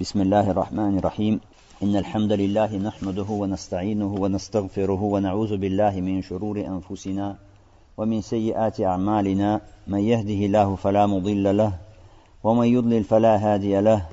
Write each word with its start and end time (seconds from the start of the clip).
بسم 0.00 0.20
الله 0.20 0.50
الرحمن 0.50 0.98
الرحيم. 0.98 1.40
إن 1.82 1.96
الحمد 1.96 2.32
لله 2.32 2.76
نحمده 2.76 3.28
ونستعينه 3.30 4.12
ونستغفره 4.14 5.02
ونعوذ 5.02 5.56
بالله 5.56 6.00
من 6.00 6.22
شرور 6.22 6.60
أنفسنا 6.60 7.36
ومن 7.96 8.20
سيئات 8.20 8.80
أعمالنا. 8.80 9.60
من 9.88 9.98
يهده 9.98 10.40
الله 10.46 10.76
فلا 10.76 11.06
مضل 11.06 11.56
له 11.56 11.72
ومن 12.44 12.66
يضلل 12.66 13.04
فلا 13.04 13.36
هادي 13.40 13.80
له. 13.80 14.06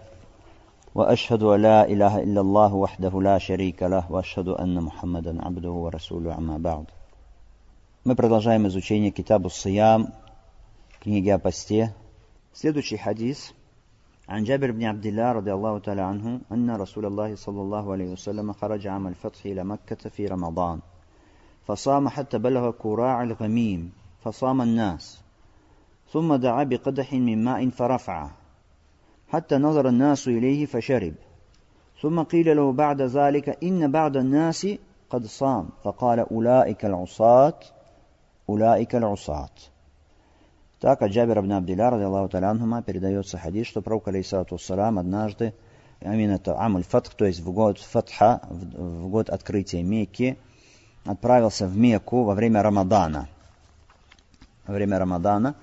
وأشهد 0.95 1.43
أن 1.43 1.61
لا 1.61 1.83
إله 1.83 2.23
إلا 2.23 2.41
الله 2.41 2.73
وحده 2.73 3.21
لا 3.21 3.37
شريك 3.37 3.83
له 3.83 4.11
وأشهد 4.11 4.47
أن 4.47 4.79
محمدا 4.79 5.45
عبده 5.45 5.71
ورسوله. 5.71 6.33
عما 6.33 6.57
بعد. 6.63 6.85
Мы 8.05 8.15
продолжаем 8.15 8.67
изучение 8.67 9.11
Китабу 9.11 9.49
Сиям, 9.49 10.13
книги 11.01 11.27
о 11.27 11.39
посте. 11.39 11.91
Следующий 12.53 12.95
хадис– 12.95 13.51
عن 14.29 14.43
جابر 14.43 14.71
بن 14.71 14.83
عبد 14.83 15.05
الله 15.05 15.31
رضي 15.31 15.53
الله 15.53 15.79
تعالى 15.79 16.01
عنه 16.01 16.41
أن 16.51 16.71
رسول 16.71 17.05
الله 17.05 17.35
صلى 17.35 17.61
الله 17.61 17.91
عليه 17.91 18.11
وسلم 18.11 18.53
خرج 18.53 18.87
عام 18.87 19.07
الفتح 19.07 19.45
إلى 19.45 19.63
مكة 19.63 20.09
في 20.09 20.25
رمضان 20.25 20.79
فصام 21.67 22.09
حتى 22.09 22.37
بلغ 22.37 22.71
كراع 22.71 23.23
الغميم 23.23 23.91
فصام 24.23 24.61
الناس 24.61 25.21
ثم 26.11 26.35
دعا 26.35 26.63
بقدح 26.63 27.13
من 27.13 27.43
ماء 27.43 27.69
فرفعه 27.69 28.31
حتى 29.29 29.55
نظر 29.55 29.87
الناس 29.87 30.27
إليه 30.27 30.65
فشرب 30.65 31.13
ثم 32.01 32.23
قيل 32.23 32.57
له 32.57 32.71
بعد 32.71 33.01
ذلك 33.01 33.63
إن 33.63 33.91
بعض 33.91 34.17
الناس 34.17 34.67
قد 35.09 35.25
صام 35.25 35.69
فقال 35.83 36.19
أولئك 36.19 36.85
العصاة 36.85 37.59
أولئك 38.49 38.95
العصاة. 38.95 39.72
Так 40.83 41.01
от 41.01 41.11
Джабира 41.11 41.39
ибн 41.39 41.53
Абдилля, 41.53 41.91
ради 41.91 42.03
Аллаху 42.03 42.27
Талянхума, 42.27 42.83
передается 42.83 43.37
хадис, 43.37 43.67
что 43.67 43.81
пророк, 43.81 44.09
алейсалату 44.09 44.59
салам, 44.59 44.99
однажды, 44.99 45.53
именно 46.01 46.33
это 46.33 46.59
Амуль 46.59 46.83
Фатх, 46.83 47.13
то 47.13 47.23
есть 47.23 47.39
в 47.39 47.53
год 47.53 47.79
Фатха, 47.79 48.41
в, 48.49 49.05
в 49.05 49.07
год 49.07 49.29
открытия 49.29 49.81
Мекки, 49.81 50.37
отправился 51.05 51.67
в 51.67 51.77
Мекку 51.77 52.25
во 52.25 52.33
время 52.33 52.61
Рамадана. 52.61 53.29
Во 54.67 54.73
время 54.73 54.99
Рамадана. 54.99 55.55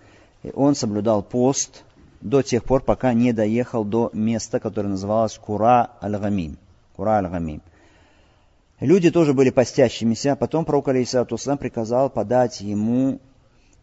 И 0.42 0.52
он 0.54 0.74
соблюдал 0.74 1.22
пост 1.22 1.84
до 2.22 2.40
тех 2.40 2.64
пор, 2.64 2.82
пока 2.82 3.12
не 3.12 3.34
доехал 3.34 3.84
до 3.84 4.08
места, 4.14 4.58
которое 4.58 4.88
называлось 4.88 5.36
Кура 5.36 5.90
Аль-Гамим. 6.02 6.56
Кура 6.96 7.18
Аль-Гамим. 7.18 7.60
Люди 8.80 9.10
тоже 9.10 9.34
были 9.34 9.50
постящимися. 9.50 10.34
Потом 10.34 10.64
пророк, 10.64 10.88
алейсалату 10.88 11.36
салам, 11.36 11.58
приказал 11.58 12.08
подать 12.08 12.62
ему 12.62 13.20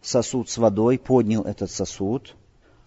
сосуд 0.02 0.48
с 0.48 0.58
водой, 0.58 0.98
поднял 0.98 1.42
этот 1.42 1.70
сосуд, 1.70 2.34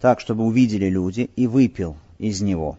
так, 0.00 0.20
чтобы 0.20 0.44
увидели 0.44 0.86
люди, 0.86 1.30
и 1.36 1.46
выпил 1.46 1.96
из 2.18 2.40
него. 2.40 2.78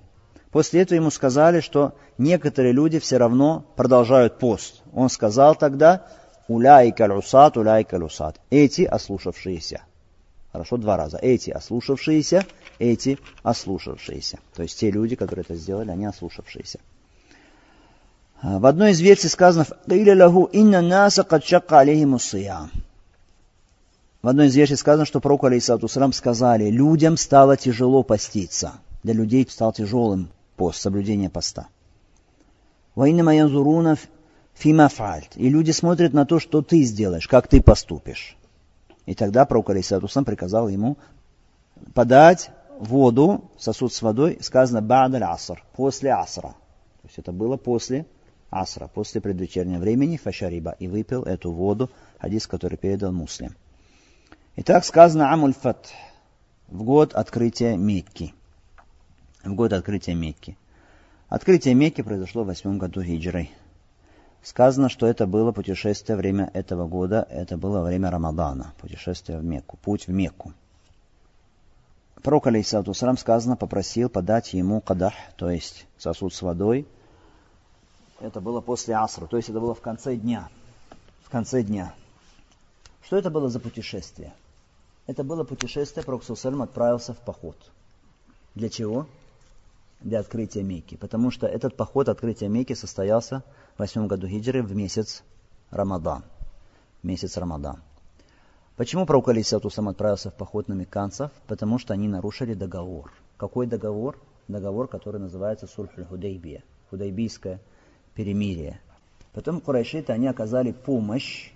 После 0.51 0.81
этого 0.81 0.97
ему 0.97 1.09
сказали, 1.09 1.61
что 1.61 1.93
некоторые 2.17 2.73
люди 2.73 2.99
все 2.99 3.17
равно 3.17 3.65
продолжают 3.75 4.37
пост. 4.37 4.83
Он 4.93 5.09
сказал 5.09 5.55
тогда, 5.55 6.07
уляйка 6.47 7.11
усат, 7.11 7.57
уляйка 7.57 7.95
усат. 7.95 8.39
Эти 8.49 8.83
ослушавшиеся. 8.83 9.81
Хорошо, 10.51 10.77
два 10.77 10.97
раза. 10.97 11.17
Эти 11.17 11.49
ослушавшиеся, 11.49 12.45
эти 12.77 13.17
ослушавшиеся. 13.41 14.37
То 14.53 14.61
есть 14.61 14.77
те 14.77 14.91
люди, 14.91 15.15
которые 15.15 15.43
это 15.43 15.55
сделали, 15.55 15.89
они 15.89 16.05
ослушавшиеся. 16.05 16.79
В 18.43 18.65
одной 18.65 18.91
из 18.91 18.99
версий 18.99 19.29
сказано, 19.29 19.65
«Инна 19.87 20.81
наса 20.81 21.23
кад 21.23 21.45
шакка 21.45 21.79
алейхиму 21.79 22.19
в 24.23 24.27
одной 24.29 24.47
из 24.47 24.55
версий 24.55 24.77
сказано, 24.77 25.05
что 25.05 25.19
пророку, 25.19 25.47
алейсалату 25.47 25.89
сказали, 26.13 26.69
людям 26.69 27.17
стало 27.17 27.57
тяжело 27.57 28.03
поститься. 28.03 28.75
Для 29.03 29.13
людей 29.13 29.45
стал 29.49 29.73
тяжелым 29.73 30.29
пост, 30.55 30.81
соблюдение 30.81 31.29
поста. 31.29 31.67
Ваинна 32.95 33.29
янзуруна 33.31 33.97
фима 34.53 34.87
фальт. 34.87 35.35
И 35.35 35.49
люди 35.49 35.71
смотрят 35.71 36.13
на 36.13 36.25
то, 36.25 36.39
что 36.39 36.61
ты 36.61 36.83
сделаешь, 36.83 37.27
как 37.27 37.49
ты 37.49 37.61
поступишь. 37.61 38.37
И 39.05 39.13
тогда 39.13 39.43
пророк, 39.43 39.71
алейсалату 39.71 40.07
приказал 40.23 40.69
ему 40.69 40.97
подать 41.93 42.49
воду, 42.79 43.51
сосуд 43.59 43.91
с 43.91 44.01
водой, 44.01 44.37
сказано 44.39 44.81
бадаль 44.81 45.23
аср, 45.23 45.61
после 45.75 46.13
асра. 46.13 46.55
То 47.01 47.07
есть 47.07 47.19
это 47.19 47.33
было 47.33 47.57
после 47.57 48.05
асра, 48.49 48.87
после 48.87 49.19
предвечернего 49.19 49.79
времени, 49.79 50.15
фашариба, 50.15 50.77
и 50.79 50.87
выпил 50.87 51.23
эту 51.23 51.51
воду, 51.51 51.89
хадис, 52.19 52.47
который 52.47 52.77
передал 52.77 53.11
муслим. 53.11 53.53
Итак, 54.55 54.85
сказано 54.85 55.33
Амуль 55.33 55.55
Фат 55.55 55.91
в 56.67 56.83
год 56.83 57.15
открытия 57.15 57.75
Мекки. 57.75 58.35
В 59.43 59.55
год 59.55 59.73
открытия 59.73 60.13
Мекки. 60.13 60.55
Открытие 61.27 61.73
Мекки 61.73 62.03
произошло 62.03 62.43
в 62.43 62.47
восьмом 62.47 62.77
году 62.77 63.01
хиджры. 63.01 63.49
Сказано, 64.43 64.89
что 64.89 65.07
это 65.07 65.25
было 65.25 65.51
путешествие, 65.53 66.15
время 66.15 66.51
этого 66.53 66.87
года, 66.87 67.27
это 67.31 67.57
было 67.57 67.81
время 67.81 68.11
Рамадана, 68.11 68.75
путешествие 68.79 69.39
в 69.39 69.43
Мекку, 69.43 69.77
путь 69.77 70.05
в 70.05 70.11
Мекку. 70.11 70.53
Пророк, 72.21 72.45
алейсалату 72.45 72.93
сказано, 72.93 73.55
попросил 73.55 74.07
подать 74.07 74.53
ему 74.53 74.81
кадах, 74.81 75.15
то 75.35 75.49
есть 75.49 75.87
сосуд 75.97 76.31
с 76.31 76.43
водой. 76.43 76.85
Это 78.19 78.39
было 78.39 78.61
после 78.61 78.93
асра, 78.93 79.25
то 79.25 79.35
есть 79.35 79.49
это 79.49 79.59
было 79.59 79.73
в 79.73 79.81
конце 79.81 80.15
дня. 80.15 80.47
В 81.23 81.31
конце 81.31 81.63
дня. 81.63 81.95
Что 83.01 83.17
это 83.17 83.31
было 83.31 83.49
за 83.49 83.59
путешествие? 83.59 84.31
Это 85.05 85.23
было 85.23 85.43
путешествие, 85.43 86.03
Пророк 86.03 86.23
Сусалям 86.23 86.61
отправился 86.61 87.13
в 87.13 87.19
поход. 87.19 87.57
Для 88.55 88.69
чего? 88.69 89.05
Для 89.99 90.19
открытия 90.19 90.63
Мекки. 90.63 90.95
Потому 90.95 91.31
что 91.31 91.47
этот 91.47 91.75
поход 91.75 92.07
открытия 92.09 92.47
Мекки 92.47 92.73
состоялся 92.73 93.43
в 93.75 93.79
восьмом 93.79 94.07
году 94.07 94.27
хиджры 94.27 94.63
в 94.63 94.75
месяц 94.75 95.23
Рамадан. 95.71 96.23
Месяц 97.03 97.35
Рамадан. 97.37 97.81
Почему 98.77 99.05
Пророк 99.05 99.29
Алисатусам 99.29 99.89
отправился 99.89 100.31
в 100.31 100.35
поход 100.35 100.67
на 100.67 100.73
мекканцев? 100.73 101.31
Потому 101.47 101.77
что 101.79 101.93
они 101.93 102.07
нарушили 102.07 102.53
договор. 102.53 103.11
Какой 103.37 103.67
договор? 103.67 104.17
Договор, 104.47 104.87
который 104.87 105.19
называется 105.19 105.67
Сульхуль 105.67 106.05
Худайбия. 106.05 106.63
Худайбийское 106.89 107.59
перемирие. 108.15 108.79
Потом 109.33 109.61
курайшиты, 109.61 110.13
они 110.13 110.27
оказали 110.27 110.71
помощь 110.71 111.51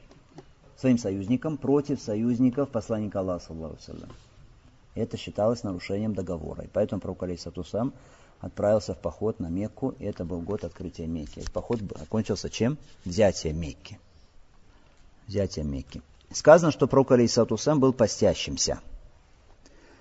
своим 0.77 0.97
союзникам 0.97 1.57
против 1.57 1.99
союзников 1.99 2.69
посланника 2.69 3.19
Аллаха, 3.19 3.47
саллаху 3.47 3.77
Это 4.95 5.17
считалось 5.17 5.63
нарушением 5.63 6.13
договора. 6.13 6.63
И 6.63 6.67
поэтому 6.67 7.01
пророк 7.01 7.23
Алейсатусам 7.23 7.93
отправился 8.39 8.93
в 8.93 8.99
поход 8.99 9.39
на 9.39 9.47
Мекку, 9.47 9.95
и 9.97 10.05
это 10.05 10.23
был 10.23 10.39
год 10.41 10.63
открытия 10.63 11.07
Мекки. 11.07 11.39
Этот 11.39 11.51
поход 11.51 11.79
окончился 11.99 12.49
чем? 12.49 12.77
Взятие 13.05 13.53
Мекки. 13.53 13.99
Взятие 15.25 15.65
Мекки. 15.65 16.01
Сказано, 16.31 16.71
что 16.71 16.87
пророк 16.87 17.11
Алейсатусам 17.11 17.79
был 17.79 17.93
постящимся. 17.93 18.79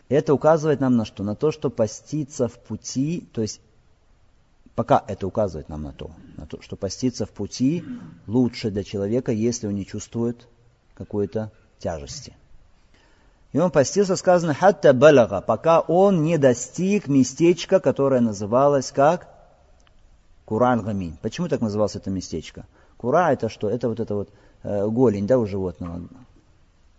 Это 0.08 0.34
указывает 0.34 0.80
нам 0.80 0.96
на 0.96 1.04
что? 1.04 1.24
На 1.24 1.34
то, 1.34 1.50
что 1.50 1.70
поститься 1.70 2.48
в 2.48 2.58
пути, 2.58 3.26
то 3.32 3.42
есть 3.42 3.60
пока 4.74 5.02
это 5.08 5.26
указывает 5.26 5.68
нам 5.68 5.82
на 5.82 5.92
то, 5.92 6.10
на 6.36 6.46
то, 6.46 6.60
что 6.60 6.76
поститься 6.76 7.24
в 7.24 7.30
пути 7.30 7.82
лучше 8.26 8.70
для 8.70 8.84
человека, 8.84 9.32
если 9.32 9.66
он 9.66 9.74
не 9.74 9.86
чувствует 9.86 10.46
какой-то 10.96 11.50
тяжести. 11.78 12.34
И 13.52 13.58
он 13.58 13.70
постился, 13.70 14.16
сказано, 14.16 14.54
хатта 14.54 14.92
балага, 14.92 15.40
пока 15.40 15.80
он 15.80 16.22
не 16.22 16.36
достиг 16.36 17.08
местечка, 17.08 17.80
которое 17.80 18.20
называлось 18.20 18.90
как 18.90 19.28
Куран 20.44 20.82
Гамин. 20.82 21.16
Почему 21.22 21.48
так 21.48 21.60
называлось 21.60 21.96
это 21.96 22.10
местечко? 22.10 22.66
Кура 22.96 23.32
это 23.32 23.48
что? 23.48 23.68
Это 23.68 23.88
вот 23.88 24.00
это 24.00 24.14
вот 24.14 24.28
э, 24.62 24.86
голень, 24.88 25.26
да, 25.26 25.38
у 25.38 25.46
животного. 25.46 26.02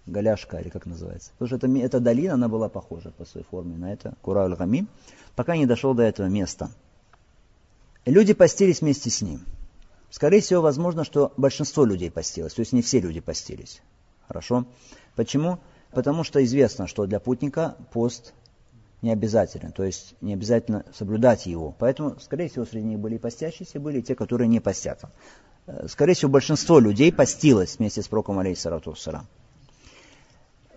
Голяшка, 0.05 0.57
или 0.57 0.69
как 0.69 0.85
называется. 0.85 1.31
Потому 1.37 1.47
что 1.47 1.67
это, 1.67 1.77
эта 1.79 1.99
долина, 1.99 2.35
она 2.35 2.47
была 2.47 2.69
похожа 2.69 3.11
по 3.11 3.25
своей 3.25 3.45
форме 3.45 3.77
на 3.77 3.91
это, 3.91 4.13
Кура 4.21 4.41
аль-Гамин, 4.41 4.87
пока 5.35 5.57
не 5.57 5.65
дошел 5.65 5.93
до 5.93 6.03
этого 6.03 6.27
места. 6.27 6.69
Люди 8.05 8.33
постились 8.33 8.81
вместе 8.81 9.09
с 9.09 9.21
ним. 9.21 9.41
Скорее 10.09 10.41
всего, 10.41 10.61
возможно, 10.61 11.03
что 11.03 11.33
большинство 11.37 11.83
людей 11.83 12.09
постилось, 12.09 12.53
то 12.53 12.61
есть 12.61 12.71
не 12.73 12.81
все 12.81 12.99
люди 12.99 13.19
постились. 13.19 13.81
Хорошо? 14.27 14.65
Почему? 15.15 15.59
Потому 15.91 16.23
что 16.23 16.43
известно, 16.43 16.87
что 16.87 17.05
для 17.05 17.19
путника 17.19 17.75
пост 17.91 18.33
не 19.01 19.11
обязателен, 19.11 19.71
то 19.71 19.83
есть 19.83 20.15
не 20.21 20.33
обязательно 20.33 20.85
соблюдать 20.97 21.45
его. 21.45 21.75
Поэтому, 21.77 22.19
скорее 22.19 22.49
всего, 22.49 22.65
среди 22.65 22.85
них 22.85 22.99
были 22.99 23.17
постящиеся, 23.17 23.79
были 23.79 23.99
и 23.99 24.01
те, 24.01 24.15
которые 24.15 24.47
не 24.47 24.59
постятся. 24.59 25.11
Э, 25.67 25.87
скорее 25.87 26.13
всего, 26.13 26.31
большинство 26.31 26.79
людей 26.79 27.11
постилось 27.11 27.77
вместе 27.77 28.01
с 28.01 28.07
пророком 28.07 28.39
алейхиссалату 28.39 28.95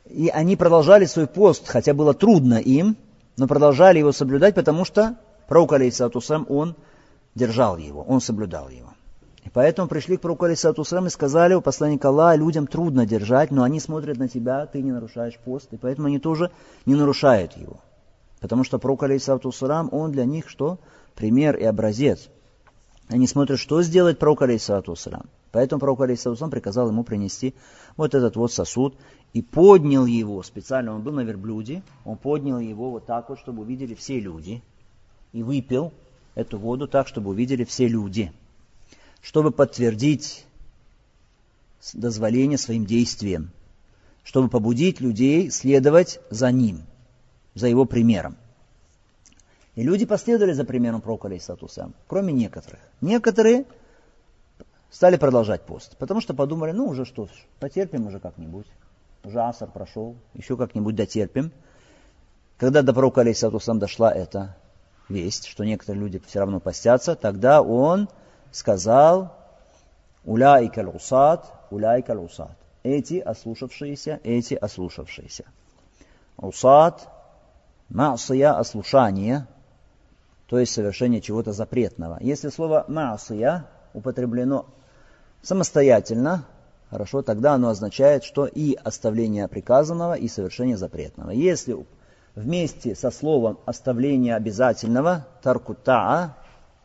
И 0.07 0.29
они 0.29 0.57
продолжали 0.57 1.07
свой 1.07 1.27
пост, 1.27 1.67
хотя 1.67 1.95
было 1.95 2.13
трудно 2.13 2.55
им, 2.55 2.97
но 3.37 3.47
продолжали 3.47 3.99
его 3.99 4.13
соблюдать, 4.13 4.55
потому 4.55 4.85
что 4.85 5.17
пророк 5.49 5.73
алейхиссалату 5.73 6.21
он 6.49 6.77
держал 7.35 7.79
его, 7.79 8.03
он 8.03 8.21
соблюдал 8.21 8.69
его. 8.69 8.93
Поэтому 9.53 9.89
пришли 9.89 10.17
к 10.17 10.21
пророку 10.21 10.45
Алисатусрам 10.45 11.07
и 11.07 11.11
сказали 11.11 11.55
у 11.55 11.61
посланника 11.61 12.09
Аллаха, 12.09 12.37
людям 12.37 12.67
трудно 12.67 13.05
держать, 13.05 13.51
но 13.51 13.65
они 13.65 13.81
смотрят 13.81 14.17
на 14.17 14.29
тебя, 14.29 14.67
ты 14.67 14.81
не 14.81 14.93
нарушаешь 14.93 15.39
пост, 15.39 15.73
и 15.73 15.77
поэтому 15.77 16.07
они 16.07 16.21
тоже 16.21 16.51
не 16.87 16.95
нарушают 16.95 17.57
его. 17.57 17.79
Потому 18.41 18.63
что 18.63 18.79
пророк 18.79 19.03
Алисатусрам, 19.03 19.89
он 19.93 20.13
для 20.13 20.25
них 20.25 20.49
что? 20.49 20.79
пример 21.15 21.57
и 21.57 21.65
образец. 21.65 22.29
Они 23.09 23.27
смотрят, 23.27 23.59
что 23.59 23.83
сделает 23.83 24.19
пророк 24.19 24.43
алейсалату 24.43 24.95
Поэтому 25.53 25.81
пророк 25.81 26.01
алейсалату 26.01 26.49
приказал 26.49 26.89
ему 26.89 27.03
принести 27.03 27.55
вот 27.97 28.15
этот 28.15 28.37
вот 28.37 28.53
сосуд 28.53 28.95
и 29.33 29.43
поднял 29.43 30.07
его 30.07 30.43
специально. 30.43 30.95
Он 30.95 31.03
был 31.03 31.13
на 31.13 31.21
верблюде, 31.21 31.83
он 32.05 32.17
поднял 32.17 32.59
его 32.59 32.91
вот 32.91 33.07
так 33.07 33.29
вот, 33.29 33.39
чтобы 33.39 33.63
увидели 33.63 33.95
все 33.95 34.21
люди. 34.21 34.63
И 35.33 35.43
выпил 35.43 35.93
эту 36.35 36.59
воду 36.59 36.89
так, 36.89 37.07
чтобы 37.09 37.31
увидели 37.31 37.65
все 37.65 37.89
люди. 37.89 38.33
Чтобы 39.23 39.51
подтвердить 39.51 40.47
дозволение 41.93 42.59
своим 42.59 42.87
действиям. 42.87 43.51
Чтобы 44.23 44.49
побудить 44.49 45.01
людей 45.01 45.51
следовать 45.51 46.21
за 46.31 46.51
ним, 46.51 46.83
за 47.55 47.69
его 47.69 47.85
примером. 47.85 48.37
И 49.75 49.83
люди 49.83 50.05
последовали 50.05 50.53
за 50.53 50.65
примером 50.65 51.01
пророка, 51.01 51.29
алейсатусам, 51.29 51.95
кроме 52.07 52.33
некоторых. 52.33 52.81
Некоторые 53.01 53.65
стали 54.91 55.17
продолжать 55.17 55.63
пост, 55.63 55.97
потому 55.97 56.21
что 56.21 56.35
подумали, 56.35 56.73
ну 56.73 56.87
уже 56.87 57.05
что, 57.05 57.29
потерпим 57.61 58.07
уже 58.07 58.19
как-нибудь. 58.19 58.67
Уже 59.25 59.41
асар 59.41 59.71
прошел, 59.71 60.17
еще 60.35 60.57
как-нибудь 60.57 60.97
дотерпим. 60.97 61.53
Когда 62.59 62.83
до 62.83 62.93
пророка, 62.93 63.23
алейсатусам, 63.23 63.79
дошла 63.79 64.13
эта 64.13 64.57
весть, 65.09 65.47
что 65.47 65.65
некоторые 65.65 66.03
люди 66.03 66.21
все 66.27 66.41
равно 66.41 66.61
постятся, 66.61 67.15
тогда 67.15 67.63
он 67.63 68.09
сказал, 68.53 69.35
уляйка 70.25 70.81
усат, 70.81 71.45
уляйка 71.71 72.13
усат. 72.13 72.57
Эти 72.83 73.19
ослушавшиеся, 73.19 74.21
эти 74.25 74.55
ослушавшиеся. 74.55 75.45
Усат, 76.37 77.09
масия, 77.89 78.53
ослушание– 78.59 79.47
то 80.51 80.59
есть 80.59 80.73
совершение 80.73 81.21
чего-то 81.21 81.53
запретного. 81.53 82.19
Если 82.21 82.49
слово 82.49 82.85
«маасия» 82.89 83.67
употреблено 83.95 84.67
самостоятельно, 85.43 86.45
хорошо, 86.91 87.23
тогда 87.23 87.55
оно 87.55 87.69
означает, 87.69 88.25
что 88.25 88.47
и 88.47 88.75
оставление 88.75 89.47
приказанного, 89.47 90.15
и 90.15 90.27
совершение 90.27 90.77
запретного. 90.77 91.31
Если 91.31 91.77
вместе 92.35 92.97
со 92.97 93.13
словом 93.13 93.61
оставление 93.65 94.35
обязательного, 94.35 95.25
таркутаа, 95.41 96.37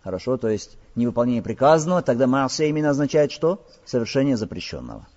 хорошо, 0.03 0.38
то 0.38 0.47
есть 0.47 0.77
невыполнение 0.95 1.42
приказанного, 1.42 2.01
тогда 2.01 2.27
маасия 2.27 2.69
именно 2.69 2.89
означает 2.89 3.31
что? 3.31 3.65
Совершение 3.86 4.38
запрещенного. 4.38 5.07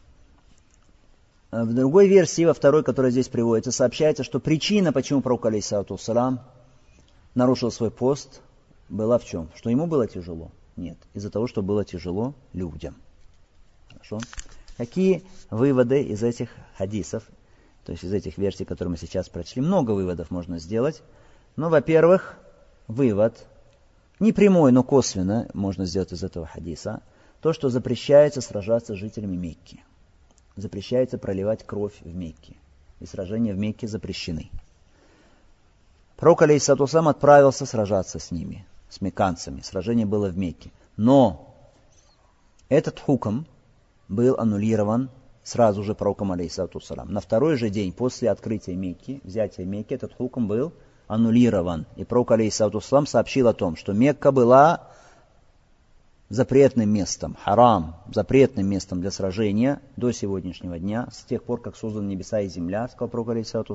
В 1.51 1.73
другой 1.73 2.09
версии, 2.09 2.45
во 2.45 2.53
второй, 2.53 2.83
которая 2.85 3.11
здесь 3.11 3.29
приводится, 3.29 3.73
сообщается, 3.73 4.23
что 4.23 4.39
причина, 4.39 4.93
почему 4.93 5.23
пророк, 5.23 5.47
алейсалату 5.47 5.97
салам, 5.97 6.41
нарушил 7.35 7.71
свой 7.71 7.91
пост, 7.91 8.43
была 8.89 9.19
в 9.19 9.25
чем? 9.25 9.49
Что 9.55 9.71
ему 9.71 9.87
было 9.87 10.07
тяжело? 10.07 10.51
Нет. 10.77 10.99
Из-за 11.15 11.31
того, 11.31 11.47
что 11.47 11.63
было 11.63 11.85
тяжело 11.85 12.35
людям. 12.53 12.97
Хорошо? 13.91 14.19
Какие 14.77 15.25
выводы 15.51 16.03
из 16.03 16.23
этих 16.23 16.51
хадисов, 16.77 17.25
то 17.85 17.93
есть 17.93 18.05
из 18.05 18.13
этих 18.13 18.37
версий, 18.39 18.65
которые 18.65 18.93
мы 18.93 18.99
сейчас 18.99 19.29
прочли? 19.29 19.63
Много 19.63 19.93
выводов 19.93 20.31
можно 20.31 20.59
сделать. 20.59 21.03
Но, 21.57 21.71
во-первых, 21.71 22.39
вывод, 22.87 23.47
не 24.21 24.33
прямой, 24.33 24.73
но 24.73 24.83
косвенно 24.83 25.49
можно 25.55 25.85
сделать 25.85 26.13
из 26.13 26.25
этого 26.25 26.47
хадиса, 26.47 27.03
то, 27.41 27.53
что 27.53 27.69
запрещается 27.69 28.41
сражаться 28.41 28.95
с 28.95 28.99
жителями 28.99 29.37
Мекки. 29.37 29.85
Запрещается 30.57 31.19
проливать 31.19 31.65
кровь 31.65 31.95
в 32.01 32.15
Мекке. 32.15 32.57
И 33.01 33.07
сражения 33.07 33.55
в 33.55 33.59
Мекке 33.59 33.87
запрещены. 33.87 34.51
Пророк, 36.17 36.43
алейхиссату 36.43 36.85
отправился 36.85 37.65
сражаться 37.65 38.19
с 38.19 38.33
ними, 38.33 38.67
с 38.89 39.01
меканцами. 39.01 39.61
Сражение 39.61 40.05
было 40.05 40.29
в 40.29 40.37
Мекке. 40.37 40.73
Но 40.97 41.55
этот 42.69 42.99
хуком 42.99 43.47
был 44.09 44.35
аннулирован 44.37 45.11
сразу 45.45 45.85
же 45.85 45.95
пророком, 45.95 46.33
алейхиссату 46.33 46.81
На 47.07 47.21
второй 47.21 47.57
же 47.57 47.71
день 47.71 47.93
после 47.93 48.31
открытия 48.31 48.75
Мекки, 48.75 49.21
взятия 49.23 49.65
Мекки, 49.65 49.95
этот 49.95 50.13
хуком 50.13 50.49
был 50.49 50.73
аннулирован. 51.09 51.87
И 51.97 52.05
пророк, 52.05 52.31
алейхиссату 52.31 52.81
сообщил 52.81 53.49
о 53.49 53.55
том, 53.55 53.77
что 53.77 53.93
Мекка 53.93 54.31
была 54.31 54.89
запретным 56.29 56.91
местом, 56.91 57.37
харам, 57.43 57.97
запретным 58.13 58.67
местом 58.67 59.01
для 59.01 59.11
сражения 59.11 59.81
до 59.97 60.13
сегодняшнего 60.13 60.79
дня, 60.79 61.09
с 61.11 61.25
тех 61.25 61.43
пор, 61.43 61.61
как 61.61 61.75
созданы 61.75 62.07
небеса 62.07 62.41
и 62.41 62.49
земля, 62.49 62.87
сказал 62.89 63.09
пророк, 63.09 63.31
алейхиссату 63.31 63.75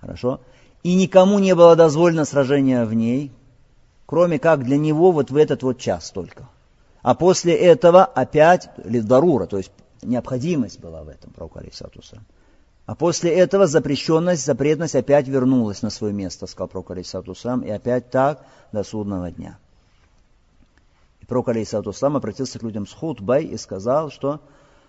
Хорошо 0.00 0.40
и 0.82 0.94
никому 0.94 1.38
не 1.38 1.54
было 1.54 1.76
дозволено 1.76 2.24
сражение 2.24 2.84
в 2.84 2.94
ней, 2.94 3.32
кроме 4.06 4.38
как 4.38 4.64
для 4.64 4.78
него 4.78 5.12
вот 5.12 5.30
в 5.30 5.36
этот 5.36 5.62
вот 5.62 5.78
час 5.78 6.10
только. 6.10 6.48
А 7.02 7.14
после 7.14 7.54
этого 7.54 8.04
опять 8.04 8.70
лидарура, 8.84 9.46
то 9.46 9.58
есть 9.58 9.72
необходимость 10.02 10.80
была 10.80 11.02
в 11.02 11.08
этом, 11.08 11.32
пророк 11.32 11.56
Алисатуса. 11.56 12.22
А 12.88 12.94
после 12.94 13.34
этого 13.34 13.66
запрещенность, 13.66 14.46
запретность 14.46 14.94
опять 14.94 15.28
вернулась 15.28 15.82
на 15.82 15.90
свое 15.90 16.14
место, 16.14 16.46
сказал 16.46 16.68
пророк 16.68 16.90
Алисатусам, 16.92 17.60
и 17.60 17.68
опять 17.68 18.08
так 18.08 18.40
до 18.72 18.82
судного 18.82 19.30
дня. 19.30 19.58
И 21.20 21.26
пророк 21.26 21.48
Алисатусам 21.50 22.16
обратился 22.16 22.58
к 22.58 22.62
людям 22.62 22.86
с 22.86 22.94
хутбой 22.94 23.44
и 23.44 23.58
сказал, 23.58 24.10
что 24.10 24.40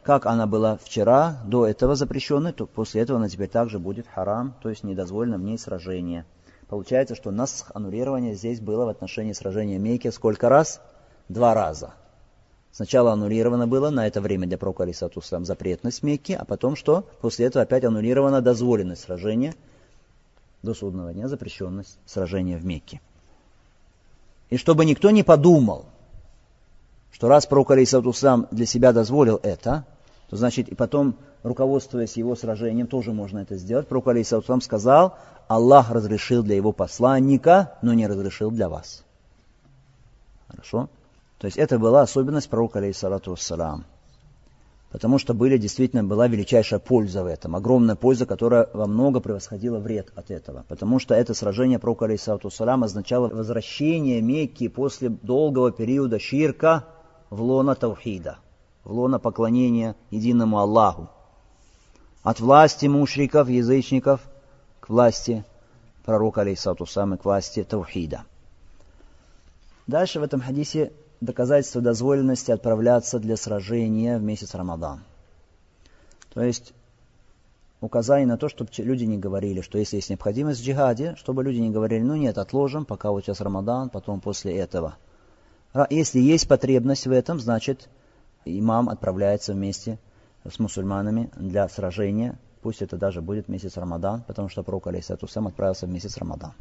как 0.02 0.28
она 0.28 0.48
была 0.48 0.78
вчера, 0.78 1.42
до 1.46 1.68
этого 1.68 1.96
запрещенной, 1.96 2.54
то 2.54 2.68
после 2.68 3.02
этого 3.02 3.20
она 3.20 3.28
теперь 3.28 3.50
также 3.50 3.80
будет 3.80 4.08
харам, 4.08 4.54
то 4.62 4.70
есть 4.70 4.86
недозволено 4.86 5.38
в 5.38 5.42
ней 5.42 5.58
сражение. 5.58 6.24
Получается, 6.70 7.16
что 7.16 7.32
нас 7.32 7.66
аннулирование 7.74 8.34
здесь 8.34 8.62
было 8.62 8.86
в 8.86 8.90
отношении 8.90 9.34
сражения 9.34 9.78
Мейки 9.78 10.10
сколько 10.10 10.48
раз? 10.48 10.80
Два 11.28 11.54
раза. 11.54 11.96
Сначала 12.72 13.12
аннулировано 13.12 13.68
было 13.68 13.90
на 13.90 14.08
это 14.08 14.22
время 14.22 14.48
для 14.48 14.58
пророка 14.58 14.84
Алисатуслам 14.84 15.44
запретность 15.44 16.04
Мекки, 16.04 16.34
а 16.34 16.46
потом 16.46 16.76
что? 16.76 17.06
После 17.22 17.48
этого 17.48 17.64
опять 17.64 17.84
аннулирована 17.84 18.42
дозволенность 18.42 19.02
сражения 19.02 19.56
до 20.62 20.74
судного 20.74 21.14
дня, 21.14 21.28
запрещенность 21.28 21.98
сражения 22.06 22.58
в 22.58 22.66
Мекке. 22.66 23.02
И 24.50 24.58
чтобы 24.58 24.86
никто 24.86 25.10
не 25.10 25.24
подумал, 25.24 25.86
что 27.12 27.28
раз 27.28 27.46
пророк 27.46 27.72
Алисатуслам 27.72 28.48
для 28.52 28.66
себя 28.66 28.94
дозволил 28.94 29.40
это, 29.42 29.86
то 30.30 30.38
значит 30.38 30.70
и 30.70 30.76
потом, 30.76 31.16
руководствуясь 31.44 32.18
его 32.18 32.36
сражением, 32.36 32.88
тоже 32.88 33.14
можно 33.14 33.40
это 33.40 33.56
сделать. 33.58 33.88
Пророк 33.88 34.10
Алисатуслам 34.10 34.62
сказал, 34.62 35.18
Аллах 35.48 35.90
разрешил 35.90 36.44
для 36.44 36.56
его 36.56 36.72
посланника, 36.72 37.78
но 37.82 37.94
не 37.94 38.06
разрешил 38.06 38.52
для 38.52 38.70
вас. 38.70 39.04
Хорошо? 40.48 40.90
То 41.40 41.46
есть 41.46 41.58
это 41.58 41.80
была 41.80 42.02
особенность 42.02 42.50
пророка 42.50 42.80
алейхиссалату 42.80 43.32
вассалам. 43.32 43.86
Потому 44.92 45.20
что 45.20 45.34
были, 45.34 45.58
действительно 45.58 46.04
была 46.04 46.28
величайшая 46.28 46.80
польза 46.80 47.24
в 47.24 47.28
этом, 47.28 47.56
огромная 47.56 47.96
польза, 47.96 48.26
которая 48.26 48.70
во 48.74 48.88
много 48.88 49.20
превосходила 49.20 49.80
вред 49.80 50.12
от 50.16 50.32
этого. 50.32 50.66
Потому 50.68 51.00
что 51.00 51.14
это 51.14 51.34
сражение 51.34 51.80
пророка 51.80 52.06
алейхиссалату 52.06 52.50
вассалам 52.50 52.84
означало 52.84 53.30
возвращение 53.30 54.22
Мекки 54.22 54.68
после 54.68 55.10
долгого 55.10 55.72
периода 55.72 56.20
ширка, 56.20 56.86
в 57.30 57.42
лона 57.42 57.76
таухида, 57.76 58.40
в 58.84 58.92
лона 58.92 59.20
поклонения 59.20 59.96
единому 60.10 60.60
Аллаху. 60.60 61.10
От 62.24 62.40
власти 62.40 62.88
мушриков, 62.88 63.48
язычников, 63.48 64.22
к 64.82 64.90
власти 64.90 65.46
пророка, 66.04 66.42
алейсату 66.42 66.86
сам, 66.86 67.18
к 67.18 67.24
власти 67.24 67.64
таухида. 67.64 68.26
Дальше 69.88 70.20
в 70.20 70.24
этом 70.24 70.42
хадисе 70.42 70.92
доказательство 71.22 71.82
дозволенности 71.82 72.52
отправляться 72.52 73.20
для 73.20 73.38
сражения 73.38 74.18
в 74.18 74.24
месяц 74.24 74.56
Рамадан. 74.56 75.04
То 76.34 76.44
есть 76.44 76.74
указание 77.82 78.28
на 78.28 78.38
то, 78.38 78.50
чтобы 78.50 78.70
люди 78.78 79.06
не 79.06 79.18
говорили, 79.18 79.62
что 79.62 79.78
если 79.78 79.98
есть 79.98 80.10
необходимость 80.10 80.62
в 80.62 80.64
джихаде, 80.64 81.16
чтобы 81.18 81.44
люди 81.44 81.58
не 81.58 81.70
говорили, 81.70 82.04
ну 82.04 82.16
нет, 82.16 82.38
отложим, 82.38 82.86
пока 82.86 83.12
вот 83.12 83.24
сейчас 83.24 83.42
Рамадан, 83.42 83.90
потом 83.90 84.22
после 84.22 84.56
этого– 84.58 84.98
если 85.90 86.20
есть 86.20 86.48
потребность 86.48 87.06
в 87.06 87.12
этом, 87.12 87.40
значит, 87.40 87.90
имам 88.46 88.90
отправляется 88.90 89.54
вместе 89.54 90.00
с 90.50 90.58
мусульманами 90.58 91.30
для 91.36 91.68
сражения. 91.70 92.40
Пусть 92.62 92.82
это 92.82 92.98
даже 92.98 93.22
будет 93.22 93.48
месяц 93.48 93.78
Рамадан, 93.78 94.24
потому 94.24 94.50
что 94.50 94.64
пророк 94.64 94.88
Алейсатусам 94.88 95.48
отправился 95.48 95.86
в 95.86 95.90
месяц 95.90 96.18
Рамадан. 96.18 96.54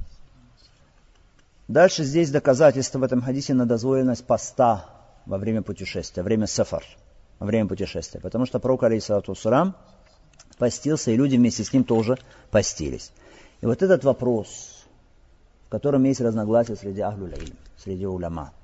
Дальше 1.69 2.03
здесь 2.03 2.31
доказательство 2.31 2.99
в 2.99 3.03
этом 3.03 3.21
хадисе 3.21 3.53
на 3.53 3.67
дозволенность 3.67 4.25
поста 4.25 4.87
во 5.27 5.37
время 5.37 5.61
путешествия, 5.61 6.23
время 6.23 6.47
сафар, 6.47 6.83
во 7.39 7.47
время 7.47 7.69
путешествия. 7.69 8.21
Потому 8.21 8.47
что 8.47 8.59
пророк 8.59 8.85
Алейсатусам 8.85 9.77
постился, 10.57 11.11
и 11.11 11.17
люди 11.17 11.37
вместе 11.37 11.65
с 11.65 11.73
ним 11.75 11.85
тоже 11.85 12.19
постились. 12.51 13.13
И 13.61 13.67
вот 13.67 13.83
этот 13.83 14.03
вопрос, 14.05 14.87
в 15.67 15.69
котором 15.69 16.05
есть 16.05 16.23
разногласия 16.23 16.75
среди 16.75 17.03
ахлюль 17.03 17.35
среди 17.77 18.07
уляма. 18.07 18.55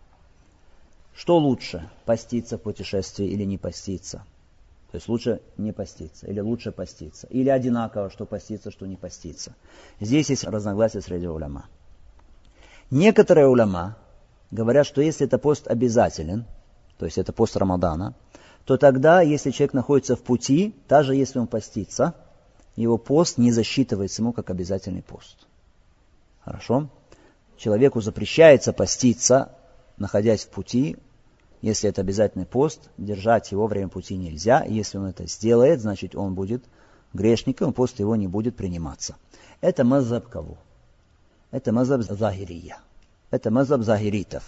Что 1.15 1.37
лучше, 1.37 1.91
поститься 2.07 2.57
в 2.57 2.63
путешествии 2.63 3.27
или 3.27 3.45
не 3.45 3.59
поститься? 3.59 4.25
То 4.91 4.97
есть 4.97 5.09
лучше 5.09 5.43
не 5.59 5.73
поститься 5.73 6.27
или 6.27 6.41
лучше 6.41 6.73
поститься? 6.73 7.27
Или 7.27 7.51
одинаково, 7.51 8.09
что 8.09 8.25
поститься, 8.25 8.71
что 8.71 8.87
не 8.87 8.97
поститься? 8.97 9.55
Здесь 10.01 10.31
есть 10.31 10.45
разногласия 10.45 11.03
среди 11.03 11.27
уляма. 11.27 11.67
Некоторые 12.91 13.49
уляма 13.49 13.97
говорят, 14.51 14.87
что 14.87 15.01
если 15.01 15.27
это 15.27 15.39
пост 15.39 15.67
обязателен, 15.67 16.45
то 16.99 17.07
есть 17.07 17.19
это 17.19 17.33
пост 17.33 17.57
Рамадана, 17.57 18.15
то 18.65 18.77
тогда, 18.77 19.21
если 19.21 19.51
человек 19.51 19.75
находится 19.75 20.17
в 20.17 20.23
пути, 20.23 20.75
даже 20.89 21.15
если 21.15 21.39
он 21.39 21.47
постится, 21.47 22.15
его 22.77 22.99
пост 22.99 23.39
не 23.39 23.53
засчитывается 23.53 24.23
ему 24.23 24.33
как 24.33 24.51
обязательный 24.51 25.03
пост. 25.03 25.47
Хорошо? 26.45 26.89
Человеку 27.57 28.01
запрещается 28.01 28.73
поститься, 28.73 29.53
находясь 29.97 30.45
в 30.45 30.49
пути, 30.49 30.97
если 31.63 31.89
это 31.89 32.03
обязательный 32.03 32.47
пост, 32.47 32.91
держать 32.99 33.53
его 33.53 33.67
время 33.67 33.89
пути 33.89 34.17
нельзя. 34.17 34.65
Если 34.65 34.99
он 34.99 35.07
это 35.07 35.27
сделает, 35.27 35.81
значит 35.81 36.15
он 36.15 36.35
будет 36.35 36.65
грешником, 37.15 37.73
пост 37.73 37.99
его 38.01 38.17
не 38.17 38.29
будет 38.29 38.57
приниматься. 38.57 39.17
Это 39.61 39.85
мазаб 39.85 40.29
кого? 40.29 40.59
Это 41.55 41.73
мазаб 41.73 42.03
захирия. 42.03 42.79
Это 43.31 43.53
мазаб 43.53 43.83
захиритов. 43.83 44.43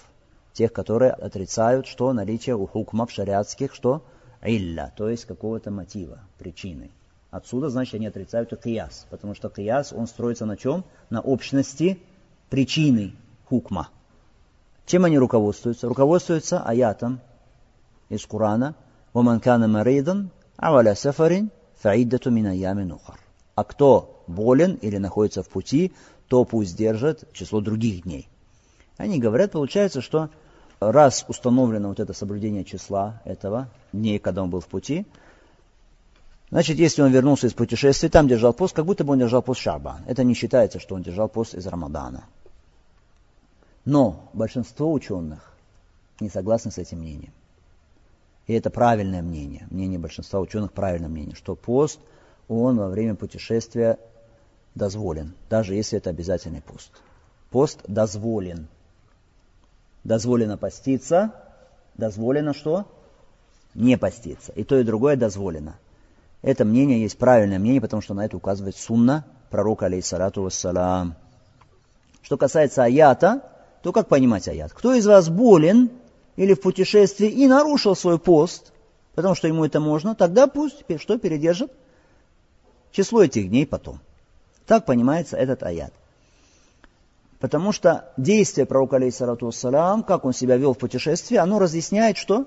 Тех, 0.53 0.73
которые 0.73 1.13
отрицают, 1.13 1.87
что 1.87 2.13
наличие 2.13 2.57
у 2.57 2.67
хукмов 2.67 3.13
шариатских, 3.13 3.73
что 3.77 4.03
илля, 4.43 4.93
то 4.97 5.09
есть 5.09 5.25
какого-то 5.25 5.71
мотива, 5.71 6.19
причины. 6.37 6.91
Отсюда, 7.31 7.69
значит, 7.69 7.95
они 7.95 8.09
отрицают 8.09 8.53
и 8.53 8.57
кияс, 8.57 9.07
потому 9.09 9.37
что 9.37 9.51
кияс, 9.51 9.93
он 9.93 10.09
строится 10.09 10.47
на 10.47 10.57
чем? 10.57 10.83
На 11.09 11.21
общности 11.21 12.01
причины 12.51 13.13
хукма. 13.45 13.89
Чем 14.85 15.05
они 15.05 15.17
руководствуются? 15.17 15.87
Руководствуются 15.87 16.61
аятом 16.65 17.21
из 18.09 18.27
Корана 18.27 18.75
«Ваман 19.13 19.39
кана 19.39 19.69
маридан, 19.69 20.31
аваля 20.57 20.97
сафарин, 20.97 21.53
фаиддату 21.77 22.33
мин 22.33 22.47
аями 22.49 22.93
А 23.55 23.63
кто 23.63 24.25
болен 24.27 24.75
или 24.83 24.97
находится 24.97 25.45
в 25.45 25.49
пути, 25.49 25.93
то 26.29 26.45
пусть 26.45 26.77
держит 26.77 27.33
число 27.33 27.61
других 27.61 28.03
дней. 28.03 28.29
Они 28.97 29.19
говорят, 29.19 29.53
получается, 29.53 30.01
что 30.01 30.31
раз 30.81 31.25
установлено 31.29 31.89
вот 31.89 32.01
это 32.01 32.13
соблюдение 32.13 32.65
числа 32.65 33.21
этого, 33.25 33.69
дней, 33.93 34.19
когда 34.19 34.43
он 34.43 34.51
был 34.51 34.61
в 34.61 34.67
пути, 34.67 35.07
значит, 36.51 36.79
если 36.79 37.03
он 37.03 37.13
вернулся 37.13 37.47
из 37.47 37.53
путешествия, 37.53 38.09
там 38.09 38.29
держал 38.29 38.53
пост, 38.53 38.75
как 38.75 38.87
будто 38.87 39.05
бы 39.05 39.13
он 39.13 39.19
держал 39.19 39.43
пост 39.43 39.61
Шабан. 39.61 40.03
Это 40.07 40.25
не 40.25 40.35
считается, 40.35 40.81
что 40.81 40.95
он 40.95 41.03
держал 41.03 41.29
пост 41.29 41.55
из 41.55 41.67
Рамадана. 41.67 42.25
Но 43.85 44.29
большинство 44.33 44.93
ученых 44.93 45.53
не 46.21 46.29
согласны 46.29 46.71
с 46.71 46.79
этим 46.79 46.99
мнением. 46.99 47.33
И 48.47 48.53
это 48.53 48.71
правильное 48.71 49.23
мнение, 49.23 49.67
мнение 49.71 49.99
большинства 49.99 50.41
ученых 50.41 50.73
правильное 50.73 51.09
мнение, 51.09 51.35
что 51.35 51.55
пост, 51.55 51.99
он 52.49 52.79
во 52.79 52.89
время 52.89 53.17
путешествия 53.17 53.99
дозволен, 54.77 55.35
даже 55.51 55.75
если 55.75 55.99
это 55.99 56.11
обязательный 56.11 56.61
пост. 56.61 56.91
Пост 57.51 57.81
дозволен. 57.89 58.69
Дозволено 60.05 60.57
поститься, 60.57 61.33
дозволено 61.97 62.55
что? 62.55 62.87
Не 63.75 63.99
поститься. 63.99 64.53
И 64.53 64.63
то, 64.63 64.79
и 64.79 64.85
другое 64.85 65.17
дозволено. 65.17 65.77
Это 66.43 66.65
мнение 66.65 67.03
есть 67.03 67.19
правильное 67.19 67.59
мнение, 67.59 67.81
потому 67.81 68.03
что 68.03 68.15
на 68.15 68.25
это 68.25 68.37
указывает 68.37 68.77
сунна 68.77 69.25
пророка, 69.51 69.87
алейхиссалату 69.87 70.43
вассалам. 70.43 71.17
Что 72.23 72.37
касается 72.37 72.85
аята, 72.85 73.43
то 73.83 73.93
как 73.93 74.09
понимать 74.09 74.47
аят? 74.47 74.73
Кто 74.73 74.95
из 74.95 75.07
вас 75.07 75.29
болен 75.29 75.91
или 76.37 76.55
в 76.55 76.61
путешествии 76.61 77.29
и 77.29 77.49
нарушил 77.49 77.97
свой 77.97 78.19
пост, 78.19 78.73
потому 79.15 79.35
что 79.35 79.49
ему 79.49 79.65
это 79.65 79.81
можно, 79.81 80.15
тогда 80.15 80.47
пусть 80.47 80.85
что 81.01 81.19
передержит? 81.19 81.73
Число 82.93 83.23
этих 83.23 83.49
дней 83.49 83.67
потом. 83.67 84.01
Так 84.67 84.85
понимается 84.85 85.37
этот 85.37 85.63
аят. 85.63 85.93
Потому 87.39 87.73
что 87.73 88.13
действие 88.17 88.67
пророка, 88.67 88.97
алейхиссалату 88.97 89.47
вассалам, 89.47 90.03
как 90.03 90.25
он 90.25 90.33
себя 90.33 90.57
вел 90.57 90.75
в 90.75 90.79
путешествии, 90.79 91.37
оно 91.37 91.59
разъясняет 91.59 92.17
что? 92.17 92.47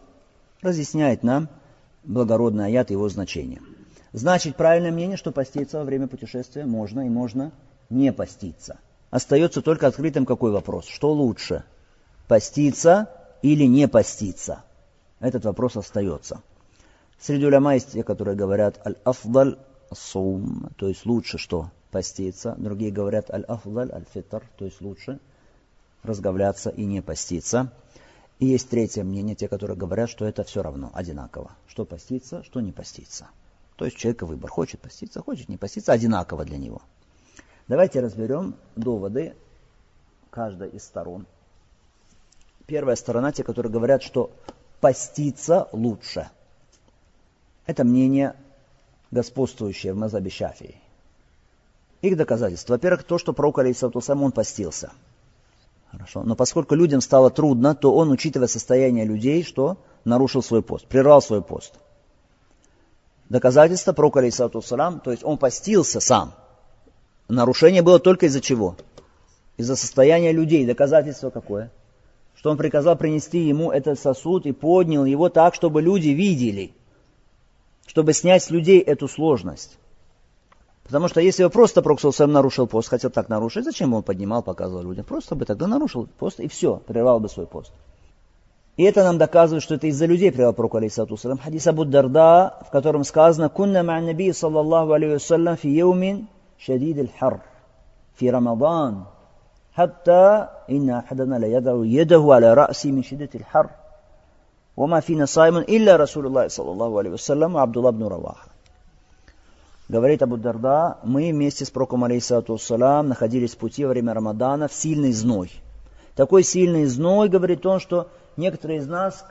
Разъясняет 0.61 1.23
нам 1.23 1.47
благородный 2.03 2.65
аят 2.65 2.89
и 2.89 2.93
его 2.93 3.07
значение. 3.07 3.61
Значит, 4.11 4.55
правильное 4.55 4.91
мнение, 4.91 5.15
что 5.15 5.31
поститься 5.31 5.77
во 5.77 5.83
время 5.83 6.07
путешествия 6.07 6.65
можно 6.65 7.05
и 7.05 7.09
можно 7.09 7.51
не 7.89 8.11
поститься– 8.11 8.79
Остается 9.09 9.61
только 9.61 9.87
открытым 9.87 10.25
какой 10.25 10.51
вопрос? 10.51 10.85
Что 10.85 11.11
лучше? 11.11 11.63
Поститься 12.27 13.09
или 13.41 13.63
не 13.63 13.87
поститься? 13.87 14.63
Этот 15.19 15.45
вопрос 15.45 15.77
остается. 15.77 16.41
Среди 17.19 17.45
уляма 17.45 17.73
есть 17.73 17.91
те, 17.91 18.03
которые 18.03 18.37
говорят 18.37 18.79
аль-афдаль 18.85 19.57
сум, 19.91 20.69
то 20.77 20.87
есть 20.87 21.05
лучше 21.05 21.37
что? 21.37 21.71
Поститься. 21.91 22.55
Другие 22.57 22.91
говорят 22.91 23.31
аль-афдаль 23.31 23.91
аль-фитр, 23.91 24.43
то 24.57 24.65
есть 24.65 24.81
лучше 24.81 25.19
разговляться 26.03 26.69
и 26.69 26.85
не 26.85 27.01
поститься. 27.01 27.71
И 28.39 28.45
есть 28.45 28.69
третье 28.69 29.03
мнение, 29.03 29.35
те, 29.35 29.47
которые 29.47 29.75
говорят, 29.75 30.09
что 30.09 30.25
это 30.25 30.43
все 30.43 30.61
равно, 30.61 30.91
одинаково. 30.93 31.51
Что 31.67 31.85
поститься, 31.85 32.43
что 32.43 32.61
не 32.61 32.71
поститься. 32.71 33.27
То 33.75 33.85
есть 33.85 33.97
у 33.97 33.99
человека 33.99 34.25
выбор. 34.25 34.49
Хочет 34.49 34.79
поститься, 34.81 35.21
хочет 35.21 35.49
не 35.49 35.57
поститься, 35.57 35.91
одинаково 35.91 36.45
для 36.45 36.57
него. 36.57 36.81
Давайте 37.67 37.99
разберем 37.99 38.55
доводы 38.75 39.35
каждой 40.29 40.69
из 40.69 40.83
сторон. 40.83 41.25
Первая 42.65 42.95
сторона, 42.95 43.31
те, 43.31 43.43
которые 43.43 43.71
говорят, 43.71 44.03
что 44.03 44.31
поститься 44.79 45.67
лучше. 45.71 46.29
Это 47.65 47.83
мнение 47.83 48.35
господствующее 49.11 49.93
в 49.93 49.97
Мазабе 49.97 50.29
Шафии. 50.29 50.75
Их 52.01 52.15
доказательства. 52.15 52.73
Во-первых, 52.73 53.03
то, 53.03 53.17
что 53.17 53.33
пророк 53.33 53.59
Алейсату 53.59 54.01
он 54.07 54.31
постился. 54.31 54.91
Хорошо. 55.91 56.23
Но 56.23 56.35
поскольку 56.35 56.75
людям 56.75 57.01
стало 57.01 57.29
трудно, 57.29 57.75
то 57.75 57.93
он, 57.93 58.11
учитывая 58.11 58.47
состояние 58.47 59.05
людей, 59.05 59.43
что 59.43 59.77
нарушил 60.05 60.41
свой 60.43 60.61
пост, 60.61 60.85
прервал 60.85 61.21
свой 61.21 61.41
пост. 61.41 61.73
Доказательство 63.27 63.93
пророк 63.93 64.17
Алейсату 64.17 64.61
то 64.61 65.11
есть 65.11 65.23
он 65.23 65.37
постился 65.37 65.99
сам– 65.99 66.33
Нарушение 67.29 67.83
было 67.83 67.99
только 67.99 68.25
из-за 68.25 68.41
чего? 68.41 68.75
Из-за 69.55 69.75
состояния 69.75 70.31
людей. 70.31 70.65
Доказательство 70.65 71.29
какое? 71.29 71.71
Что 72.35 72.49
он 72.49 72.57
приказал 72.57 72.97
принести 72.97 73.39
ему 73.39 73.71
этот 73.71 73.99
сосуд 73.99 74.47
и 74.47 74.51
поднял 74.51 75.05
его 75.05 75.29
так, 75.29 75.53
чтобы 75.53 75.81
люди 75.81 76.09
видели. 76.09 76.73
Чтобы 77.85 78.13
снять 78.13 78.43
с 78.43 78.49
людей 78.49 78.79
эту 78.79 79.07
сложность. 79.07 79.77
Потому 80.88 81.08
что 81.08 81.20
если 81.20 81.44
бы 81.44 81.50
просто 81.50 81.82
Проксусом 81.82 82.32
нарушил 82.32 82.66
пост, 82.66 82.88
хотел 82.88 83.10
так 83.10 83.28
нарушить, 83.28 83.64
зачем 83.64 83.90
бы 83.90 83.98
он 83.98 84.02
поднимал, 84.02 84.42
показывал 84.42 84.82
людям? 84.82 85.04
Просто 85.04 85.34
бы 85.34 85.44
тогда 85.44 85.66
нарушил 85.66 86.08
пост 86.18 86.40
и 86.40 86.48
все, 86.48 86.76
прервал 86.86 87.20
бы 87.20 87.28
свой 87.28 87.46
пост. 87.46 87.72
И 88.76 88.82
это 88.82 89.04
нам 89.04 89.18
доказывает, 89.18 89.62
что 89.62 89.76
это 89.76 89.86
из-за 89.86 90.06
людей 90.06 90.30
прервал 90.30 90.52
Пророк 90.52 90.74
алейхиссалату 90.74 91.16
Хадис 91.16 91.66
Абу 91.66 91.84
Дарда, 91.84 92.58
в 92.66 92.70
котором 92.70 93.04
сказано 93.04 93.48
«Кунна 93.48 93.82
ма 93.82 94.00
наби 94.00 94.32
саллаллаху 94.32 94.92
алейхи 94.92 95.14
вассалям 95.14 95.56
фи 95.56 95.68
яумин 95.68 96.26
شديد 96.58 96.98
الحر 96.98 97.38
في 98.14 98.30
رمضان 98.30 99.02
حتى 99.72 100.48
إن 100.70 100.90
أحدنا 100.90 101.36
ليضع 101.36 101.84
يده 101.84 102.24
على 102.28 102.54
رأسي 102.54 102.92
من 102.92 103.02
شدة 103.02 103.28
الحر 103.34 103.70
وما 104.76 105.00
فينا 105.00 105.24
صائم 105.24 105.56
إلا 105.56 105.96
رسول 105.96 106.26
الله 106.26 106.48
صلى 106.48 106.70
الله 106.70 106.98
عليه 106.98 107.10
وسلم 107.10 107.54
وعبد 107.54 107.76
الله 107.76 107.90
بن 107.90 108.02
رواحة 108.04 108.47
Говорит 109.89 110.21
Абу 110.21 110.37
Дарда, 110.37 110.99
мы 111.03 111.31
вместе 111.31 111.65
с 111.65 111.71
Проком 111.71 112.03
Алейсату 112.05 112.57
Салам 112.57 113.09
находились 113.09 113.55
в 113.55 113.57
пути 113.57 113.83
во 113.83 113.89
время 113.89 114.13
Рамадана 114.13 114.67
в 114.67 114.73
сильный 114.73 115.11
зной. 115.11 115.51
Такой 116.15 116.43
сильный 116.43 116.85
зной, 116.85 117.27
говорит 117.27 117.65
он, 117.65 117.79
что 117.79 118.09
некоторые 118.37 118.79
из 118.79 118.87
нас 118.87 119.25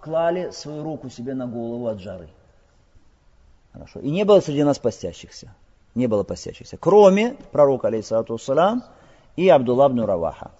клали 0.00 0.50
свою 0.50 0.82
руку 0.82 1.10
себе 1.10 1.34
на 1.34 1.46
голову 1.46 1.86
от 1.86 2.00
жары. 2.00 2.28
Хорошо. 3.72 4.00
И 4.00 4.10
не 4.10 4.24
было 4.24 4.40
среди 4.40 4.64
нас 4.64 4.78
постящихся 4.78 5.52
не 5.94 6.06
было 6.06 6.22
постящихся, 6.22 6.76
кроме 6.76 7.36
пророка, 7.52 7.88
алейхиссалату 7.88 8.38
салам, 8.38 8.84
и 9.36 9.48
Абдулла 9.48 9.88
ибн 9.88 10.00
Раваха. 10.00 10.50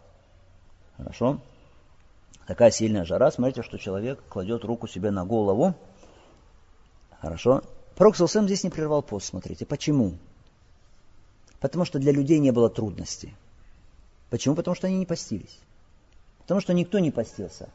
Хорошо? 0.96 1.38
Такая 2.46 2.70
сильная 2.70 3.04
жара, 3.04 3.30
смотрите, 3.30 3.62
что 3.62 3.78
человек 3.78 4.20
кладет 4.28 4.64
руку 4.64 4.88
себе 4.88 5.10
на 5.10 5.24
голову. 5.24 5.74
Хорошо? 7.20 7.62
Пророк 8.00 8.16
Салсам 8.16 8.46
здесь 8.46 8.64
не 8.64 8.70
прервал 8.70 9.02
пост, 9.02 9.26
смотрите. 9.26 9.66
Почему? 9.66 10.14
Потому 11.60 11.84
что 11.84 11.98
для 11.98 12.12
людей 12.12 12.38
не 12.38 12.50
было 12.50 12.70
трудностей. 12.70 13.34
Почему? 14.30 14.54
Потому 14.54 14.74
что 14.74 14.86
они 14.86 14.96
не 14.96 15.04
постились. 15.04 15.58
Потому 16.38 16.62
что 16.62 16.72
никто 16.72 16.98
не 16.98 17.10
постился. 17.10 17.68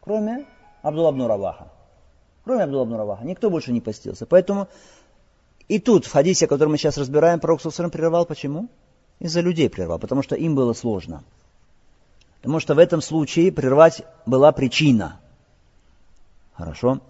Кроме 0.00 0.46
Абдулла 0.80 1.10
ибн 1.10 1.24
Раваха. 1.24 1.68
Кроме 2.44 2.62
Абдулла 2.62 2.86
ибн 2.86 2.94
Раваха. 2.94 3.26
Никто 3.26 3.50
больше 3.50 3.72
не 3.72 3.82
постился. 3.82 4.24
Поэтому 4.24 4.68
и 5.68 5.78
тут, 5.78 6.06
в 6.06 6.10
хадисе, 6.10 6.46
который 6.46 6.70
мы 6.70 6.78
сейчас 6.78 6.96
разбираем, 6.96 7.40
пророк 7.40 7.60
Сусрам 7.60 7.90
прервал. 7.90 8.24
Почему? 8.24 8.70
Из-за 9.18 9.42
людей 9.42 9.68
прервал, 9.68 9.98
потому 9.98 10.22
что 10.22 10.34
им 10.34 10.54
было 10.54 10.72
сложно. 10.72 11.24
Потому 12.38 12.58
что 12.58 12.74
в 12.74 12.78
этом 12.78 13.02
случае 13.02 13.52
прервать 13.52 14.00
была 14.24 14.50
причина. 14.52 15.20
Хорошо? 16.54 17.02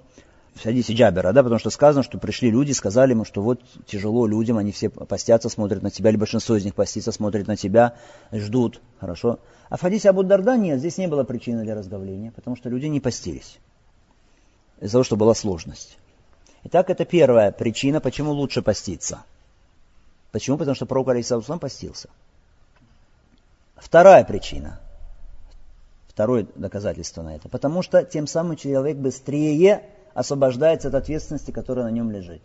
В 0.54 0.62
хадисе 0.62 0.94
Джабера, 0.94 1.32
да, 1.32 1.42
потому 1.42 1.58
что 1.58 1.70
сказано, 1.70 2.02
что 2.02 2.18
пришли 2.18 2.50
люди, 2.50 2.72
сказали 2.72 3.10
ему, 3.10 3.24
что 3.24 3.42
вот 3.42 3.60
тяжело 3.86 4.26
людям, 4.26 4.56
они 4.56 4.70
все 4.70 4.88
постятся, 4.88 5.48
смотрят 5.48 5.82
на 5.82 5.90
тебя, 5.90 6.10
или 6.10 6.16
большинство 6.16 6.56
из 6.56 6.64
них 6.64 6.74
постится, 6.74 7.10
смотрят 7.10 7.48
на 7.48 7.56
тебя, 7.56 7.94
ждут, 8.32 8.80
хорошо. 9.00 9.40
А 9.68 9.76
в 9.76 9.80
хадисе 9.80 10.10
Абу 10.10 10.22
Дарда 10.22 10.56
нет, 10.56 10.78
здесь 10.78 10.96
не 10.98 11.08
было 11.08 11.24
причины 11.24 11.64
для 11.64 11.74
разговления, 11.74 12.30
потому 12.30 12.56
что 12.56 12.68
люди 12.68 12.86
не 12.86 13.00
постились. 13.00 13.58
Из-за 14.80 14.92
того, 14.92 15.04
что 15.04 15.16
была 15.16 15.34
сложность. 15.34 15.98
Итак, 16.64 16.88
это 16.88 17.04
первая 17.04 17.50
причина, 17.50 18.00
почему 18.00 18.30
лучше 18.30 18.62
поститься. 18.62 19.24
Почему? 20.30 20.56
Потому 20.56 20.74
что 20.74 20.86
пророк 20.86 21.08
Алисаусам 21.08 21.58
постился. 21.58 22.08
Вторая 23.76 24.24
причина. 24.24 24.80
Второе 26.08 26.46
доказательство 26.54 27.22
на 27.22 27.36
это. 27.36 27.48
Потому 27.48 27.82
что 27.82 28.04
тем 28.04 28.26
самым 28.26 28.56
человек 28.56 28.96
быстрее 28.96 29.84
освобождается 30.14 30.88
от 30.88 30.94
ответственности, 30.94 31.50
которая 31.50 31.84
на 31.84 31.90
нем 31.90 32.10
лежит. 32.10 32.42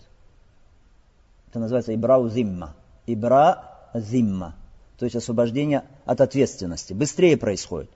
Это 1.50 1.60
называется 1.60 1.94
ибрау 1.96 2.30
зимма. 2.30 2.76
Ибра 3.08 3.64
зимма. 3.94 4.56
То 4.98 5.06
есть 5.06 5.16
освобождение 5.16 5.84
от 6.06 6.22
ответственности. 6.22 6.94
Быстрее 6.94 7.38
происходит. 7.38 7.90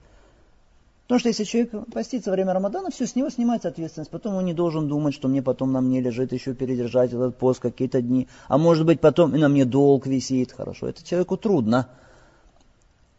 Потому 1.04 1.20
что 1.20 1.30
если 1.30 1.44
человек 1.44 1.72
постится 1.92 2.30
во 2.30 2.36
время 2.36 2.54
Рамадана, 2.54 2.90
все, 2.90 3.06
с 3.06 3.16
него 3.16 3.30
снимается 3.30 3.68
ответственность. 3.68 4.10
Потом 4.10 4.36
он 4.36 4.46
не 4.46 4.54
должен 4.54 4.88
думать, 4.88 5.14
что 5.14 5.28
мне 5.28 5.42
потом 5.42 5.74
на 5.74 5.82
мне 5.82 6.00
лежит 6.00 6.32
еще 6.32 6.54
передержать 6.54 7.12
этот 7.12 7.38
пост 7.38 7.60
какие-то 7.60 8.02
дни. 8.02 8.30
А 8.48 8.58
может 8.58 8.86
быть 8.86 9.02
потом 9.02 9.36
и 9.36 9.40
на 9.40 9.50
мне 9.50 9.66
долг 9.66 10.08
висит. 10.08 10.54
Хорошо, 10.54 10.88
это 10.88 11.04
человеку 11.04 11.36
трудно. 11.36 11.90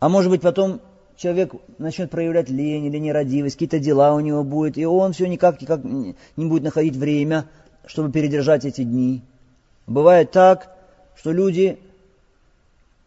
А 0.01 0.09
может 0.09 0.31
быть 0.31 0.41
потом 0.41 0.81
человек 1.17 1.53
начнет 1.79 2.11
проявлять 2.11 2.49
лень 2.49 2.87
или 2.87 2.99
нерадивость, 2.99 3.57
какие-то 3.57 3.79
дела 3.79 4.15
у 4.15 4.21
него 4.21 4.43
будет, 4.45 4.79
и 4.79 4.85
он 4.85 5.13
все 5.13 5.27
никак, 5.27 5.61
никак 5.61 5.83
не 5.85 6.15
будет 6.37 6.63
находить 6.63 6.97
время, 6.97 7.47
чтобы 7.87 8.11
передержать 8.11 8.65
эти 8.65 8.83
дни. 8.83 9.23
Бывает 9.87 10.31
так, 10.31 10.75
что 11.17 11.33
люди 11.33 11.79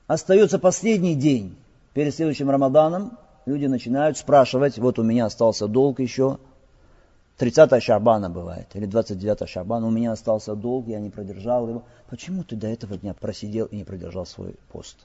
остается 0.08 0.60
последний 0.60 1.16
день 1.16 1.56
перед 1.94 2.14
следующим 2.14 2.50
Рамаданом, 2.50 3.18
люди 3.46 3.66
начинают 3.66 4.18
спрашивать, 4.18 4.78
вот 4.78 5.00
у 5.00 5.04
меня 5.04 5.26
остался 5.26 5.68
долг 5.68 6.00
еще, 6.00 6.38
30 7.38 7.84
Шабана 7.84 8.30
бывает, 8.30 8.68
или 8.74 8.86
29 8.86 9.48
Шабана, 9.48 9.88
у 9.88 9.92
меня 9.92 10.12
остался 10.12 10.56
долг, 10.56 10.88
я 10.88 11.00
не 11.00 11.10
продержал 11.10 11.68
его. 11.68 11.84
Почему 12.10 12.44
ты 12.44 12.56
до 12.56 12.68
этого 12.68 12.98
дня 12.98 13.14
просидел 13.14 13.68
и 13.68 13.76
не 13.76 13.84
продержал 13.84 14.26
свой 14.26 14.56
пост? 14.72 14.98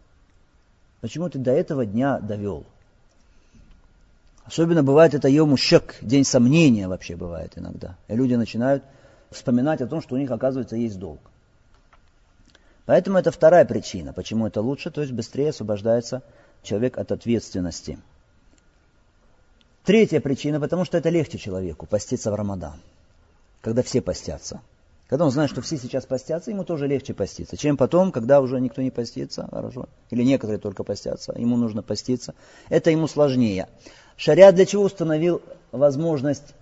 Почему 1.03 1.29
ты 1.29 1.39
до 1.39 1.51
этого 1.51 1.85
дня 1.85 2.21
довел? 2.21 2.65
Особенно 4.45 4.83
бывает 4.83 5.15
это 5.15 5.29
йому 5.29 5.57
щек, 5.57 5.97
день 6.03 6.25
сомнения 6.25 6.89
вообще 6.89 7.17
бывает 7.17 7.53
иногда. 7.57 7.97
И 8.09 8.15
люди 8.15 8.35
начинают 8.35 8.83
вспоминать 9.31 9.81
о 9.81 9.87
том, 9.87 10.03
что 10.03 10.17
у 10.17 10.19
них, 10.19 10.31
оказывается, 10.31 10.77
есть 10.77 10.99
долг. 10.99 11.21
Поэтому 12.85 13.19
это 13.19 13.31
вторая 13.31 13.65
причина, 13.65 14.13
почему 14.13 14.47
это 14.47 14.61
лучше, 14.61 14.91
то 14.91 15.01
есть 15.01 15.13
быстрее 15.13 15.51
освобождается 15.51 16.23
человек 16.63 16.99
от 16.99 17.13
ответственности. 17.13 17.99
Третья 19.85 20.21
причина, 20.21 20.61
потому 20.61 20.85
что 20.85 20.99
это 20.99 21.09
легче 21.09 21.39
человеку 21.39 21.87
поститься 21.87 22.31
в 22.31 22.35
Рамадан, 22.35 22.81
когда 23.61 23.83
все 23.83 24.01
постятся. 24.01 24.61
Когда 25.09 25.27
он 25.27 25.31
знает, 25.31 25.51
что 25.51 25.61
все 25.61 25.77
сейчас 25.77 26.07
постятся, 26.07 26.51
ему 26.51 26.65
тоже 26.65 26.87
легче 26.87 27.13
поститься, 27.15 27.57
чем 27.57 27.77
потом, 27.77 28.13
когда 28.13 28.41
уже 28.41 28.59
никто 28.61 28.81
не 28.81 28.91
постится, 28.91 29.47
хорошо, 29.51 29.89
или 30.11 30.23
некоторые 30.23 30.59
только 30.59 30.85
постятся, 30.85 31.35
ему 31.37 31.57
нужно 31.57 31.83
поститься. 31.83 32.35
Это 32.69 32.91
ему 32.91 33.07
сложнее. 33.07 33.69
Шариат 34.17 34.55
для 34.55 34.67
чего 34.67 34.85
установил 34.85 35.43
возможность 35.71 36.55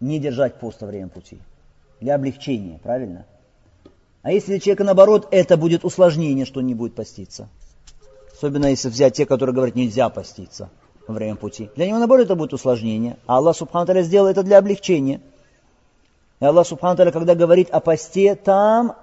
не 0.00 0.18
держать 0.18 0.58
пост 0.58 0.80
во 0.80 0.86
время 0.86 1.08
пути? 1.08 1.38
Для 2.00 2.14
облегчения, 2.14 2.78
правильно? 2.82 3.24
А 4.22 4.32
если 4.32 4.52
для 4.52 4.60
человека 4.60 4.84
наоборот, 4.84 5.28
это 5.30 5.56
будет 5.56 5.84
усложнение, 5.84 6.46
что 6.46 6.60
он 6.60 6.66
не 6.66 6.74
будет 6.74 6.94
поститься. 6.94 7.48
Особенно 8.32 8.66
если 8.66 8.88
взять 8.88 9.14
те, 9.14 9.24
которые 9.24 9.54
говорят, 9.54 9.76
нельзя 9.76 10.08
поститься 10.08 10.68
во 11.06 11.14
время 11.14 11.36
пути. 11.36 11.70
Для 11.76 11.86
него 11.86 11.98
наоборот 11.98 12.24
это 12.24 12.34
будет 12.34 12.52
усложнение. 12.52 13.16
А 13.26 13.36
Аллах 13.36 13.56
Субхану 13.56 14.02
сделал 14.02 14.26
это 14.26 14.42
для 14.42 14.58
облегчения. 14.58 15.20
И 16.40 16.44
Аллах 16.44 16.66
Субхану 16.66 16.96
когда 17.12 17.34
говорит 17.34 17.70
о 17.70 17.80
посте, 17.80 18.34
там, 18.34 18.96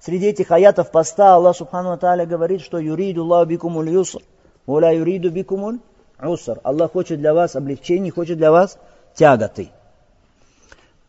среди 0.00 0.26
этих 0.26 0.50
аятов 0.50 0.90
поста, 0.90 1.36
Аллах 1.36 1.56
Субхану 1.56 1.96
Таля 1.96 2.26
говорит, 2.26 2.60
что 2.60 2.78
юриду 2.78 3.22
Аллаху 3.22 3.50
бикумуль 3.50 3.90
юср, 3.90 4.20
уля 4.66 4.92
юриду 4.92 5.30
бикумуль 5.30 5.78
уср. 6.20 6.60
Аллах 6.62 6.92
хочет 6.92 7.18
для 7.18 7.34
вас 7.34 7.56
облегчений, 7.56 8.10
хочет 8.10 8.38
для 8.38 8.50
вас 8.50 8.78
тяготы. 9.14 9.70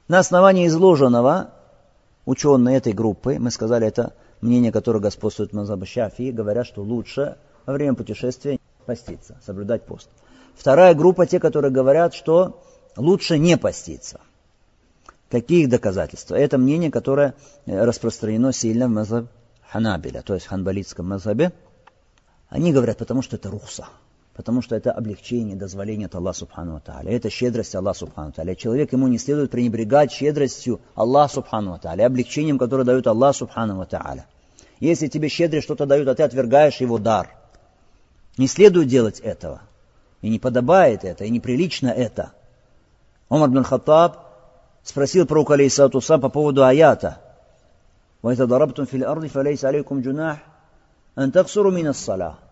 На 0.08 0.20
основании 0.20 0.68
изложенного 0.68 1.52
ученые 2.26 2.78
этой 2.78 2.94
группы, 2.94 3.38
мы 3.40 3.52
сказали, 3.52 3.88
это 3.88 4.14
мнение, 4.42 4.72
которое 4.72 5.00
господствует 5.00 5.54
Мазаба 5.54 5.86
Шафии, 5.86 6.32
говорят, 6.32 6.68
что 6.68 6.82
лучше 6.82 7.38
во 7.66 7.74
время 7.74 7.96
путешествия 7.96 8.60
поститься, 8.86 9.38
соблюдать 9.46 9.84
пост. 9.84 10.10
Вторая 10.56 10.94
группа, 10.94 11.26
те, 11.26 11.40
которые 11.40 11.72
говорят, 11.72 12.14
что 12.14 12.62
лучше 12.96 13.38
не 13.38 13.58
поститься. 13.58 14.20
Какие 15.30 15.64
их 15.64 15.70
доказательства? 15.70 16.36
Это 16.36 16.58
мнение, 16.58 16.92
которое 16.92 17.34
э, 17.66 17.84
распространено 17.84 18.54
сильно 18.54 18.88
в 18.88 18.92
мазаб 18.92 19.26
Ханабиля, 19.68 20.22
то 20.22 20.36
есть 20.36 20.46
в 20.46 20.50
ханбалитском 20.50 21.08
мазабе. 21.08 21.52
Они 22.50 22.72
говорят, 22.72 22.98
потому 22.98 23.22
что 23.22 23.36
это 23.36 23.50
рухса, 23.50 23.88
потому 24.35 24.63
что 24.63 24.75
это 24.75 24.93
облегчение, 24.93 25.57
дозволение 25.57 26.07
от 26.07 26.15
Аллаха 26.15 26.39
Субхану 26.39 26.81
Тааля. 26.81 27.13
Это 27.13 27.29
щедрость 27.29 27.75
Аллаха 27.75 27.99
Субхану 27.99 28.33
Тааля. 28.33 28.55
Человек 28.55 28.93
ему 28.93 29.09
не 29.09 29.19
следует 29.19 29.51
пренебрегать 29.51 30.13
щедростью 30.13 30.81
Аллаха 30.95 31.35
Субхану 31.35 31.79
Тааля, 31.79 32.07
облегчением, 32.07 32.59
которое 32.59 32.85
дает 32.85 33.07
Аллах 33.07 33.37
Субхану 33.37 33.85
Тааля. 33.85 34.27
Если 34.79 35.09
тебе 35.09 35.29
щедрость 35.29 35.65
что-то 35.65 35.85
дают, 35.85 36.09
а 36.09 36.15
ты 36.15 36.23
отвергаешь 36.23 36.81
его 36.81 36.99
дар, 36.99 37.29
не 38.39 38.47
следует 38.47 38.89
делать 38.89 39.21
этого. 39.21 39.61
И 40.23 40.31
не 40.31 40.39
подобает 40.39 41.05
это, 41.05 41.25
и 41.25 41.31
неприлично 41.31 41.89
это. 41.89 42.33
Умар 43.29 43.51
бин 43.51 43.65
Хаттаб 43.65 44.19
спросил 44.83 45.27
пророка 45.27 45.55
алейхиссалату 45.55 46.01
сам 46.01 46.21
по 46.21 46.29
поводу 46.29 46.65
аята. 46.65 47.21
وإذا 48.23 48.45
ضربتم 48.45 48.85
في 48.85 48.97
الأرض 48.97 49.27
فليس 49.27 49.65
عليكم 49.65 50.01
جناح 50.01 50.47
أن 51.19 51.33
تقصروا 51.33 51.73
من 51.73 51.87
الصلاة. 51.87 52.44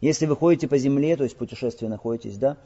если 0.00 0.26
вы 0.26 0.36
ходите 0.36 0.68
по 0.68 0.78
земле, 0.78 1.16
то 1.16 1.24
есть 1.24 1.34
в 1.34 1.38
путешествии 1.38 1.86
находитесь, 1.86 2.36
да, 2.36 2.56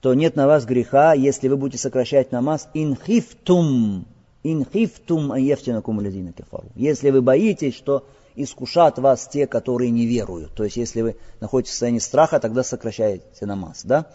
то 0.00 0.14
нет 0.14 0.36
на 0.36 0.46
вас 0.46 0.64
греха, 0.64 1.14
если 1.14 1.48
вы 1.48 1.56
будете 1.56 1.82
сокращать 1.82 2.32
намаз 2.32 2.68
инхифтум, 2.74 4.06
инхифтум 4.42 5.32
аяфтинакум 5.32 5.98
ладина 5.98 6.32
кефару. 6.32 6.66
Если 6.74 7.10
вы 7.10 7.22
боитесь, 7.22 7.74
что 7.74 8.04
искушат 8.36 8.98
вас 8.98 9.26
те, 9.26 9.46
которые 9.46 9.90
не 9.90 10.06
веруют. 10.06 10.52
То 10.54 10.64
есть, 10.64 10.76
если 10.76 11.00
вы 11.00 11.16
находитесь 11.40 11.70
в 11.70 11.74
состоянии 11.74 11.98
страха, 11.98 12.38
тогда 12.38 12.62
сокращаете 12.62 13.46
намаз. 13.46 13.82
Да? 13.84 14.06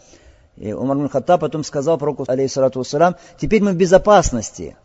И 0.58 0.71
Умар 0.71 0.97
бин 0.97 1.10
Хаттаб 1.10 1.41
потом 1.41 1.63
сказал 1.63 1.97
пророку, 1.97 2.26
алейхиссалату 2.28 2.80
вассалам, 2.80 3.15
теперь 3.39 3.63
мы 3.63 3.71
в 3.71 3.76
безопасности. 3.76 4.78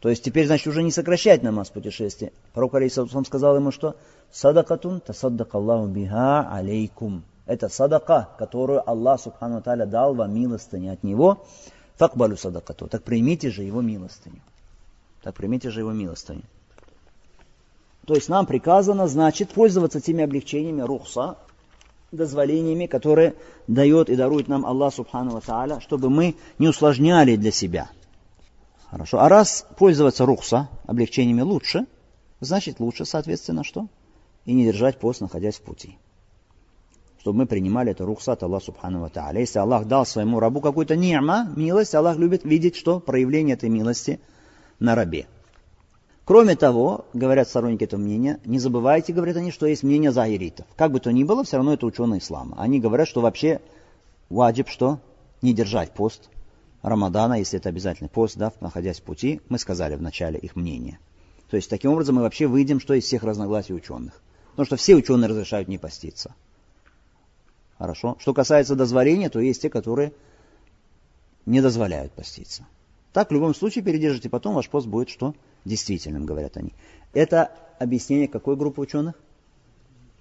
То 0.00 0.08
есть, 0.08 0.24
теперь, 0.24 0.46
значит, 0.46 0.66
уже 0.66 0.82
не 0.82 0.90
сокращать 0.90 1.42
намаз 1.42 1.68
путешествия. 1.68 2.32
Пророк, 2.54 2.74
алейхиссалату 2.74 3.22
сказал 3.24 3.56
ему, 3.56 3.70
что 3.70 3.96
«Садакатун 4.32 5.00
тасаддака 5.00 5.58
Аллаху 5.58 5.88
биха 5.88 6.48
алейкум». 6.50 7.24
Это 7.50 7.68
садака, 7.68 8.28
которую 8.38 8.88
Аллах, 8.88 9.20
субхану 9.20 9.60
таля, 9.60 9.84
дал 9.84 10.14
вам 10.14 10.32
милостыню 10.32 10.92
от 10.92 11.02
Него. 11.02 11.44
Факбалю 11.96 12.36
садакату. 12.36 12.86
Так 12.86 13.02
примите 13.02 13.50
же 13.50 13.64
Его 13.64 13.80
милостыню. 13.80 14.40
Так 15.22 15.34
примите 15.34 15.70
же 15.70 15.80
Его 15.80 15.90
милостыню. 15.90 16.44
То 18.06 18.14
есть 18.14 18.28
нам 18.28 18.46
приказано, 18.46 19.08
значит, 19.08 19.50
пользоваться 19.50 20.00
теми 20.00 20.22
облегчениями 20.22 20.82
рухса, 20.82 21.38
дозволениями, 22.12 22.86
которые 22.86 23.34
дает 23.66 24.10
и 24.10 24.14
дарует 24.14 24.46
нам 24.46 24.64
Аллах 24.64 24.94
Субхану 24.94 25.40
Тааля, 25.40 25.80
чтобы 25.80 26.08
мы 26.08 26.36
не 26.58 26.68
усложняли 26.68 27.34
для 27.34 27.50
себя. 27.50 27.90
Хорошо. 28.90 29.18
А 29.18 29.28
раз 29.28 29.66
пользоваться 29.76 30.24
рухса, 30.24 30.68
облегчениями 30.86 31.42
лучше, 31.42 31.86
значит 32.38 32.78
лучше, 32.78 33.04
соответственно, 33.04 33.64
что? 33.64 33.88
И 34.44 34.52
не 34.52 34.64
держать 34.64 34.98
пост, 34.98 35.20
находясь 35.20 35.56
в 35.56 35.62
пути. 35.62 35.98
Чтобы 37.18 37.38
мы 37.38 37.46
принимали 37.46 37.92
это 37.92 38.04
рухса 38.04 38.32
от 38.32 38.42
Аллаха 38.42 38.66
Субхану 38.66 39.00
Ва 39.00 39.10
Тааля. 39.10 39.40
Если 39.40 39.58
Аллах 39.58 39.86
дал 39.86 40.06
своему 40.06 40.40
рабу 40.40 40.60
какую-то 40.60 40.94
ни'ма, 40.94 41.52
милость, 41.54 41.94
Аллах 41.94 42.16
любит 42.16 42.44
видеть, 42.44 42.76
что 42.76 42.98
проявление 42.98 43.54
этой 43.54 43.68
милости 43.68 44.20
на 44.78 44.94
рабе. 44.94 45.26
Кроме 46.24 46.54
того, 46.56 47.06
говорят 47.12 47.48
сторонники 47.48 47.84
этого 47.84 48.00
мнения, 48.00 48.38
не 48.44 48.58
забывайте, 48.58 49.12
говорят 49.12 49.36
они, 49.36 49.50
что 49.50 49.66
есть 49.66 49.82
мнение 49.82 50.12
захиритов. 50.12 50.64
Как 50.76 50.92
бы 50.92 51.00
то 51.00 51.12
ни 51.12 51.24
было, 51.24 51.44
все 51.44 51.56
равно 51.56 51.74
это 51.74 51.84
ученые 51.84 52.20
ислама. 52.20 52.56
Они 52.58 52.78
говорят, 52.78 53.08
что 53.08 53.20
вообще 53.20 53.60
ваджиб, 54.28 54.68
что 54.68 55.00
не 55.42 55.52
держать 55.52 55.92
пост 55.92 56.30
Рамадана, 56.82 57.34
если 57.34 57.58
это 57.58 57.68
обязательный 57.68 58.08
пост, 58.08 58.36
да, 58.36 58.52
находясь 58.60 59.00
в 59.00 59.02
пути. 59.02 59.40
Мы 59.48 59.58
сказали 59.58 59.96
в 59.96 60.02
начале 60.02 60.38
их 60.38 60.56
мнение. 60.56 60.98
То 61.50 61.56
есть 61.56 61.68
таким 61.68 61.92
образом 61.92 62.14
мы 62.14 62.22
вообще 62.22 62.46
выйдем, 62.46 62.80
что 62.80 62.94
из 62.94 63.04
всех 63.04 63.24
разногласий 63.24 63.74
ученых. 63.74 64.22
Потому 64.60 64.76
что 64.76 64.76
все 64.76 64.94
ученые 64.94 65.30
разрешают 65.30 65.68
не 65.68 65.78
поститься. 65.78 66.34
Хорошо. 67.78 68.18
Что 68.20 68.34
касается 68.34 68.76
дозволения, 68.76 69.30
то 69.30 69.40
есть 69.40 69.62
те, 69.62 69.70
которые 69.70 70.12
не 71.46 71.62
дозволяют 71.62 72.12
поститься. 72.12 72.66
Так 73.14 73.30
в 73.30 73.32
любом 73.32 73.54
случае 73.54 73.82
передержите, 73.82 74.28
потом 74.28 74.54
ваш 74.54 74.68
пост 74.68 74.86
будет 74.86 75.08
что? 75.08 75.34
Действительным, 75.64 76.26
говорят 76.26 76.58
они. 76.58 76.74
Это 77.14 77.56
объяснение 77.78 78.28
какой 78.28 78.54
группы 78.54 78.82
ученых? 78.82 79.14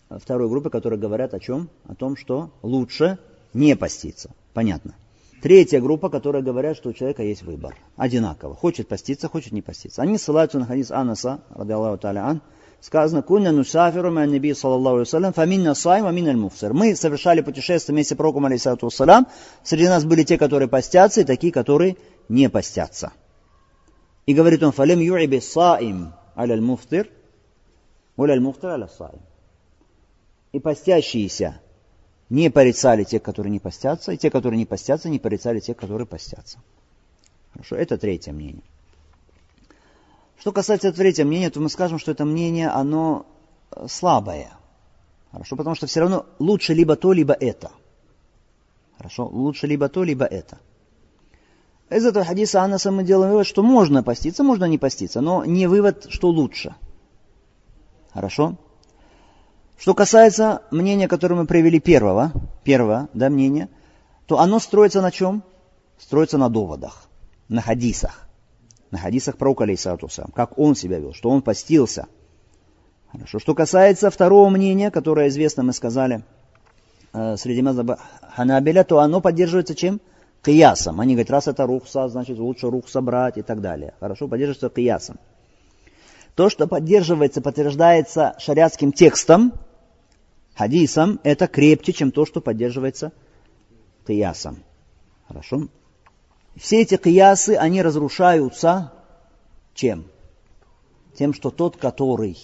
Второй 0.10 0.48
группы, 0.48 0.70
которые 0.70 0.98
говорят 0.98 1.34
о 1.34 1.42
чем? 1.42 1.70
О 1.90 1.94
том, 1.94 2.16
что 2.16 2.50
лучше 2.62 3.20
не 3.54 3.76
поститься. 3.76 4.30
Понятно. 4.54 4.96
Третья 5.42 5.80
группа, 5.80 6.10
которая 6.10 6.42
говорят, 6.42 6.76
что 6.76 6.90
у 6.90 6.94
человека 6.94 7.24
есть 7.24 7.44
выбор. 7.44 7.76
Одинаково. 7.96 8.56
Хочет 8.56 8.90
поститься, 8.90 9.30
хочет 9.30 9.54
не 9.54 9.62
поститься. 9.62 10.02
Они 10.02 10.18
ссылаются 10.18 10.60
на 10.60 10.66
хадис 10.66 10.92
Анаса, 10.92 11.40
ради 11.56 11.72
Аллаху 11.72 11.98
та'аля 11.98 12.26
ан, 12.26 12.42
сказано, 12.82 13.22
«Кунна 13.22 13.52
нусафиру 13.52 14.12
ма 14.12 14.26
наби 14.26 14.54
саллаллаху 14.54 15.06
алейhi 15.16 15.34
фаминна 15.34 15.76
сайм, 15.76 16.08
аль 16.08 16.74
Мы 16.74 16.96
совершали 16.96 17.40
путешествие 17.40 17.94
вместе 17.94 18.16
с 18.16 18.18
пророком, 18.18 18.46
алейхиссалату 18.46 18.88
вассалям. 18.88 19.28
Среди 19.64 19.88
нас 19.88 20.04
были 20.04 20.24
те, 20.24 20.38
которые 20.38 20.68
постятся, 20.68 21.22
и 21.22 21.24
такие, 21.24 21.54
которые 21.54 21.96
не 22.28 22.50
постятся. 22.50 23.14
И 24.26 24.34
говорит 24.34 24.62
он, 24.62 24.74
«Фалем 24.74 25.00
ю'iби 25.00 25.40
саим 25.40 26.12
аля 26.36 26.54
аль-муфтир, 26.54 27.10
уля 28.18 28.34
аль-муфтир 28.34 28.72
аля 28.72 28.90
саим». 28.98 29.22
И 30.52 30.60
постящиеся 30.60 31.62
не 32.30 32.50
порицали 32.50 33.04
тех, 33.04 33.22
которые 33.22 33.52
не 33.52 33.60
постятся, 33.60 34.12
и 34.12 34.18
те, 34.18 34.30
которые 34.30 34.58
не 34.58 34.66
постятся, 34.66 35.10
не 35.10 35.20
порицали 35.20 35.60
тех, 35.60 35.78
которые 35.78 36.06
постятся. 36.06 36.60
Хорошо, 37.54 37.76
это 37.76 37.98
третье 37.98 38.32
мнение. 38.32 38.64
Что 40.40 40.54
касается 40.54 40.94
третьего 40.94 41.28
мнения, 41.28 41.50
то 41.50 41.60
мы 41.60 41.70
скажем, 41.70 42.00
что 42.00 42.12
это 42.12 42.24
мнение, 42.24 42.70
оно 42.70 43.26
э, 43.72 43.88
слабое. 43.90 44.52
Хорошо, 45.32 45.58
потому 45.58 45.76
что 45.76 45.86
все 45.86 46.00
равно 46.00 46.26
лучше 46.40 46.74
либо 46.74 46.96
то, 46.96 47.12
либо 47.12 47.34
это. 47.34 47.72
Хорошо, 48.98 49.28
лучше 49.28 49.68
либо 49.68 49.90
то, 49.90 50.04
либо 50.04 50.26
это. 50.26 50.60
Из 51.90 52.06
этого 52.06 52.24
хадиса 52.24 52.62
Анаса 52.62 52.92
мы 52.92 53.04
делаем 53.04 53.32
вывод, 53.32 53.48
что 53.48 53.64
можно 53.64 54.02
поститься, 54.02 54.44
можно 54.44 54.66
не 54.66 54.78
поститься, 54.78 55.22
но 55.22 55.44
не 55.44 55.68
вывод, 55.68 56.06
что 56.10 56.30
лучше. 56.30 56.76
Хорошо? 58.14 58.56
Что 59.80 59.94
касается 59.94 60.62
мнения, 60.72 61.08
которое 61.08 61.36
мы 61.36 61.46
привели 61.46 61.80
первого, 61.80 62.32
первого 62.64 63.10
да, 63.14 63.30
мнения, 63.30 63.70
то 64.28 64.40
оно 64.40 64.60
строится 64.60 65.02
на 65.02 65.10
чем? 65.10 65.44
Строится 65.98 66.38
на 66.38 66.50
доводах, 66.50 67.10
на 67.48 67.62
хадисах 67.62 68.30
на 68.92 68.98
хадисах 68.98 69.38
пророка, 69.38 69.64
алейсалату 69.64 70.10
как 70.34 70.58
он 70.58 70.76
себя 70.76 71.00
вел, 71.00 71.14
что 71.14 71.30
он 71.30 71.42
постился. 71.42 72.08
Хорошо. 73.12 73.40
Что 73.40 73.56
касается 73.56 74.10
второго 74.10 74.50
мнения, 74.50 74.92
которое 74.92 75.30
известно, 75.30 75.64
мы 75.64 75.74
сказали, 75.74 76.24
э, 77.14 77.38
среди 77.38 77.62
мазаба 77.62 78.00
Ханабеля, 78.36 78.84
то 78.84 79.00
оно 79.00 79.22
поддерживается 79.22 79.76
чем? 79.76 80.00
Киясом. 80.44 81.02
Они 81.02 81.16
говорят, 81.16 81.32
раз 81.32 81.48
это 81.48 81.66
рухса, 81.66 82.08
значит 82.08 82.38
лучше 82.38 82.70
рухса 82.70 83.02
брать 83.02 83.38
и 83.38 83.42
так 83.42 83.62
далее. 83.62 83.94
Хорошо, 84.00 84.28
поддерживается 84.28 84.70
киясом. 84.70 85.18
То, 86.36 86.50
что 86.50 86.68
поддерживается, 86.68 87.42
подтверждается 87.42 88.36
шариатским 88.38 88.94
текстом, 88.94 89.54
хадисом, 90.60 91.22
это 91.24 91.48
крепче, 91.48 91.94
чем 91.94 92.12
то, 92.12 92.26
что 92.26 92.42
поддерживается 92.42 93.14
киясом. 94.06 94.62
Хорошо? 95.26 95.70
Все 96.58 96.82
эти 96.82 96.98
киясы, 96.98 97.52
они 97.56 97.82
разрушаются 97.82 98.92
чем? 99.74 100.06
Тем, 101.16 101.34
что 101.34 101.50
тот, 101.50 101.78
который, 101.78 102.38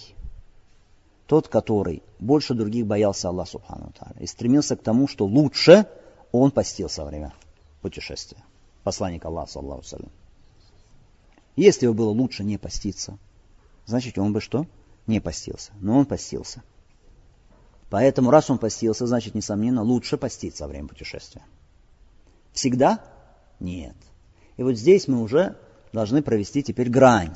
тот, 1.27 1.49
который 1.49 2.03
больше 2.19 2.53
других 2.53 2.85
боялся 2.87 3.27
Аллаха 3.27 3.51
Субхану 3.51 3.91
и 4.17 4.25
стремился 4.27 4.77
к 4.77 4.81
тому, 4.81 5.09
что 5.09 5.25
лучше 5.25 5.85
он 6.31 6.51
постился 6.51 7.01
во 7.01 7.09
время 7.09 7.33
путешествия. 7.81 8.41
Посланник 8.85 9.25
Аллаха, 9.25 9.51
саллаху 9.51 9.83
салям. 9.83 10.11
Если 11.57 11.85
бы 11.87 11.93
было 11.93 12.11
лучше 12.11 12.45
не 12.45 12.57
поститься, 12.57 13.17
значит 13.85 14.17
он 14.17 14.31
бы 14.31 14.39
что? 14.39 14.67
Не 15.05 15.19
постился. 15.19 15.73
Но 15.81 15.97
он 15.97 16.05
постился. 16.05 16.63
Поэтому, 17.95 18.29
раз 18.29 18.49
он 18.49 18.57
постился, 18.57 19.07
значит, 19.07 19.35
несомненно, 19.35 19.81
лучше 19.81 20.17
поститься 20.17 20.65
во 20.65 20.67
время 20.67 20.89
путешествия. 20.89 21.43
Всегда? 22.51 22.99
Нет. 23.61 23.95
И 24.57 24.63
вот 24.63 24.73
здесь 24.73 25.07
мы 25.07 25.21
уже 25.21 25.55
должны 25.93 26.21
провести 26.21 26.61
теперь 26.61 26.89
грань. 26.89 27.33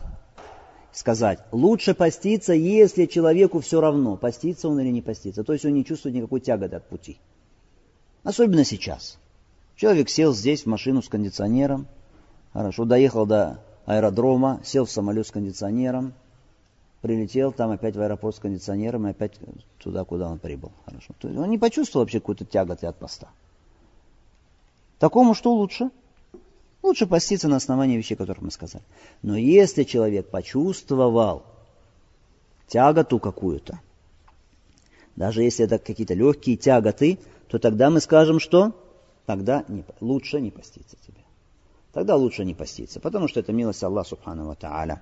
Сказать, 0.91 1.39
лучше 1.53 1.93
поститься, 1.93 2.51
если 2.51 3.05
человеку 3.05 3.61
все 3.61 3.79
равно, 3.79 4.17
поститься 4.17 4.67
он 4.67 4.81
или 4.81 4.89
не 4.89 5.01
поститься. 5.01 5.45
То 5.45 5.53
есть 5.53 5.63
он 5.63 5.73
не 5.75 5.85
чувствует 5.85 6.13
никакой 6.13 6.41
тяготы 6.41 6.75
от 6.75 6.89
пути. 6.89 7.19
Особенно 8.23 8.65
сейчас. 8.65 9.17
Человек 9.77 10.09
сел 10.09 10.33
здесь 10.33 10.63
в 10.63 10.65
машину 10.65 11.01
с 11.01 11.07
кондиционером, 11.07 11.87
хорошо, 12.51 12.83
доехал 12.83 13.25
до 13.25 13.63
аэродрома, 13.85 14.59
сел 14.65 14.83
в 14.83 14.91
самолет 14.91 15.25
с 15.25 15.31
кондиционером, 15.31 16.15
прилетел, 17.01 17.51
там 17.51 17.71
опять 17.71 17.95
в 17.95 18.01
аэропорт 18.01 18.35
с 18.35 18.39
кондиционером 18.39 19.07
и 19.07 19.11
опять 19.11 19.33
туда, 19.77 20.03
куда 20.03 20.29
он 20.29 20.39
прибыл. 20.39 20.71
Хорошо. 20.85 21.13
То 21.19 21.27
есть 21.27 21.39
он 21.39 21.49
не 21.49 21.57
почувствовал 21.57 22.03
вообще 22.03 22.19
какой-то 22.19 22.45
тяготы 22.45 22.87
от 22.87 22.97
поста. 22.97 23.29
Такому 24.99 25.33
что 25.33 25.53
лучше? 25.53 25.89
Лучше 26.83 27.07
поститься 27.07 27.47
на 27.47 27.57
основании 27.57 27.97
вещей, 27.97 28.15
которые 28.15 28.43
мы 28.45 28.51
сказали. 28.51 28.83
Но 29.21 29.37
если 29.37 29.83
человек 29.83 30.29
почувствовал 30.29 31.43
тяготу 32.67 33.19
какую-то, 33.19 33.79
даже 35.15 35.43
если 35.43 35.65
это 35.65 35.79
какие-то 35.79 36.13
легкие 36.13 36.55
тяготы, 36.55 37.19
то 37.47 37.59
тогда 37.59 37.89
мы 37.89 37.99
скажем, 37.99 38.39
что 38.39 38.73
тогда 39.25 39.65
не, 39.67 39.83
лучше 39.99 40.39
не 40.39 40.51
поститься 40.51 40.95
тебе. 41.05 41.23
Тогда 41.91 42.15
лучше 42.15 42.45
не 42.45 42.53
поститься, 42.53 42.99
потому 42.99 43.27
что 43.27 43.39
это 43.39 43.51
милость 43.51 43.83
Аллаха 43.83 44.09
Субхану 44.09 44.55
Тааля. 44.55 45.01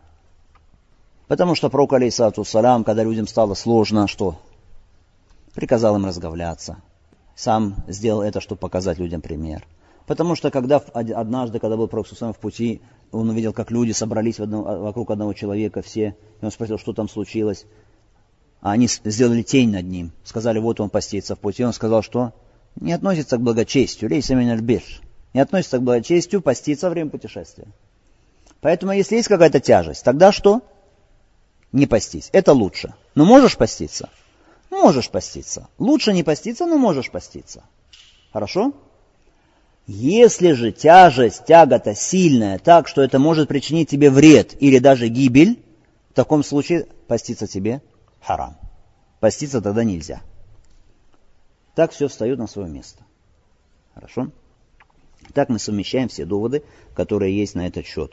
Потому 1.27 1.55
что 1.55 1.69
пророк, 1.69 1.93
алейсалату 1.93 2.43
салам, 2.45 2.83
когда 2.83 3.03
людям 3.03 3.27
стало 3.27 3.53
сложно, 3.53 4.07
что 4.07 4.39
приказал 5.53 5.95
им 5.97 6.05
разговляться. 6.05 6.77
Сам 7.35 7.75
сделал 7.87 8.21
это, 8.21 8.39
чтобы 8.39 8.59
показать 8.59 8.97
людям 8.97 9.21
пример. 9.21 9.65
Потому 10.05 10.35
что 10.35 10.51
когда 10.51 10.77
однажды, 10.77 11.59
когда 11.59 11.75
был 11.75 11.87
Пророк 11.87 12.07
в 12.07 12.37
пути, 12.37 12.81
он 13.11 13.29
увидел, 13.29 13.51
как 13.51 13.71
люди 13.71 13.91
собрались 13.91 14.39
одно, 14.39 14.63
вокруг 14.63 15.11
одного 15.11 15.33
человека 15.33 15.81
все, 15.81 16.15
и 16.41 16.45
он 16.45 16.51
спросил, 16.51 16.77
что 16.77 16.93
там 16.93 17.09
случилось. 17.09 17.65
А 18.61 18.71
они 18.71 18.87
сделали 18.87 19.43
тень 19.43 19.71
над 19.71 19.85
ним, 19.85 20.11
сказали, 20.23 20.59
вот 20.59 20.79
он 20.79 20.89
постится 20.89 21.35
в 21.35 21.39
пути. 21.39 21.63
Он 21.63 21.73
сказал, 21.73 22.01
что 22.01 22.33
не 22.79 22.93
относится 22.93 23.37
к 23.37 23.41
благочестию, 23.41 24.09
лейса 24.09 24.33
минальбир, 24.33 24.81
не 25.33 25.41
относится 25.41 25.77
к 25.77 25.83
благочестию 25.83 26.41
поститься 26.41 26.87
во 26.87 26.91
время 26.91 27.09
путешествия. 27.09 27.67
Поэтому, 28.61 28.93
если 28.93 29.15
есть 29.15 29.27
какая-то 29.27 29.59
тяжесть, 29.59 30.03
тогда 30.03 30.31
что? 30.31 30.61
Не 31.71 31.85
постись. 31.85 32.29
Это 32.31 32.53
лучше. 32.53 32.93
Но 33.15 33.25
можешь 33.25 33.57
поститься? 33.57 34.09
Можешь 34.69 35.09
поститься. 35.09 35.67
Лучше 35.77 36.13
не 36.13 36.23
поститься, 36.23 36.65
но 36.65 36.77
можешь 36.77 37.11
поститься. 37.11 37.63
Хорошо? 38.31 38.73
Если 39.87 40.51
же 40.51 40.71
тяжесть, 40.71 41.45
тягота 41.45 41.95
сильная, 41.95 42.59
так, 42.59 42.87
что 42.87 43.01
это 43.01 43.19
может 43.19 43.47
причинить 43.47 43.89
тебе 43.89 44.09
вред 44.09 44.61
или 44.61 44.79
даже 44.79 45.07
гибель, 45.07 45.63
в 46.11 46.13
таком 46.13 46.43
случае 46.43 46.87
поститься 47.07 47.47
тебе 47.47 47.81
харам. 48.21 48.57
Поститься 49.19 49.61
тогда 49.61 49.83
нельзя. 49.83 50.21
Так 51.73 51.91
все 51.91 52.07
встает 52.07 52.37
на 52.37 52.47
свое 52.47 52.69
место. 52.69 53.03
Хорошо? 53.93 54.31
Так 55.33 55.49
мы 55.49 55.59
совмещаем 55.59 56.09
все 56.09 56.25
доводы, 56.25 56.63
которые 56.93 57.37
есть 57.37 57.55
на 57.55 57.67
этот 57.67 57.85
счет. 57.85 58.11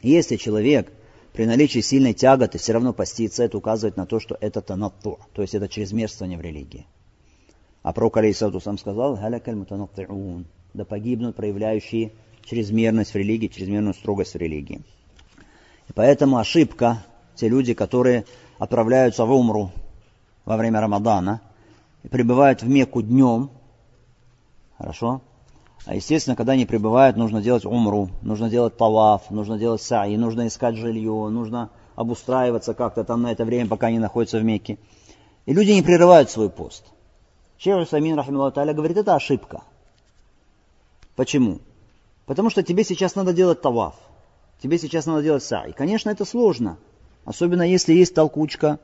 Если 0.00 0.36
человек 0.36 0.92
при 1.38 1.46
наличии 1.46 1.78
сильной 1.78 2.14
тяготы 2.14 2.58
все 2.58 2.72
равно 2.72 2.92
постится, 2.92 3.44
это 3.44 3.58
указывает 3.58 3.96
на 3.96 4.06
то, 4.06 4.18
что 4.18 4.36
это 4.40 4.60
танатту, 4.60 5.20
то 5.34 5.42
есть 5.42 5.54
это 5.54 5.68
чрезмерствование 5.68 6.36
в 6.36 6.40
религии. 6.40 6.84
А 7.84 7.92
пророк 7.92 8.16
Алейсату 8.16 8.58
сам 8.58 8.76
сказал, 8.76 9.16
да 9.16 10.84
погибнут 10.84 11.36
проявляющие 11.36 12.10
чрезмерность 12.44 13.12
в 13.12 13.14
религии, 13.14 13.46
чрезмерную 13.46 13.94
строгость 13.94 14.34
в 14.34 14.36
религии. 14.36 14.82
И 15.88 15.92
поэтому 15.94 16.38
ошибка, 16.38 17.04
те 17.36 17.48
люди, 17.48 17.72
которые 17.72 18.24
отправляются 18.58 19.24
в 19.24 19.30
Умру 19.30 19.70
во 20.44 20.56
время 20.56 20.80
Рамадана 20.80 21.40
и 22.02 22.08
пребывают 22.08 22.64
в 22.64 22.68
Мекку 22.68 23.00
днем, 23.00 23.52
хорошо, 24.76 25.22
а 25.84 25.94
естественно, 25.94 26.36
когда 26.36 26.52
они 26.52 26.66
прибывают, 26.66 27.16
нужно 27.16 27.40
делать 27.40 27.64
умру, 27.64 28.10
нужно 28.22 28.50
делать 28.50 28.76
таваф, 28.76 29.30
нужно 29.30 29.58
делать 29.58 29.82
саи, 29.82 30.16
нужно 30.16 30.46
искать 30.46 30.76
жилье, 30.76 31.28
нужно 31.30 31.70
обустраиваться 31.96 32.74
как-то 32.74 33.04
там 33.04 33.22
на 33.22 33.32
это 33.32 33.44
время, 33.44 33.68
пока 33.68 33.88
они 33.88 33.98
находятся 33.98 34.38
в 34.38 34.44
Мекке. 34.44 34.78
И 35.46 35.52
люди 35.52 35.72
не 35.72 35.82
прерывают 35.82 36.30
свой 36.30 36.50
пост. 36.50 36.84
Шейх 37.58 37.88
Самин, 37.88 38.16
рахималлаху 38.16 38.74
говорит, 38.74 38.96
это 38.96 39.14
ошибка. 39.14 39.62
Почему? 41.16 41.58
Потому 42.26 42.50
что 42.50 42.62
тебе 42.62 42.84
сейчас 42.84 43.14
надо 43.16 43.32
делать 43.32 43.62
таваф. 43.62 43.94
Тебе 44.62 44.78
сейчас 44.78 45.06
надо 45.06 45.22
делать 45.22 45.42
саи. 45.42 45.72
Конечно, 45.72 46.10
это 46.10 46.24
сложно. 46.24 46.78
Особенно 47.24 47.62
если 47.62 47.94
есть 47.94 48.14
толкучка. 48.14 48.78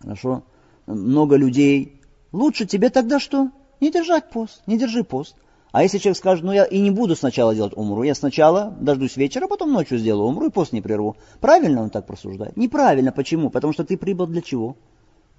Хорошо. 0.00 0.42
Много 0.86 1.36
людей. 1.36 2.00
Лучше 2.32 2.64
тебе 2.64 2.90
тогда 2.90 3.18
что? 3.18 3.50
Не 3.80 3.90
держать 3.90 4.30
пост. 4.30 4.62
Не 4.66 4.78
держи 4.78 5.04
пост. 5.04 5.34
А 5.70 5.82
если 5.82 5.98
человек 5.98 6.16
скажет, 6.16 6.44
ну 6.44 6.52
я 6.52 6.64
и 6.64 6.78
не 6.80 6.90
буду 6.90 7.14
сначала 7.14 7.54
делать 7.54 7.74
умру, 7.76 8.02
я 8.02 8.14
сначала 8.14 8.74
дождусь 8.80 9.16
вечера, 9.16 9.44
а 9.44 9.48
потом 9.48 9.72
ночью 9.72 9.98
сделаю 9.98 10.28
умру 10.28 10.46
и 10.46 10.50
пост 10.50 10.72
не 10.72 10.80
прерву. 10.80 11.16
Правильно 11.40 11.82
он 11.82 11.90
так 11.90 12.06
просуждает? 12.06 12.56
Неправильно. 12.56 13.12
Почему? 13.12 13.50
Потому 13.50 13.74
что 13.74 13.84
ты 13.84 13.98
прибыл 13.98 14.26
для 14.26 14.40
чего? 14.40 14.76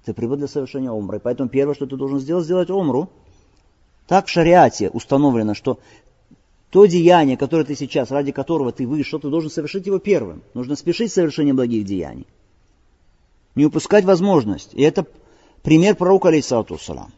Ты 0.04 0.14
прибыл 0.14 0.36
для 0.36 0.46
совершения 0.46 0.90
умры. 0.90 1.18
Поэтому 1.18 1.48
первое, 1.48 1.74
что 1.74 1.86
ты 1.86 1.96
должен 1.96 2.20
сделать, 2.20 2.44
сделать 2.44 2.70
умру. 2.70 3.08
Так 4.06 4.26
в 4.26 4.30
шариате 4.30 4.88
установлено, 4.90 5.54
что 5.54 5.80
то 6.70 6.86
деяние, 6.86 7.36
которое 7.36 7.64
ты 7.64 7.74
сейчас, 7.74 8.12
ради 8.12 8.30
которого 8.30 8.70
ты 8.70 8.86
вышел, 8.86 9.18
ты 9.18 9.28
должен 9.28 9.50
совершить 9.50 9.86
его 9.86 9.98
первым. 9.98 10.42
Нужно 10.54 10.76
спешить 10.76 11.10
с 11.10 11.14
совершением 11.14 11.56
благих 11.56 11.84
деяний. 11.84 12.26
Не 13.56 13.66
упускать 13.66 14.04
возможность. 14.04 14.74
И 14.74 14.82
это 14.82 15.06
пример 15.62 15.96
пророка, 15.96 16.28
алейсалату 16.28 16.78
салам. 16.78 17.12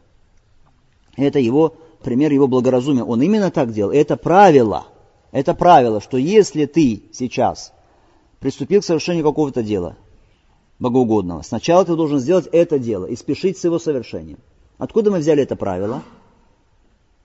Это 1.17 1.39
его 1.39 1.77
пример 2.03 2.33
его 2.33 2.47
благоразумия. 2.47 3.05
Он 3.05 3.23
именно 3.23 3.51
так 3.51 3.73
делал. 3.73 3.93
Это 3.93 4.17
правило. 4.17 4.87
Это 5.31 5.55
правило, 5.55 6.01
что 6.01 6.19
если 6.19 6.67
ты 6.67 7.05
сейчас 7.13 7.73
приступил 8.41 8.83
к 8.83 8.85
совершению 8.85 9.25
какого-то 9.25 9.63
дела, 9.63 9.97
богоугодного, 10.79 11.43
сначала 11.43 11.85
ты 11.85 11.97
должен 11.97 12.19
сделать 12.19 12.49
это 12.53 12.79
дело 12.79 13.07
и 13.07 13.17
спешить 13.17 13.57
с 13.57 13.65
его 13.65 13.79
совершением. 13.79 14.39
Откуда 14.79 15.11
мы 15.11 15.19
взяли 15.19 15.43
это 15.43 15.57
правило? 15.57 16.03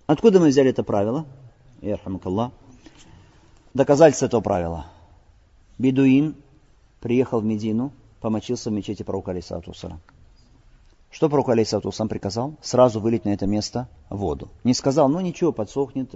Откуда 0.06 0.40
мы 0.40 0.48
взяли 0.50 0.70
это 0.70 0.84
правило? 0.84 1.26
Ярхамакаллах. 1.82 2.52
Доказательство 3.74 4.28
этого 4.28 4.42
правила. 4.42 4.86
Бедуин 5.78 6.36
приехал 7.02 7.42
в 7.42 7.46
Медину, 7.46 7.92
помочился 8.22 8.70
в 8.70 8.74
мечети 8.74 9.04
пророка 9.04 9.32
Алисату 9.32 9.74
что 11.10 11.30
пророк 11.30 11.50
Алейсату 11.50 11.92
сам 11.92 12.10
приказал? 12.10 12.56
Сразу 12.62 13.00
вылить 13.00 13.26
на 13.26 13.30
это 13.30 13.48
место 13.48 13.88
воду. 14.10 14.50
Не 14.64 14.74
сказал, 14.74 15.08
ну 15.10 15.20
ничего, 15.20 15.52
подсохнет, 15.52 16.14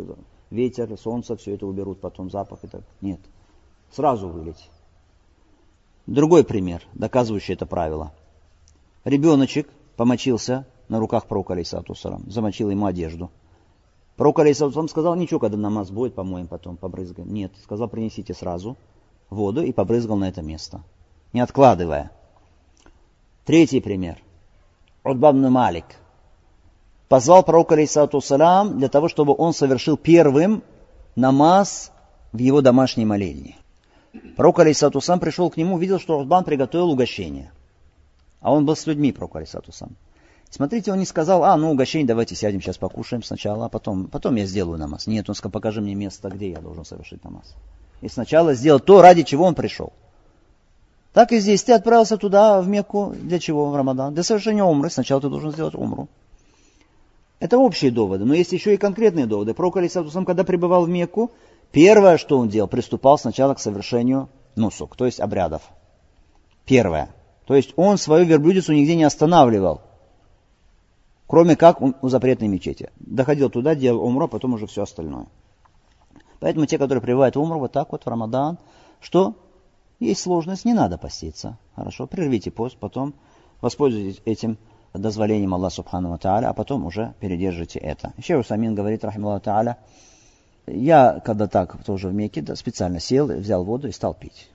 ветер, 0.49 0.97
солнце, 0.97 1.35
все 1.37 1.55
это 1.55 1.65
уберут, 1.65 2.01
потом 2.01 2.29
запах 2.29 2.63
и 2.63 2.67
так. 2.67 2.81
Нет. 2.99 3.19
Сразу 3.91 4.27
вылить. 4.27 4.69
Другой 6.07 6.43
пример, 6.43 6.83
доказывающий 6.93 7.53
это 7.53 7.65
правило. 7.65 8.11
Ребеночек 9.05 9.69
помочился 9.95 10.65
на 10.89 10.99
руках 10.99 11.25
пророка 11.25 11.53
Алейсату 11.53 11.95
замочил 12.27 12.69
ему 12.69 12.85
одежду. 12.85 13.31
Пророк 14.17 14.39
Алейсату 14.39 14.87
сказал, 14.87 15.15
ничего, 15.15 15.39
когда 15.39 15.57
намаз 15.57 15.89
будет, 15.89 16.15
помоем 16.15 16.47
потом, 16.47 16.75
побрызгаем. 16.75 17.33
Нет, 17.33 17.53
сказал, 17.63 17.87
принесите 17.87 18.33
сразу 18.33 18.75
воду 19.29 19.63
и 19.63 19.71
побрызгал 19.71 20.17
на 20.17 20.27
это 20.27 20.41
место, 20.41 20.83
не 21.31 21.39
откладывая. 21.39 22.11
Третий 23.45 23.79
пример– 23.79 24.21
Удбабну 25.03 25.49
Малик, 25.49 25.85
позвал 27.09 27.43
пророка, 27.43 27.73
алейсалату 27.75 28.21
салам, 28.21 28.77
для 28.77 28.87
того, 28.87 29.07
чтобы 29.09 29.35
он 29.37 29.53
совершил 29.53 29.97
первым 29.97 30.63
намаз 31.15 31.91
в 32.31 32.37
его 32.37 32.61
домашней 32.61 33.05
молельне. 33.05 33.57
Пророк, 34.35 34.59
алейсалату 34.59 35.01
сам 35.01 35.19
пришел 35.19 35.49
к 35.49 35.57
нему, 35.57 35.77
видел, 35.77 35.99
что 35.99 36.19
Удбан 36.19 36.43
приготовил 36.43 36.91
угощение. 36.91 37.51
А 38.41 38.53
он 38.53 38.65
был 38.65 38.75
с 38.75 38.85
людьми, 38.85 39.11
пророк, 39.11 39.35
алейсалату 39.35 39.71
сам. 39.71 39.95
Смотрите, 40.49 40.91
он 40.91 40.99
не 40.99 41.05
сказал, 41.05 41.45
а, 41.45 41.55
ну, 41.55 41.71
угощение, 41.71 42.05
давайте 42.05 42.35
сядем, 42.35 42.61
сейчас 42.61 42.77
покушаем 42.77 43.23
сначала, 43.23 43.65
а 43.65 43.69
потом, 43.69 44.07
потом 44.07 44.35
я 44.35 44.45
сделаю 44.45 44.77
намаз. 44.77 45.07
Нет, 45.07 45.29
он 45.29 45.35
сказал, 45.35 45.53
покажи 45.53 45.81
мне 45.81 45.95
место, 45.95 46.29
где 46.29 46.51
я 46.51 46.59
должен 46.59 46.83
совершить 46.83 47.23
намаз. 47.23 47.55
И 48.01 48.09
сначала 48.09 48.53
сделал 48.53 48.81
то, 48.81 49.01
ради 49.01 49.23
чего 49.23 49.45
он 49.45 49.55
пришел. 49.55 49.93
Так 51.13 51.33
и 51.33 51.39
здесь 51.39 51.63
ты 51.63 51.73
отправился 51.73 52.17
туда, 52.17 52.61
в 52.61 52.67
Мекку, 52.67 53.13
для 53.15 53.39
чего 53.39 53.69
в 53.69 53.75
Рамадан? 53.75 54.13
Для 54.13 54.23
совершения 54.23 54.63
умры. 54.63 54.89
Сначала 54.89 55.19
ты 55.19 55.29
должен 55.29 55.51
сделать 55.51 55.75
умру. 55.75 56.07
Это 57.39 57.57
общие 57.57 57.91
доводы, 57.91 58.23
но 58.23 58.33
есть 58.33 58.51
еще 58.51 58.75
и 58.75 58.77
конкретные 58.77 59.25
доводы. 59.25 59.53
Пророк 59.53 59.77
Алисатусам, 59.77 60.25
когда 60.25 60.43
пребывал 60.43 60.85
в 60.85 60.89
Мекку, 60.89 61.31
первое, 61.71 62.17
что 62.17 62.37
он 62.37 62.49
делал, 62.49 62.67
приступал 62.67 63.17
сначала 63.17 63.55
к 63.55 63.59
совершению 63.59 64.29
нусук, 64.55 64.95
то 64.95 65.05
есть 65.05 65.19
обрядов. 65.19 65.63
Первое. 66.65 67.09
То 67.47 67.55
есть 67.55 67.73
он 67.75 67.97
свою 67.97 68.25
верблюдицу 68.25 68.73
нигде 68.73 68.95
не 68.95 69.03
останавливал, 69.03 69.81
кроме 71.25 71.55
как 71.55 71.81
у 71.81 72.09
запретной 72.09 72.47
мечети. 72.47 72.91
Доходил 72.99 73.49
туда, 73.49 73.73
делал 73.73 74.05
умру, 74.05 74.25
а 74.25 74.27
потом 74.27 74.53
уже 74.53 74.67
все 74.67 74.83
остальное. 74.83 75.25
Поэтому 76.39 76.67
те, 76.67 76.77
которые 76.77 77.01
пребывают 77.01 77.35
умру, 77.37 77.59
вот 77.59 77.71
так 77.71 77.91
вот 77.91 78.03
в 78.03 78.07
Рамадан, 78.07 78.59
что 78.99 79.33
есть 80.07 80.21
сложность, 80.21 80.65
не 80.65 80.73
надо 80.73 80.97
поститься. 80.97 81.57
Хорошо, 81.75 82.07
прервите 82.07 82.51
пост, 82.51 82.77
потом 82.77 83.13
воспользуйтесь 83.61 84.21
этим 84.25 84.57
дозволением 84.93 85.53
Аллаха 85.53 85.75
Субхану 85.75 86.17
Тааля, 86.17 86.49
а 86.49 86.53
потом 86.53 86.85
уже 86.85 87.13
передержите 87.19 87.79
это. 87.79 88.13
Еще 88.17 88.37
Усамин 88.37 88.75
говорит, 88.75 89.03
рахималлаху 89.03 89.45
Тааля, 89.45 89.77
я, 90.67 91.21
когда 91.23 91.47
так 91.47 91.83
тоже 91.83 92.09
в 92.09 92.13
Мекке, 92.13 92.41
да, 92.41 92.55
специально 92.55 92.99
сел, 92.99 93.27
взял 93.27 93.63
воду 93.63 93.87
и 93.87 93.91
стал 93.91 94.13
пить. 94.13 94.49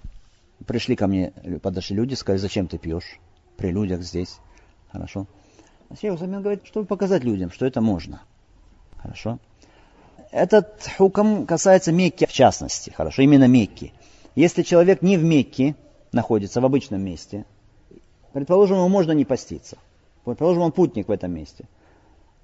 Пришли 0.66 0.96
ко 0.96 1.06
мне, 1.06 1.32
подошли 1.62 1.96
люди, 1.96 2.14
сказали, 2.14 2.38
зачем 2.38 2.66
ты 2.66 2.78
пьешь 2.78 3.20
при 3.56 3.70
людях 3.70 4.02
здесь. 4.02 4.38
Хорошо. 4.90 5.26
Шейх 5.98 6.14
Усамин 6.14 6.42
говорит, 6.42 6.66
чтобы 6.66 6.86
показать 6.86 7.24
людям, 7.24 7.50
что 7.50 7.66
это 7.66 7.80
можно. 7.80 8.20
Хорошо. 8.96 9.38
Этот 10.32 10.88
хукам 10.96 11.46
касается 11.46 11.92
Мекки 11.92 12.26
в 12.26 12.32
частности. 12.32 12.90
Хорошо, 12.90 13.22
именно 13.22 13.46
Мекки. 13.46 13.92
Если 14.36 14.62
человек 14.62 15.00
не 15.00 15.16
в 15.16 15.24
Мекке 15.24 15.74
находится, 16.12 16.60
в 16.60 16.64
обычном 16.66 17.00
месте, 17.00 17.46
предположим, 18.34 18.76
ему 18.76 18.88
можно 18.88 19.12
не 19.12 19.24
поститься. 19.24 19.78
Предположим, 20.24 20.62
он 20.62 20.72
путник 20.72 21.08
в 21.08 21.10
этом 21.10 21.32
месте. 21.32 21.64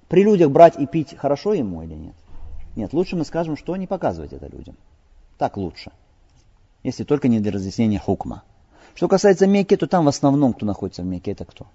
При 0.09 0.25
людях 0.25 0.51
брать 0.51 0.79
и 0.79 0.87
пить 0.87 1.15
хорошо 1.17 1.53
ему 1.53 1.83
или 1.83 1.95
нет? 1.95 2.15
Нет, 2.77 2.95
лучше 2.95 3.15
мы 3.15 3.27
скажем, 3.27 3.59
что 3.59 3.77
не 3.77 3.87
показывать 3.87 4.33
это 4.33 4.47
людям. 4.47 4.75
Так 5.37 5.59
лучше. 5.59 5.93
Если 6.83 7.05
только 7.05 7.29
не 7.29 7.41
для 7.41 7.53
разъяснения 7.53 7.99
хукма. 7.99 8.43
Что 8.95 9.07
касается 9.07 9.47
Мекки, 9.47 9.77
то 9.77 9.87
там 9.87 10.07
в 10.07 10.09
основном, 10.09 10.55
кто 10.55 10.65
находится 10.65 11.03
в 11.03 11.07
Мекке, 11.07 11.33
это 11.33 11.45
кто? 11.45 11.67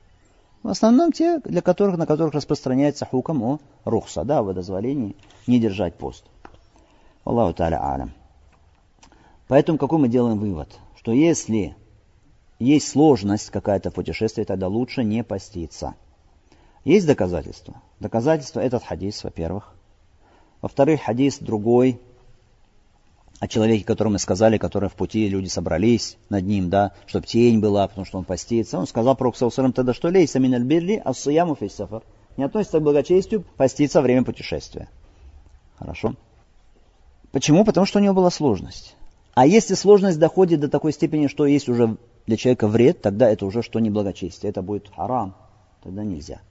В 0.63 0.69
основном 0.69 1.11
те, 1.11 1.39
для 1.41 1.61
которых, 1.61 1.95
на 1.97 2.07
которых 2.07 2.33
распространяется 2.33 3.05
хукам 3.05 3.43
о 3.43 3.59
рухса, 3.85 4.23
да, 4.23 4.39
о 4.39 4.53
дозволении 4.53 5.15
не 5.45 5.59
держать 5.59 5.93
пост. 5.93 6.23
Аллаху 7.23 7.53
та'аля 7.53 7.93
алям. 7.93 8.13
Поэтому 9.47 9.77
какой 9.77 9.99
мы 9.99 10.09
делаем 10.09 10.37
вывод? 10.39 10.77
Что 10.97 11.11
если 11.11 11.75
есть 12.59 12.89
сложность 12.89 13.49
какая-то 13.49 13.91
в 13.91 13.93
путешествии, 13.93 14.43
тогда 14.43 14.67
лучше 14.67 15.03
не 15.03 15.23
поститься. 15.23 15.95
Есть 16.83 17.07
доказательства? 17.07 17.81
Доказательства 17.99 18.59
этот 18.59 18.83
хадис, 18.83 19.23
во-первых. 19.23 19.73
Во-вторых, 20.61 21.01
хадис 21.01 21.39
другой 21.39 21.99
о 23.39 23.47
человеке, 23.47 23.85
которому 23.85 24.13
мы 24.13 24.19
сказали, 24.19 24.57
который 24.57 24.89
в 24.89 24.93
пути, 24.93 25.29
люди 25.29 25.47
собрались 25.47 26.17
над 26.29 26.43
ним, 26.43 26.69
да, 26.69 26.93
чтобы 27.05 27.27
тень 27.27 27.59
была, 27.59 27.87
потому 27.87 28.05
что 28.05 28.17
он 28.17 28.23
постится. 28.23 28.79
Он 28.79 28.87
сказал 28.87 29.15
про 29.15 29.31
Саусалам 29.31 29.73
тогда, 29.73 29.93
что 29.93 30.09
лейса 30.09 30.39
миналь 30.39 30.63
бирли, 30.63 31.01
а 31.03 31.13
суяму 31.13 31.55
фейсафар. 31.55 32.01
Не 32.35 32.45
относится 32.45 32.79
к 32.79 32.83
благочестию 32.83 33.43
поститься 33.57 33.99
во 33.99 34.03
время 34.03 34.23
путешествия. 34.23 34.89
Хорошо. 35.77 36.15
Почему? 37.31 37.63
Потому 37.63 37.85
что 37.85 37.99
у 37.99 38.01
него 38.01 38.15
была 38.15 38.31
сложность. 38.31 38.95
А 39.37 39.45
если 39.45 39.75
сложность 39.75 40.17
доходит 40.17 40.61
до 40.61 40.67
такой 40.67 40.91
степени, 40.91 41.27
что 41.27 41.45
есть 41.45 41.69
уже 41.69 41.97
для 42.25 42.37
человека 42.37 42.67
вред, 42.67 43.03
тогда 43.03 43.29
это 43.29 43.45
уже 43.45 43.61
что 43.61 43.77
не 43.77 43.91
благочестие, 43.91 44.49
это 44.49 44.63
будет 44.63 44.89
харам, 44.95 45.35
тогда 45.83 46.03
нельзя. 46.03 46.41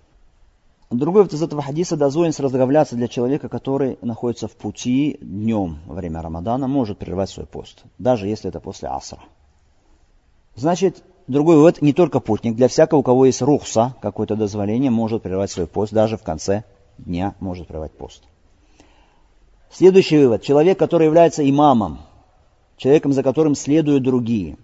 Другой 0.90 1.24
вот 1.24 1.32
из 1.32 1.42
этого 1.42 1.62
хадиса 1.62 1.96
дозволен 1.96 2.32
разговляться 2.38 2.94
для 2.94 3.08
человека, 3.08 3.48
который 3.48 3.98
находится 4.02 4.46
в 4.46 4.52
пути 4.52 5.18
днем 5.20 5.80
во 5.86 5.96
время 5.96 6.22
Рамадана, 6.22 6.68
может 6.68 6.98
прервать 6.98 7.28
свой 7.28 7.44
пост, 7.46 7.82
даже 7.98 8.28
если 8.28 8.50
это 8.50 8.60
после 8.60 8.88
асра. 8.88 9.18
Значит, 10.54 11.02
другой 11.26 11.56
вывод, 11.56 11.82
не 11.82 11.92
только 11.92 12.20
путник, 12.20 12.54
для 12.54 12.68
всякого, 12.68 13.00
у 13.00 13.02
кого 13.02 13.26
есть 13.26 13.42
рухса, 13.42 13.96
какое-то 14.00 14.36
дозволение, 14.36 14.92
может 14.92 15.24
прервать 15.24 15.50
свой 15.50 15.66
пост, 15.66 15.92
даже 15.92 16.16
в 16.16 16.22
конце 16.22 16.62
дня 16.98 17.34
может 17.40 17.66
прервать 17.66 17.90
пост. 17.90 18.22
Следующий 19.72 20.18
вывод. 20.18 20.42
Человек, 20.42 20.78
который 20.78 21.06
является 21.06 21.50
имамом, 21.50 21.98
человеком, 22.76 23.12
за 23.12 23.22
которым 23.22 23.54
следуют 23.54 24.02
другие. 24.02 24.56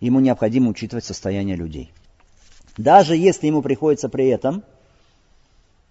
Ему 0.00 0.20
необходимо 0.20 0.70
учитывать 0.70 1.04
состояние 1.04 1.56
людей. 1.56 1.90
Даже 2.76 3.16
если 3.16 3.46
ему 3.46 3.62
приходится 3.62 4.08
при 4.08 4.26
этом 4.28 4.64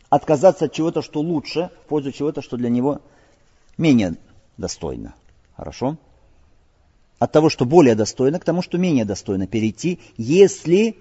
отказаться 0.10 0.66
от 0.66 0.74
чего-то, 0.74 1.02
что 1.02 1.22
лучше, 1.22 1.70
в 1.86 1.88
пользу 1.88 2.12
чего-то, 2.12 2.42
что 2.42 2.58
для 2.58 2.70
него 2.70 3.00
менее 3.78 4.16
достойно. 4.58 5.16
Хорошо? 5.56 5.98
От 7.20 7.32
того, 7.32 7.50
что 7.50 7.66
более 7.66 7.96
достойно, 7.96 8.40
к 8.40 8.44
тому, 8.44 8.62
что 8.62 8.78
менее 8.78 9.06
достойно 9.06 9.48
перейти, 9.48 10.00
если 10.18 10.98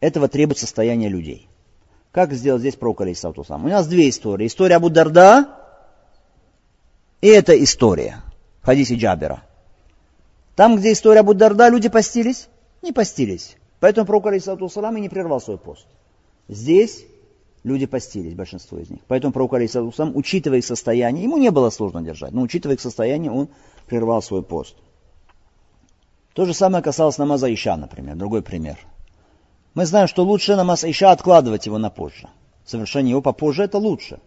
этого 0.00 0.28
требует 0.28 0.58
состояние 0.58 1.08
людей. 1.08 1.48
Как 2.12 2.32
сделал 2.32 2.60
здесь 2.60 2.76
пророк 2.76 3.00
Алейсауту 3.00 3.42
сам? 3.44 3.64
У 3.64 3.68
нас 3.68 3.88
две 3.88 4.08
истории. 4.08 4.46
История 4.46 4.76
Абу 4.76 4.90
и 7.20 7.26
эта 7.26 7.64
история 7.64 8.22
в 8.62 8.70
Джабера– 8.70 9.42
там, 10.56 10.76
где 10.76 10.92
история 10.92 11.20
Абу 11.20 11.34
Дарда, 11.34 11.68
люди 11.68 11.88
постились? 11.88 12.48
Не 12.82 12.92
постились. 12.92 13.56
Поэтому 13.80 14.06
пророк, 14.06 14.26
салам, 14.70 14.96
и 14.96 15.00
не 15.00 15.08
прервал 15.08 15.40
свой 15.40 15.58
пост. 15.58 15.86
Здесь 16.48 17.04
люди 17.64 17.86
постились, 17.86 18.34
большинство 18.34 18.78
из 18.78 18.90
них. 18.90 19.00
Поэтому 19.08 19.32
пророк 19.32 19.54
Алисалам, 19.54 19.92
учитывая 20.14 20.58
их 20.58 20.64
состояние, 20.64 21.24
ему 21.24 21.38
не 21.38 21.50
было 21.50 21.70
сложно 21.70 22.02
держать, 22.02 22.32
но 22.32 22.42
учитывая 22.42 22.76
их 22.76 22.80
состояние, 22.80 23.32
он 23.32 23.48
прервал 23.86 24.22
свой 24.22 24.42
пост. 24.42 24.76
То 26.34 26.44
же 26.44 26.54
самое 26.54 26.82
касалось 26.82 27.18
намаза 27.18 27.52
Иша, 27.52 27.76
например, 27.76 28.16
другой 28.16 28.42
пример. 28.42 28.78
Мы 29.74 29.86
знаем, 29.86 30.08
что 30.08 30.24
лучше 30.24 30.56
намаз 30.56 30.84
Иша 30.84 31.10
откладывать 31.10 31.66
его 31.66 31.78
на 31.78 31.90
позже. 31.90 32.28
Совершение 32.64 33.10
его 33.10 33.22
попозже 33.22 33.64
это 33.64 33.78
лучше. 33.78 34.20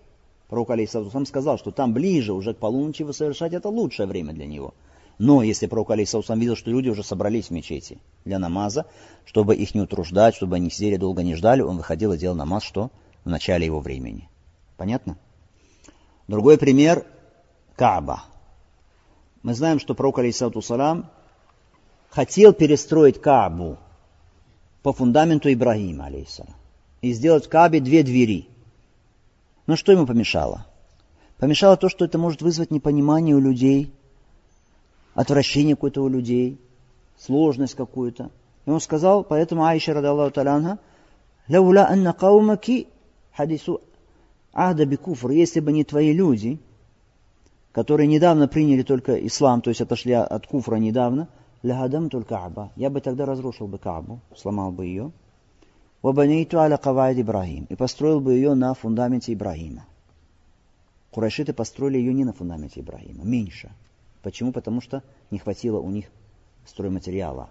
Пророк 0.50 0.70
Алисалам 0.72 1.26
сказал, 1.26 1.58
что 1.58 1.72
там 1.72 1.94
ближе 1.94 2.34
уже 2.34 2.54
к 2.54 2.58
полуночи 2.58 3.02
его 3.02 3.14
совершать 3.14 3.54
это 3.54 3.70
лучшее 3.70 4.08
время 4.08 4.34
для 4.34 4.46
него. 4.46 4.74
Но 5.18 5.42
если 5.42 5.66
пророк 5.66 5.92
Алисалам 5.92 6.40
видел, 6.40 6.56
что 6.56 6.70
люди 6.70 6.90
уже 6.90 7.04
собрались 7.04 7.48
в 7.48 7.52
мечети 7.52 8.00
для 8.24 8.38
намаза, 8.38 8.86
чтобы 9.26 9.56
их 9.56 9.74
не 9.74 9.82
утруждать, 9.82 10.36
чтобы 10.36 10.58
они 10.58 10.70
сидели 10.70 10.98
долго 10.98 11.24
не 11.24 11.36
ждали, 11.36 11.62
он 11.62 11.78
выходил 11.78 12.14
и 12.14 12.18
делал 12.18 12.36
намаз, 12.36 12.64
что 12.64 12.92
в 13.26 13.30
начале 13.30 13.66
его 13.66 13.80
времени. 13.80 14.30
Понятно? 14.78 15.18
Другой 16.28 16.58
пример– 16.58 17.06
Кааба. 17.76 18.24
Мы 19.42 19.54
знаем, 19.54 19.80
что 19.80 19.96
пророк, 19.96 20.20
алейсалам, 20.20 21.10
хотел 22.10 22.54
перестроить 22.54 23.22
Каабу 23.22 23.78
по 24.84 24.94
фундаменту 24.94 25.52
Ибрагима, 25.52 26.06
алейсалам, 26.06 26.54
и 27.02 27.12
сделать 27.12 27.46
в 27.46 27.50
Каабе 27.50 27.80
две 27.80 28.04
двери. 28.04 28.48
Но 29.66 29.76
что 29.76 29.92
ему 29.92 30.06
помешало? 30.06 30.66
Помешало 31.38 31.78
то, 31.78 31.90
что 31.90 32.06
это 32.06 32.18
может 32.18 32.42
вызвать 32.42 32.72
непонимание 32.72 33.36
у 33.36 33.40
людей, 33.40 33.94
отвращение 35.18 35.76
какое-то 35.76 36.04
у 36.04 36.08
людей, 36.08 36.60
сложность 37.18 37.74
какую-то. 37.74 38.30
И 38.68 38.70
он 38.70 38.80
сказал, 38.80 39.24
поэтому 39.24 39.66
Аиша, 39.66 39.94
радаллаху 39.94 40.32
талянха, 40.32 40.78
«Лаула 41.50 41.88
анна 41.90 42.14
каумаки 42.14 42.88
хадису 43.36 43.82
Ада 44.54 44.86
бикуфр, 44.86 45.32
если 45.32 45.60
бы 45.60 45.72
не 45.72 45.84
твои 45.84 46.14
люди, 46.14 46.60
которые 47.72 48.06
недавно 48.06 48.48
приняли 48.48 48.84
только 48.84 49.16
ислам, 49.26 49.62
то 49.62 49.72
есть 49.72 49.82
отошли 49.82 50.12
от 50.14 50.46
куфра 50.46 50.76
недавно, 50.76 51.30
лягадам 51.64 52.10
только 52.12 52.36
Кааба, 52.36 52.72
я 52.76 52.92
бы 52.92 53.02
тогда 53.02 53.26
разрушил 53.26 53.68
бы 53.68 53.80
Каабу, 53.80 54.20
сломал 54.36 54.72
бы 54.72 54.86
ее, 54.86 55.12
вабанейту 56.04 56.60
аля 56.60 56.78
кавайд 56.78 57.18
Ибрахим, 57.18 57.66
и 57.70 57.76
построил 57.76 58.20
бы 58.20 58.34
ее 58.34 58.54
на 58.54 58.76
фундаменте 58.76 59.34
Ибрахима. 59.34 59.86
Курайшиты 61.10 61.54
построили 61.54 61.98
ее 61.98 62.14
не 62.14 62.24
на 62.24 62.34
фундаменте 62.34 62.82
Ибрахима, 62.82 63.24
меньше. 63.24 63.72
Почему? 64.22 64.52
Потому 64.52 64.82
что 64.82 65.04
не 65.32 65.40
хватило 65.40 65.80
у 65.80 65.90
них 65.90 66.08
стройматериала. 66.66 67.50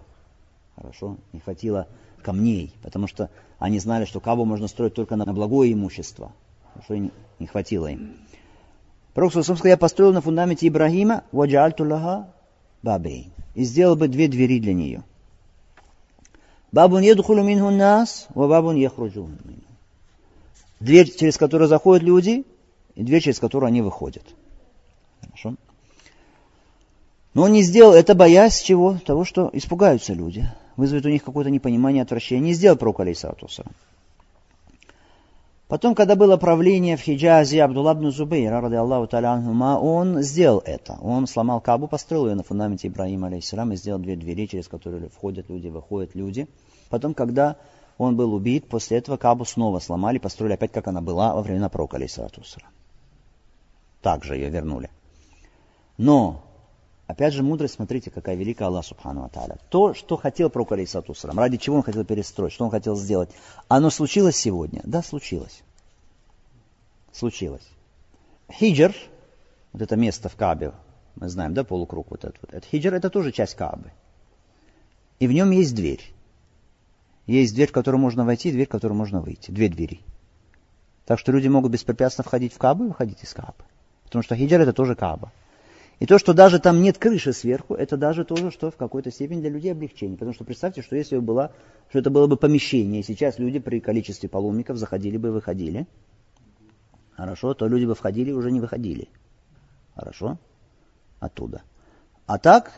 Хорошо? 0.75 1.17
Не 1.33 1.39
хватило 1.39 1.87
камней, 2.21 2.73
потому 2.83 3.07
что 3.07 3.29
они 3.59 3.79
знали, 3.79 4.05
что 4.05 4.19
Кабу 4.19 4.45
можно 4.45 4.67
строить 4.67 4.93
только 4.93 5.15
на 5.15 5.25
благое 5.33 5.73
имущество. 5.73 6.31
Что 6.83 6.97
не, 6.97 7.11
не 7.39 7.47
хватило 7.47 7.87
им. 7.87 8.17
Пророк 9.13 9.31
сказал, 9.31 9.57
я 9.63 9.77
построил 9.77 10.13
на 10.13 10.21
фундаменте 10.21 10.67
Ибрагима, 10.67 11.23
ваджальту 11.31 11.85
лаха 11.85 12.27
бабей. 12.83 13.31
И 13.55 13.63
сделал 13.63 13.95
бы 13.95 14.07
две 14.07 14.27
двери 14.27 14.59
для 14.59 14.73
нее. 14.73 15.03
Бабун 16.71 17.01
едхулу 17.01 17.41
минху 17.41 17.71
нас, 17.71 18.27
ва 18.35 18.47
бабун 18.47 18.75
яхруджу 18.75 19.29
Дверь, 20.79 21.09
через 21.09 21.37
которую 21.37 21.67
заходят 21.67 22.03
люди, 22.03 22.45
и 22.93 23.03
дверь, 23.03 23.21
через 23.23 23.39
которую 23.39 23.67
они 23.67 23.81
выходят. 23.81 24.23
Хорошо? 25.21 25.55
Но 27.37 27.43
он 27.43 27.51
не 27.51 27.61
сделал 27.61 27.93
это, 27.93 28.15
боясь 28.15 28.63
чего? 28.63 28.97
Того, 29.05 29.23
что 29.23 29.51
испугаются 29.53 30.13
люди 30.15 30.49
вызовет 30.75 31.05
у 31.05 31.09
них 31.09 31.23
какое-то 31.23 31.51
непонимание, 31.51 32.01
отвращение. 32.01 32.43
Не 32.43 32.53
сделал 32.53 32.77
пророк 32.77 33.01
алейсатуса. 33.01 33.63
Потом, 35.67 35.93
когда 35.93 36.15
было 36.15 36.35
правление 36.37 36.97
в 36.97 37.01
Хиджазе 37.01 37.61
Абдулла 37.61 37.93
ибн 37.93 38.09
Зубейра, 38.09 38.59
ради 38.59 38.73
Аллаху 38.73 39.05
та'ala 39.05 39.77
он 39.77 40.23
сделал 40.23 40.63
это. 40.65 40.97
Он 41.03 41.27
сломал 41.27 41.61
Кабу, 41.61 41.87
построил 41.87 42.25
ее 42.25 42.33
на 42.33 42.41
фундаменте 42.41 42.87
Ибраима, 42.87 43.27
алейхиссалам, 43.27 43.71
и 43.71 43.75
сделал 43.75 43.99
две 43.99 44.15
двери, 44.15 44.47
через 44.47 44.67
которые 44.67 45.07
входят 45.09 45.47
люди, 45.47 45.67
выходят 45.67 46.15
люди. 46.15 46.47
Потом, 46.89 47.13
когда 47.13 47.57
он 47.99 48.15
был 48.15 48.33
убит, 48.33 48.67
после 48.67 48.97
этого 48.97 49.17
Кабу 49.17 49.45
снова 49.45 49.77
сломали, 49.77 50.17
построили 50.17 50.55
опять, 50.55 50.71
как 50.71 50.87
она 50.87 51.01
была 51.01 51.35
во 51.35 51.43
времена 51.43 51.69
пророка, 51.69 51.97
алейхиссалату 51.97 52.41
Также 54.01 54.37
ее 54.37 54.49
вернули. 54.49 54.89
Но 55.99 56.46
Опять 57.07 57.33
же, 57.33 57.41
мудрость, 57.41 57.75
смотрите, 57.75 58.11
какая 58.11 58.35
великая 58.35 58.65
Аллах 58.65 58.85
Субхану 58.85 59.23
Аталя. 59.23 59.57
То, 59.69 59.93
что 59.93 60.17
хотел 60.17 60.49
пророк 60.49 60.73
Алейсату 60.73 61.15
ради 61.23 61.57
чего 61.57 61.77
он 61.77 61.83
хотел 61.83 62.03
перестроить, 62.03 62.51
что 62.51 62.65
он 62.65 62.71
хотел 62.71 62.97
сделать, 62.97 63.29
оно 63.69 63.89
случилось 63.89 64.35
сегодня? 64.35 64.81
Да, 64.83 65.01
случилось. 65.01 65.63
Случилось. 67.13 67.65
Хиджр, 68.51 68.93
вот 69.71 69.81
это 69.81 69.95
место 69.95 70.27
в 70.27 70.35
Кабе, 70.35 70.73
мы 71.15 71.29
знаем, 71.29 71.53
да, 71.53 71.63
полукруг 71.63 72.11
вот 72.11 72.25
этот. 72.25 72.37
Вот. 72.41 72.53
Это 72.53 72.67
хиджр 72.67 72.93
это 72.93 73.09
тоже 73.09 73.31
часть 73.31 73.55
Кабы. 73.55 73.91
И 75.19 75.27
в 75.27 75.31
нем 75.31 75.51
есть 75.51 75.73
дверь. 75.73 76.13
Есть 77.25 77.55
дверь, 77.55 77.69
в 77.69 77.71
которую 77.71 78.01
можно 78.01 78.25
войти, 78.25 78.51
дверь, 78.51 78.67
в 78.67 78.69
которую 78.71 78.97
можно 78.97 79.21
выйти. 79.21 79.49
Две 79.49 79.69
двери. 79.69 80.01
Так 81.05 81.19
что 81.19 81.31
люди 81.31 81.47
могут 81.47 81.71
беспрепятственно 81.71 82.25
входить 82.25 82.53
в 82.53 82.57
Кабу 82.57 82.83
и 82.83 82.87
выходить 82.89 83.23
из 83.23 83.33
Кабы. 83.33 83.63
Потому 84.03 84.23
что 84.23 84.35
хиджр 84.35 84.59
это 84.59 84.73
тоже 84.73 84.95
Каба. 84.95 85.31
И 85.99 86.05
то, 86.05 86.19
что 86.19 86.33
даже 86.33 86.59
там 86.59 86.81
нет 86.81 86.99
крыши 86.99 87.33
сверху, 87.33 87.73
это 87.73 87.97
даже 87.97 88.23
тоже, 88.23 88.51
что 88.51 88.69
в 88.69 88.75
какой-то 88.75 89.09
степени 89.09 89.41
для 89.41 89.49
людей 89.49 89.71
облегчение. 89.71 90.15
Потому 90.15 90.33
что 90.33 90.43
представьте, 90.43 90.83
что 90.83 90.95
если 90.95 91.15
бы 91.15 91.21
было, 91.23 91.51
что 91.89 91.99
это 91.99 92.11
было 92.11 92.27
бы 92.27 92.37
помещение, 92.37 93.01
и 93.01 93.03
сейчас 93.03 93.39
люди 93.39 93.57
при 93.57 93.79
количестве 93.79 94.29
паломников 94.29 94.77
заходили 94.77 95.17
бы 95.17 95.29
и 95.29 95.31
выходили, 95.31 95.87
хорошо, 97.15 97.55
то 97.55 97.67
люди 97.67 97.85
бы 97.85 97.95
входили 97.95 98.29
и 98.29 98.33
уже 98.33 98.51
не 98.51 98.59
выходили. 98.59 99.09
Хорошо? 99.95 100.37
Оттуда. 101.19 101.63
А 102.27 102.37
так, 102.37 102.71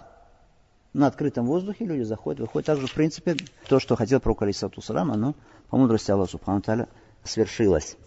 на 0.93 1.07
открытом 1.07 1.45
воздухе 1.45 1.83
люди 1.85 2.03
заходят, 2.03 2.39
выходят. 2.39 2.67
Также, 2.67 2.87
в 2.87 2.93
принципе, 2.93 3.35
то, 3.67 3.79
что 3.79 3.97
хотел 3.97 4.21
пророк 4.21 4.43
Алисату 4.43 4.81
Сарам, 4.81 5.11
оно, 5.11 5.35
по 5.69 5.77
мудрости 5.77 6.09
Аллаха 6.09 6.31
Субхану 6.31 6.87
свершилось. 7.25 7.97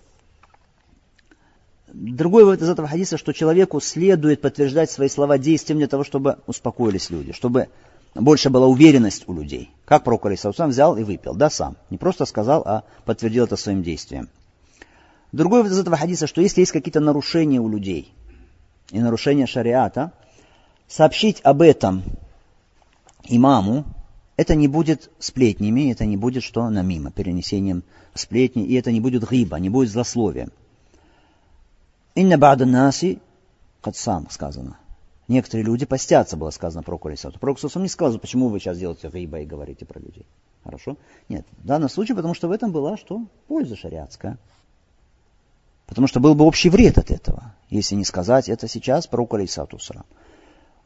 Другой 1.93 2.45
вывод 2.45 2.63
из 2.63 2.71
этого 2.71 2.89
хадиса, 2.89 3.19
что 3.19 3.35
человеку 3.35 3.79
следует 3.81 4.41
подтверждать 4.41 4.91
свои 4.91 5.09
слова 5.09 5.37
действием 5.37 5.79
для 5.79 5.89
того, 5.89 6.05
чтобы 6.05 6.39
успокоились 6.47 7.11
люди, 7.11 7.33
чтобы 7.33 7.69
больше 8.15 8.49
была 8.49 8.67
уверенность 8.67 9.25
у 9.27 9.35
людей. 9.35 9.71
Как 9.85 10.03
пророк 10.03 10.25
Алисаусам 10.25 10.71
взял 10.71 10.97
и 10.97 11.03
выпил, 11.03 11.35
да, 11.35 11.51
сам. 11.51 11.77
Не 11.91 11.99
просто 11.99 12.25
сказал, 12.25 12.63
а 12.65 12.85
подтвердил 13.05 13.45
это 13.45 13.57
своим 13.57 13.83
действием. 13.83 14.31
Другой 15.33 15.63
вывод 15.63 15.73
из 15.73 15.81
этого 15.81 15.99
хадиса, 15.99 16.27
что 16.27 16.41
если 16.41 16.61
есть 16.61 16.73
какие-то 16.73 17.01
нарушения 17.01 17.61
у 17.61 17.69
людей 17.69 18.13
и 18.91 18.99
нарушения 18.99 19.47
шариата, 19.47 20.13
сообщить 20.89 21.41
об 21.43 21.61
этом 21.61 22.03
имаму, 23.25 23.85
это 24.37 24.55
не 24.55 24.67
будет 24.67 25.11
сплетнями, 25.19 25.93
это 25.93 26.07
не 26.07 26.17
будет 26.17 26.43
что 26.43 26.69
намимо, 26.71 27.11
перенесением 27.11 27.83
сплетни, 28.15 28.65
и 28.65 28.75
это 28.75 28.93
не 28.93 29.01
будет 29.01 29.31
гиба, 29.31 29.59
не 29.59 29.69
будет 29.69 29.91
злословием. 29.91 30.53
Инна 32.15 32.37
бада 32.37 32.67
наси, 32.67 33.21
сам 33.97 34.29
сказано. 34.31 34.77
Некоторые 35.29 35.65
люди 35.65 35.87
постятся, 35.87 36.37
было 36.37 36.51
сказано 36.51 36.83
про 36.83 36.99
Кулисату. 36.99 37.39
Пророк 37.39 37.59
не 37.83 37.89
сказал, 37.89 38.19
почему 38.19 38.49
вы 38.49 38.61
сейчас 38.61 38.79
делаете 38.79 39.09
гиба 39.09 39.41
и 39.41 39.47
говорите 39.47 39.87
про 39.87 39.99
людей. 39.99 40.27
Хорошо? 40.63 40.99
Нет, 41.29 41.47
в 41.59 41.67
данном 41.67 41.89
случае, 41.89 42.17
потому 42.17 42.35
что 42.35 42.49
в 42.49 42.53
этом 42.53 42.71
была 42.71 42.97
что? 42.99 43.27
Польза 43.49 43.77
шариатская. 43.77 44.39
Потому 45.87 46.07
что 46.07 46.21
был 46.21 46.35
бы 46.35 46.45
общий 46.45 46.69
вред 46.69 46.99
от 46.99 47.11
этого, 47.11 47.55
если 47.71 47.95
не 47.95 48.05
сказать 48.05 48.49
это 48.49 48.69
сейчас 48.69 49.07
пророку 49.07 49.37
алейсату 49.37 49.79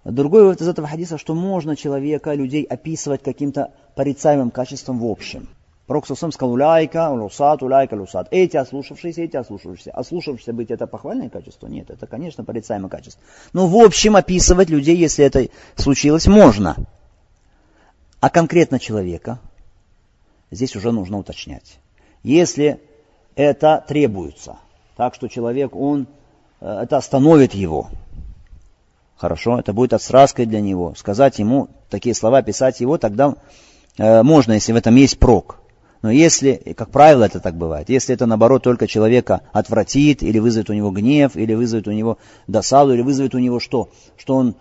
Другой 0.05 0.43
вывод 0.43 0.61
из 0.61 0.69
этого 0.69 0.87
хадиса, 0.87 1.19
что 1.19 1.35
можно 1.35 1.75
человека, 1.75 2.35
людей 2.35 2.63
описывать 2.63 3.25
каким-то 3.25 3.73
порицаемым 3.97 4.53
качеством 4.53 5.01
в 5.01 5.07
общем. 5.07 5.49
Пророк 5.87 6.07
Сусам 6.07 6.33
сказал, 6.33 6.55
уляйка, 6.55 7.11
лусат, 7.11 7.63
уляйка, 7.63 7.95
лусат. 7.95 8.27
Эти 8.33 8.57
ослушавшиеся, 8.57 9.23
эти 9.23 9.37
ослушавшиеся. 9.37 9.93
Ослушавшиеся 9.93 10.53
быть 10.53 10.73
это 10.73 10.89
похвальное 10.89 11.31
качество? 11.31 11.69
Нет, 11.69 11.91
это, 11.91 12.09
конечно, 12.09 12.43
порицаемое 12.43 12.91
качество. 12.91 13.23
Но 13.53 13.69
в 13.69 13.77
общем 13.77 14.17
описывать 14.17 14.69
людей, 14.69 14.97
если 14.97 15.25
это 15.25 15.49
случилось, 15.77 16.27
можно. 16.27 16.77
А 18.19 18.31
конкретно 18.31 18.81
человека, 18.81 19.39
здесь 20.51 20.75
уже 20.75 20.91
нужно 20.91 21.19
уточнять. 21.19 21.79
Если 22.25 22.81
это 23.37 23.85
требуется, 23.87 24.57
так 24.97 25.15
что 25.15 25.29
человек, 25.29 25.77
он, 25.77 26.09
э, 26.61 26.81
это 26.83 26.97
остановит 26.97 27.55
его, 27.55 27.91
хорошо, 29.17 29.61
это 29.61 29.73
будет 29.73 29.93
отсраской 29.93 30.47
для 30.47 30.61
него, 30.61 30.95
сказать 30.97 31.39
ему 31.39 31.69
такие 31.91 32.15
слова, 32.17 32.43
писать 32.43 32.81
его, 32.81 32.99
тогда 32.99 33.37
э, 33.99 34.25
можно, 34.25 34.55
если 34.55 34.73
в 34.73 34.77
этом 34.77 34.97
есть 34.97 35.21
прок. 35.21 35.61
Но 36.07 36.13
если, 36.13 36.63
как 36.77 36.91
правило 36.91 37.25
это 37.25 37.41
так 37.41 37.57
бывает, 37.57 37.89
если 37.89 38.15
это 38.15 38.27
наоборот 38.27 38.63
только 38.63 38.87
человека 38.87 39.41
отвратит, 39.53 40.23
или 40.23 40.39
вызовет 40.39 40.71
у 40.71 40.73
него 40.73 40.93
гнев, 40.93 41.35
или 41.35 41.53
вызовет 41.53 41.89
у 41.89 41.91
него 41.91 42.19
досаду, 42.47 42.95
или 42.95 43.03
вызовет 43.03 43.35
у 43.35 43.39
него 43.39 43.59
что? 43.59 43.91
Что 44.17 44.37
он 44.37 44.55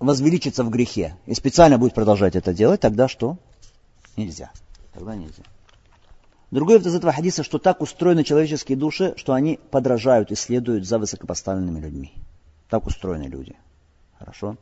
возвеличится 0.00 0.64
в 0.64 0.70
грехе 0.70 1.14
и 1.26 1.34
специально 1.34 1.78
будет 1.78 1.94
продолжать 1.94 2.34
это 2.34 2.52
делать, 2.52 2.80
тогда 2.80 3.06
что? 3.06 3.36
Нельзя. 4.16 4.50
Тогда 4.92 5.14
нельзя. 5.14 5.44
Другой 6.50 6.80
из 6.80 6.92
этого 6.92 7.12
хадиса, 7.12 7.44
что 7.44 7.60
так 7.60 7.82
устроены 7.82 8.24
человеческие 8.24 8.76
души, 8.76 9.14
что 9.16 9.32
они 9.32 9.60
подражают 9.70 10.32
и 10.32 10.34
следуют 10.34 10.88
за 10.88 10.98
высокопоставленными 10.98 11.78
людьми. 11.78 12.12
Так 12.68 12.88
устроены 12.88 13.28
люди. 13.28 13.54
Хорошо? 14.18 14.56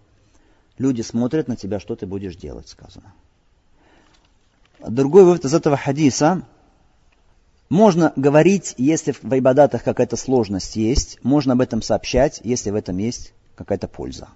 Люди 0.77 1.01
смотрят 1.01 1.49
на 1.49 1.57
тебя, 1.57 1.81
что 1.81 1.97
ты 1.97 2.05
будешь 2.05 2.37
делать, 2.37 2.69
сказано. 2.69 3.15
Другой 4.81 5.25
вывод 5.25 5.45
из 5.45 5.55
этого 5.55 5.77
хадиса. 5.77 6.43
Можно 7.69 8.13
говорить, 8.17 8.75
если 8.79 9.13
в 9.13 9.25
ибадатах 9.25 9.83
какая-то 9.83 10.17
сложность 10.17 10.77
есть, 10.77 11.19
можно 11.23 11.53
об 11.53 11.61
этом 11.61 11.83
сообщать, 11.83 12.41
если 12.45 12.71
в 12.71 12.75
этом 12.75 12.97
есть 12.99 13.35
какая-то 13.57 13.89
польза. 13.89 14.29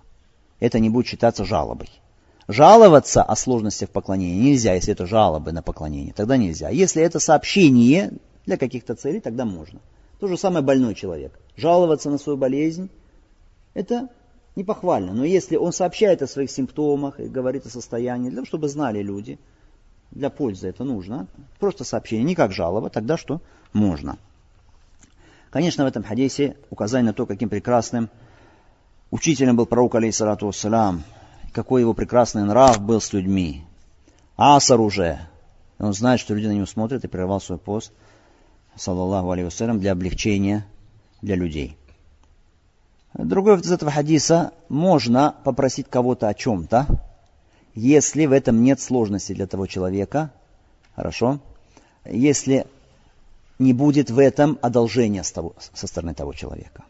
Это 0.61 0.79
не 0.81 0.91
будет 0.91 1.07
считаться 1.07 1.45
жалобой. 1.45 1.89
Жаловаться 2.49 3.23
о 3.23 3.37
сложностях 3.37 3.91
поклонения 3.91 4.51
нельзя, 4.51 4.75
если 4.75 4.93
это 4.93 5.07
жалобы 5.07 5.53
на 5.53 5.63
поклонение, 5.63 6.13
тогда 6.13 6.37
нельзя. 6.37 6.69
Если 6.69 7.03
это 7.03 7.21
сообщение 7.21 8.13
для 8.45 8.57
каких-то 8.57 8.95
целей, 8.95 9.21
тогда 9.21 9.45
можно. 9.45 9.81
То 10.19 10.27
же 10.27 10.37
самое 10.37 10.65
больной 10.65 10.95
человек. 10.95 11.39
Жаловаться 11.57 12.11
на 12.11 12.19
свою 12.19 12.37
болезнь, 12.37 12.91
это 13.75 14.09
не 14.57 14.65
похвально. 14.65 15.13
Но 15.13 15.25
если 15.25 15.57
он 15.57 15.73
сообщает 15.73 16.21
о 16.21 16.27
своих 16.27 16.51
симптомах 16.51 17.21
и 17.21 17.29
говорит 17.29 17.65
о 17.65 17.71
состоянии, 17.71 18.29
для 18.29 18.39
того, 18.39 18.47
чтобы 18.47 18.69
знали 18.69 19.03
люди, 19.03 19.39
для 20.13 20.31
пользы 20.31 20.69
это 20.69 20.85
нужно, 20.85 21.27
просто 21.59 21.85
сообщение, 21.85 22.25
не 22.25 22.35
как 22.35 22.53
жалоба, 22.53 22.91
тогда 22.91 23.17
что? 23.17 23.41
Можно. 23.73 24.19
Конечно, 25.51 25.85
в 25.85 25.87
этом 25.87 26.03
хадисе 26.03 26.57
указание 26.71 27.09
на 27.09 27.13
то, 27.13 27.27
каким 27.27 27.49
прекрасным 27.49 28.09
учителем 29.11 29.57
был 29.57 29.67
пророк, 29.67 29.95
алейхиссалату 29.95 30.47
вассалам, 30.47 31.03
какой 31.53 31.83
его 31.83 31.95
прекрасный 31.95 32.45
нрав 32.45 32.81
был 32.81 33.01
с 33.01 33.13
людьми. 33.13 33.65
Асар 34.37 34.81
уже. 34.81 35.19
Он 35.79 35.93
знает, 35.93 36.21
что 36.21 36.35
люди 36.35 36.47
на 36.47 36.53
него 36.53 36.67
смотрят 36.67 37.05
и 37.05 37.09
прервал 37.09 37.41
свой 37.41 37.59
пост, 37.59 37.93
саллаллаху 38.77 39.31
алейхи 39.31 39.79
для 39.79 39.93
облегчения 39.93 40.67
для 41.21 41.37
людей. 41.37 41.77
Другой 43.15 43.61
из 43.61 43.71
этого 43.71 43.91
хадиса, 43.91 44.53
можно 44.69 45.35
попросить 45.45 45.89
кого-то 45.89 46.29
о 46.29 46.35
чем-то, 46.35 46.87
если 47.75 48.27
в 48.27 48.33
этом 48.33 48.63
нет 48.63 48.81
сложности 48.81 49.33
для 49.33 49.47
того 49.47 49.67
человека, 49.67 50.33
хорошо, 50.95 51.41
если 52.05 52.67
не 53.59 53.73
будет 53.73 54.11
в 54.11 54.19
этом 54.19 54.59
одолжения 54.61 55.23
со 55.23 55.87
стороны 55.87 56.15
того 56.15 56.33
человека. 56.33 56.85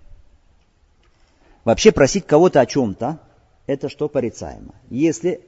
Вообще 1.65 1.93
просить 1.93 2.27
кого-то 2.27 2.61
о 2.61 2.67
чем-то, 2.67 3.19
это 3.67 3.89
что 3.89 4.09
порицаемо. 4.09 4.75
Если 4.91 5.41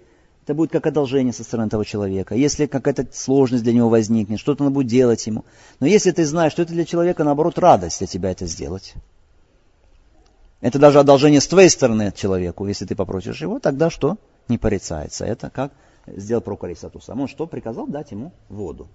это 0.44 0.54
будет 0.54 0.70
как 0.70 0.86
одолжение 0.86 1.32
со 1.32 1.42
стороны 1.42 1.70
того 1.70 1.84
человека, 1.84 2.34
если 2.34 2.66
какая-то 2.66 3.06
сложность 3.12 3.64
для 3.64 3.72
него 3.72 3.88
возникнет, 3.88 4.38
что-то 4.38 4.62
надо 4.62 4.74
будет 4.74 4.88
делать 4.88 5.26
ему. 5.26 5.44
Но 5.80 5.86
если 5.86 6.10
ты 6.10 6.26
знаешь, 6.26 6.52
что 6.52 6.62
это 6.62 6.72
для 6.72 6.84
человека, 6.84 7.24
наоборот, 7.24 7.58
радость 7.58 7.98
для 7.98 8.06
тебя 8.06 8.30
это 8.30 8.46
сделать. 8.46 8.94
Это 10.60 10.78
даже 10.78 11.00
одолжение 11.00 11.40
с 11.40 11.48
твоей 11.48 11.70
стороны 11.70 12.12
человеку, 12.14 12.66
если 12.66 12.84
ты 12.84 12.94
попросишь 12.94 13.40
его, 13.40 13.58
тогда 13.58 13.90
что? 13.90 14.18
Не 14.48 14.58
порицается. 14.58 15.24
Это 15.24 15.50
как 15.50 15.72
сделал 16.06 16.42
пророк 16.42 16.64
Алисатуса. 16.64 17.12
Он 17.12 17.28
что 17.28 17.46
приказал? 17.46 17.86
Дать 17.86 18.10
ему 18.10 18.32
воду. 18.48 18.88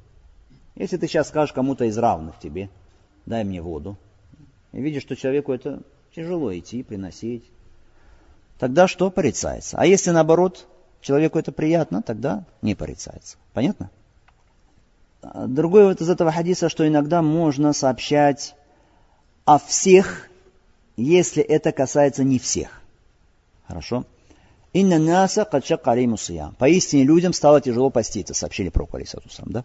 Если 0.76 0.98
ты 0.98 1.08
сейчас 1.08 1.28
скажешь 1.28 1.54
кому-то 1.54 1.86
из 1.86 1.98
равных 1.98 2.40
тебе, 2.40 2.70
дай 3.26 3.44
мне 3.44 3.62
воду, 3.62 3.98
и 4.72 4.82
видишь, 4.82 5.02
что 5.02 5.16
человеку 5.16 5.52
это 5.52 5.82
тяжело 6.16 6.56
идти, 6.58 6.84
приносить, 6.84 7.44
тогда 8.58 8.88
что 8.88 9.10
порицается? 9.10 9.78
А 9.78 9.86
если 9.86 10.12
наоборот, 10.12 10.68
человеку 11.02 11.40
это 11.40 11.52
приятно, 11.52 12.02
тогда 12.02 12.46
не 12.62 12.76
порицается. 12.76 13.38
Понятно? 13.54 13.90
Другой 15.22 15.86
вот 15.86 16.00
из 16.02 16.10
этого 16.10 16.32
хадиса, 16.32 16.70
что 16.70 16.88
иногда 16.88 17.22
можно 17.22 17.74
сообщать 17.74 18.56
о 19.44 19.60
всех, 19.60 20.30
если 20.96 21.44
это 21.44 21.72
касается 21.72 22.24
не 22.24 22.40
всех. 22.40 22.82
Хорошо? 23.68 24.06
Инна 24.74 25.00
наса 25.00 25.46
кадшак 25.46 25.88
алейму 25.88 26.18
Поистине 26.58 27.04
людям 27.04 27.34
стало 27.34 27.60
тяжело 27.60 27.90
поститься, 27.90 28.34
сообщили 28.34 28.70
про 28.70 28.88
Алисатусам, 28.92 29.48
да? 29.50 29.64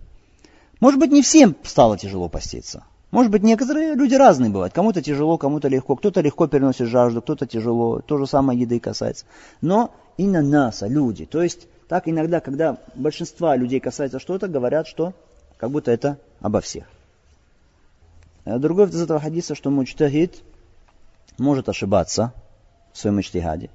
Может 0.80 0.98
быть, 0.98 1.12
не 1.12 1.22
всем 1.22 1.54
стало 1.62 1.98
тяжело 1.98 2.28
поститься. 2.28 2.84
Может 3.10 3.30
быть, 3.30 3.42
некоторые 3.42 3.94
люди 3.94 4.14
разные 4.14 4.50
бывают. 4.50 4.74
Кому-то 4.74 5.00
тяжело, 5.00 5.38
кому-то 5.38 5.68
легко. 5.68 5.94
Кто-то 5.94 6.20
легко 6.20 6.48
переносит 6.48 6.88
жажду, 6.88 7.22
кто-то 7.22 7.46
тяжело. 7.46 8.00
То 8.00 8.18
же 8.18 8.26
самое 8.26 8.58
еды 8.58 8.80
касается. 8.80 9.24
Но 9.60 9.94
и 10.16 10.26
на 10.26 10.42
нас, 10.42 10.82
люди. 10.82 11.24
То 11.24 11.42
есть, 11.42 11.68
так 11.86 12.08
иногда, 12.08 12.40
когда 12.40 12.78
большинства 12.96 13.54
людей 13.56 13.78
касается 13.78 14.18
что-то, 14.18 14.48
говорят, 14.48 14.88
что 14.88 15.12
как 15.58 15.70
будто 15.70 15.92
это 15.92 16.18
обо 16.40 16.60
всех. 16.60 16.86
А 18.44 18.58
другой 18.58 18.88
из 18.88 19.00
этого 19.00 19.20
хадиса, 19.20 19.54
что 19.54 19.70
мучтахид 19.70 20.42
может 21.38 21.68
ошибаться 21.68 22.32
в 22.92 22.98
своем 22.98 23.20
ичтигаде. 23.20 23.70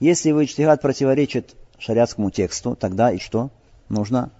Если 0.00 0.30
его 0.30 0.44
ичтигад 0.44 0.80
противоречит 0.82 1.54
шариатскому 1.78 2.30
тексту, 2.30 2.74
тогда 2.74 3.12
и 3.12 3.18
что? 3.18 3.50
Нужно 3.88 4.30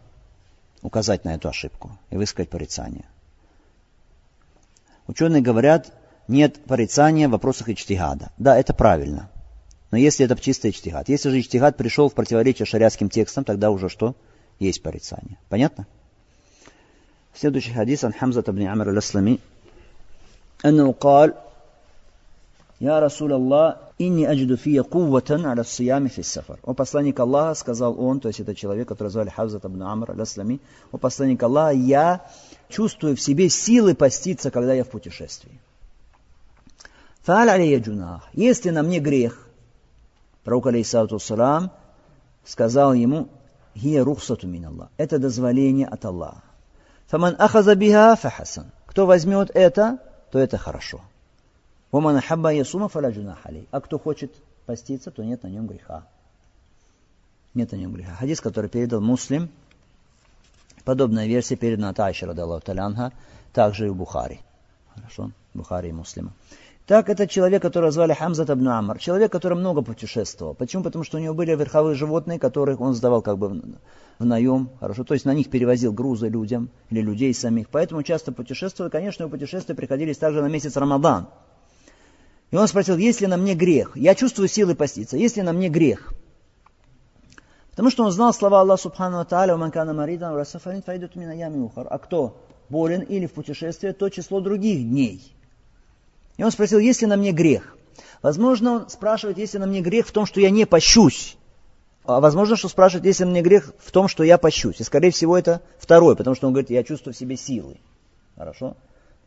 указать 0.82 1.24
на 1.24 1.34
эту 1.34 1.48
ошибку 1.48 1.98
и 2.10 2.16
высказать 2.16 2.50
порицание. 2.50 3.04
Ученые 5.06 5.42
говорят, 5.42 5.92
нет 6.28 6.62
порицания 6.64 7.28
в 7.28 7.32
вопросах 7.32 7.68
ичтигада. 7.68 8.32
Да, 8.38 8.58
это 8.58 8.74
правильно. 8.74 9.30
Но 9.90 9.98
если 9.98 10.24
это 10.24 10.40
чистый 10.40 10.70
ичтигад. 10.70 11.08
Если 11.08 11.28
же 11.28 11.40
ичтигад 11.40 11.76
пришел 11.76 12.08
в 12.08 12.14
противоречие 12.14 12.66
шариатским 12.66 13.10
текстам, 13.10 13.44
тогда 13.44 13.70
уже 13.70 13.88
что? 13.88 14.16
Есть 14.58 14.82
порицание. 14.82 15.38
Понятно? 15.48 15.86
Следующий 17.34 17.72
хадис 17.72 18.04
عن 18.04 18.12
حمزة 18.12 18.42
بن 18.42 18.62
عمرو 18.62 18.90
الأسلمي 18.90 19.38
أنه 20.64 20.92
قال 20.92 21.34
«Я, 22.79 22.99
Расуляллах, 22.99 23.77
инни 23.97 24.23
аджиду 24.23 24.55
фия 24.55 24.83
кувватан 24.83 25.45
аля 25.47 25.63
сиями 25.63 26.09
фи 26.09 26.21
сафар». 26.21 26.59
О 26.63 26.73
посланник 26.73 27.19
Аллаха, 27.19 27.55
сказал 27.55 27.99
он, 27.99 28.19
то 28.19 28.27
есть 28.27 28.39
это 28.39 28.53
человек, 28.53 28.87
который 28.87 29.07
звали 29.07 29.29
Хавзат 29.29 29.65
абн 29.65 29.81
Амр 29.81 30.11
аль-Аслами, 30.11 30.59
о 30.91 30.97
посланник 30.97 31.41
Аллаха, 31.41 31.75
я 31.75 32.21
чувствую 32.69 33.15
в 33.15 33.21
себе 33.21 33.49
силы 33.49 33.95
поститься, 33.95 34.51
когда 34.51 34.73
я 34.73 34.83
в 34.83 34.89
путешествии. 34.89 35.59
Фааль 37.23 37.49
алия 37.49 37.79
джунах. 37.79 38.23
Если 38.33 38.69
на 38.69 38.83
мне 38.83 38.99
грех, 38.99 39.47
пророк 40.43 40.67
алейсалату 40.67 41.17
салам 41.19 41.71
сказал 42.45 42.93
ему, 42.93 43.27
«Хия 43.75 44.03
рухсату 44.03 44.47
мин 44.47 44.65
Аллах». 44.65 44.89
Это 44.97 45.17
дозволение 45.17 45.87
от 45.87 46.05
Аллаха. 46.05 46.43
Фаман 47.07 47.35
ахаза 47.39 47.75
биха 47.75 48.15
фахасан. 48.15 48.71
Кто 48.85 49.07
возьмет 49.07 49.49
это, 49.53 49.97
то 50.31 50.37
это 50.37 50.57
хорошо. 50.57 51.01
Ваман 51.91 52.21
хабба 52.21 52.51
ясума 52.51 52.89
фаля 52.89 53.09
джунах 53.11 53.45
алей. 53.45 53.67
А 53.71 53.81
кто 53.81 53.97
хочет 53.97 54.33
поститься, 54.65 55.11
то 55.11 55.23
нет 55.23 55.43
на 55.43 55.47
нем 55.47 55.67
греха. 55.67 56.05
Нет 57.53 57.71
на 57.71 57.77
нем 57.77 57.93
греха. 57.93 58.15
Хадис, 58.15 58.41
который 58.41 58.69
передал 58.69 59.01
муслим, 59.01 59.49
Подобная 60.87 61.27
версия 61.27 61.57
передана 61.57 61.89
от 61.89 61.99
Айши, 61.99 62.25
Талянха, 62.63 63.11
также 63.51 63.87
и 63.87 63.89
у 63.89 63.93
Бухари. 63.93 64.39
Хорошо? 64.95 65.31
Бухари 65.53 65.89
и 65.89 65.91
Муслима. 65.91 66.31
Так, 66.85 67.09
это 67.09 67.27
человек, 67.27 67.61
которого 67.61 67.91
звали 67.91 68.13
Хамзат 68.13 68.49
Абну 68.49 68.71
Амар. 68.71 68.97
Человек, 68.97 69.29
который 69.29 69.57
много 69.57 69.81
путешествовал. 69.81 70.53
Почему? 70.53 70.83
Потому 70.83 71.03
что 71.03 71.17
у 71.17 71.19
него 71.19 71.33
были 71.33 71.53
верховые 71.53 71.95
животные, 71.95 72.39
которых 72.39 72.79
он 72.79 72.93
сдавал 72.93 73.21
как 73.21 73.37
бы 73.37 73.61
в 74.17 74.23
наем. 74.23 74.69
Хорошо? 74.79 75.03
То 75.03 75.13
есть 75.13 75.25
на 75.25 75.33
них 75.33 75.49
перевозил 75.49 75.91
грузы 75.91 76.29
людям 76.29 76.69
или 76.89 77.01
людей 77.01 77.33
самих. 77.33 77.67
Поэтому 77.67 78.01
часто 78.03 78.31
путешествовал. 78.31 78.89
Конечно, 78.89 79.23
его 79.23 79.29
путешествия 79.29 79.75
приходились 79.75 80.17
также 80.17 80.41
на 80.41 80.47
месяц 80.47 80.77
Рамадан. 80.77 81.27
И 82.51 82.55
он 82.55 82.67
спросил, 82.67 82.97
есть 82.97 83.21
ли 83.21 83.27
на 83.27 83.37
мне 83.37 83.55
грех? 83.55 83.95
Я 83.95 84.15
чувствую 84.15 84.47
силы 84.47 84.75
поститься. 84.75 85.17
Есть 85.17 85.35
ли 85.35 85.41
на 85.43 85.53
мне 85.53 85.69
грех? 85.69 86.13
Потому 87.71 87.91
что 87.91 88.05
он 88.05 88.11
знал 88.11 88.33
слова 88.33 88.61
Аллаха 88.61 88.83
Субхану 88.83 89.23
Тааля, 89.25 89.53
«Уман 89.53 89.71
кана 89.71 89.93
маридан, 89.93 90.35
расафарин 90.35 90.81
файдут 90.81 91.15
мина 91.15 91.31
ями 91.31 91.59
ухар». 91.59 91.85
А 91.89 91.99
кто 91.99 92.37
болен 92.69 93.01
или 93.01 93.27
в 93.27 93.33
путешествии, 93.33 93.91
то 93.91 94.09
число 94.09 94.39
других 94.39 94.79
дней. 94.79 95.21
И 96.37 96.43
он 96.43 96.51
спросил, 96.51 96.79
есть 96.79 97.01
ли 97.01 97.07
на 97.07 97.17
мне 97.17 97.31
грех? 97.31 97.77
Возможно, 98.21 98.71
он 98.73 98.89
спрашивает, 98.89 99.37
есть 99.37 99.53
ли 99.53 99.59
на 99.59 99.67
мне 99.67 99.81
грех 99.81 100.07
в 100.07 100.11
том, 100.11 100.25
что 100.25 100.39
я 100.39 100.49
не 100.49 100.65
пощусь. 100.65 101.37
А 102.05 102.19
возможно, 102.19 102.55
что 102.55 102.69
спрашивает, 102.69 103.05
есть 103.05 103.19
ли 103.19 103.25
на 103.25 103.31
мне 103.31 103.41
грех 103.41 103.73
в 103.77 103.91
том, 103.91 104.07
что 104.07 104.23
я 104.23 104.37
пощусь. 104.37 104.79
И, 104.79 104.83
скорее 104.83 105.11
всего, 105.11 105.37
это 105.37 105.61
второе, 105.77 106.15
потому 106.15 106.35
что 106.35 106.47
он 106.47 106.53
говорит, 106.53 106.69
я 106.69 106.83
чувствую 106.83 107.13
в 107.13 107.17
себе 107.17 107.35
силы. 107.35 107.77
Хорошо? 108.37 108.77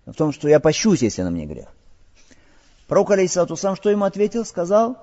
В 0.07 0.15
том, 0.15 0.33
что 0.33 0.49
я 0.49 0.59
пощусь, 0.61 1.03
если 1.03 1.23
на 1.23 1.31
мне 1.31 1.47
грех. 1.47 1.69
Пророк, 2.91 3.13
алейхиссалату 3.13 3.55
сам, 3.55 3.77
что 3.77 3.89
ему 3.89 4.05
ответил? 4.05 4.45
Сказал, 4.45 4.97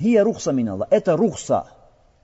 «Хия 0.00 0.24
рухса 0.24 0.50
миналла». 0.50 0.88
Это 0.88 1.14
рухса 1.14 1.66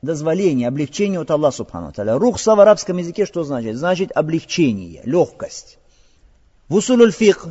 дозволение, 0.00 0.66
облегчение 0.66 1.20
от 1.20 1.30
Аллаха 1.30 1.58
Субхану 1.58 1.92
Таля. 1.92 2.18
Рухса 2.18 2.54
в 2.54 2.60
арабском 2.60 2.96
языке 2.96 3.26
что 3.26 3.44
значит? 3.44 3.76
Значит 3.76 4.12
облегчение, 4.14 5.02
легкость. 5.04 5.76
В 6.70 6.76
усуль 6.76 7.12
фих 7.12 7.48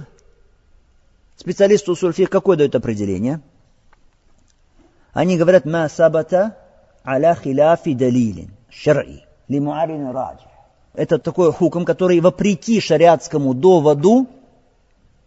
специалист 1.37 1.87
усуль 1.87 2.11
фих 2.11 2.31
какое 2.31 2.57
дает 2.57 2.73
определение? 2.73 3.41
Они 5.13 5.37
говорят, 5.37 5.65
ма 5.65 5.87
сабата 5.89 6.57
аля 7.05 7.35
хиляфи 7.35 7.93
далилин, 7.93 8.49
шар'i, 8.71 9.21
ли 9.47 9.59
раджи. 9.59 10.49
Это 10.95 11.19
такой 11.19 11.53
хуком, 11.53 11.85
который 11.85 12.19
вопреки 12.19 12.81
шариатскому 12.81 13.53
доводу, 13.53 14.27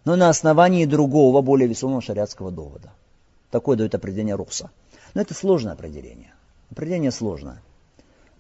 но 0.05 0.17
на 0.17 0.29
основании 0.29 0.85
другого, 0.85 1.43
более 1.43 1.69
весомого 1.69 2.01
шариатского 2.01 2.51
довода. 2.51 2.91
Такое 3.51 3.77
дает 3.77 3.95
определение 3.95 4.35
рухса. 4.35 4.71
Но 5.15 5.21
это 5.21 5.35
сложное 5.35 5.75
определение. 5.75 6.33
Определение 6.71 7.11
сложное. 7.11 7.63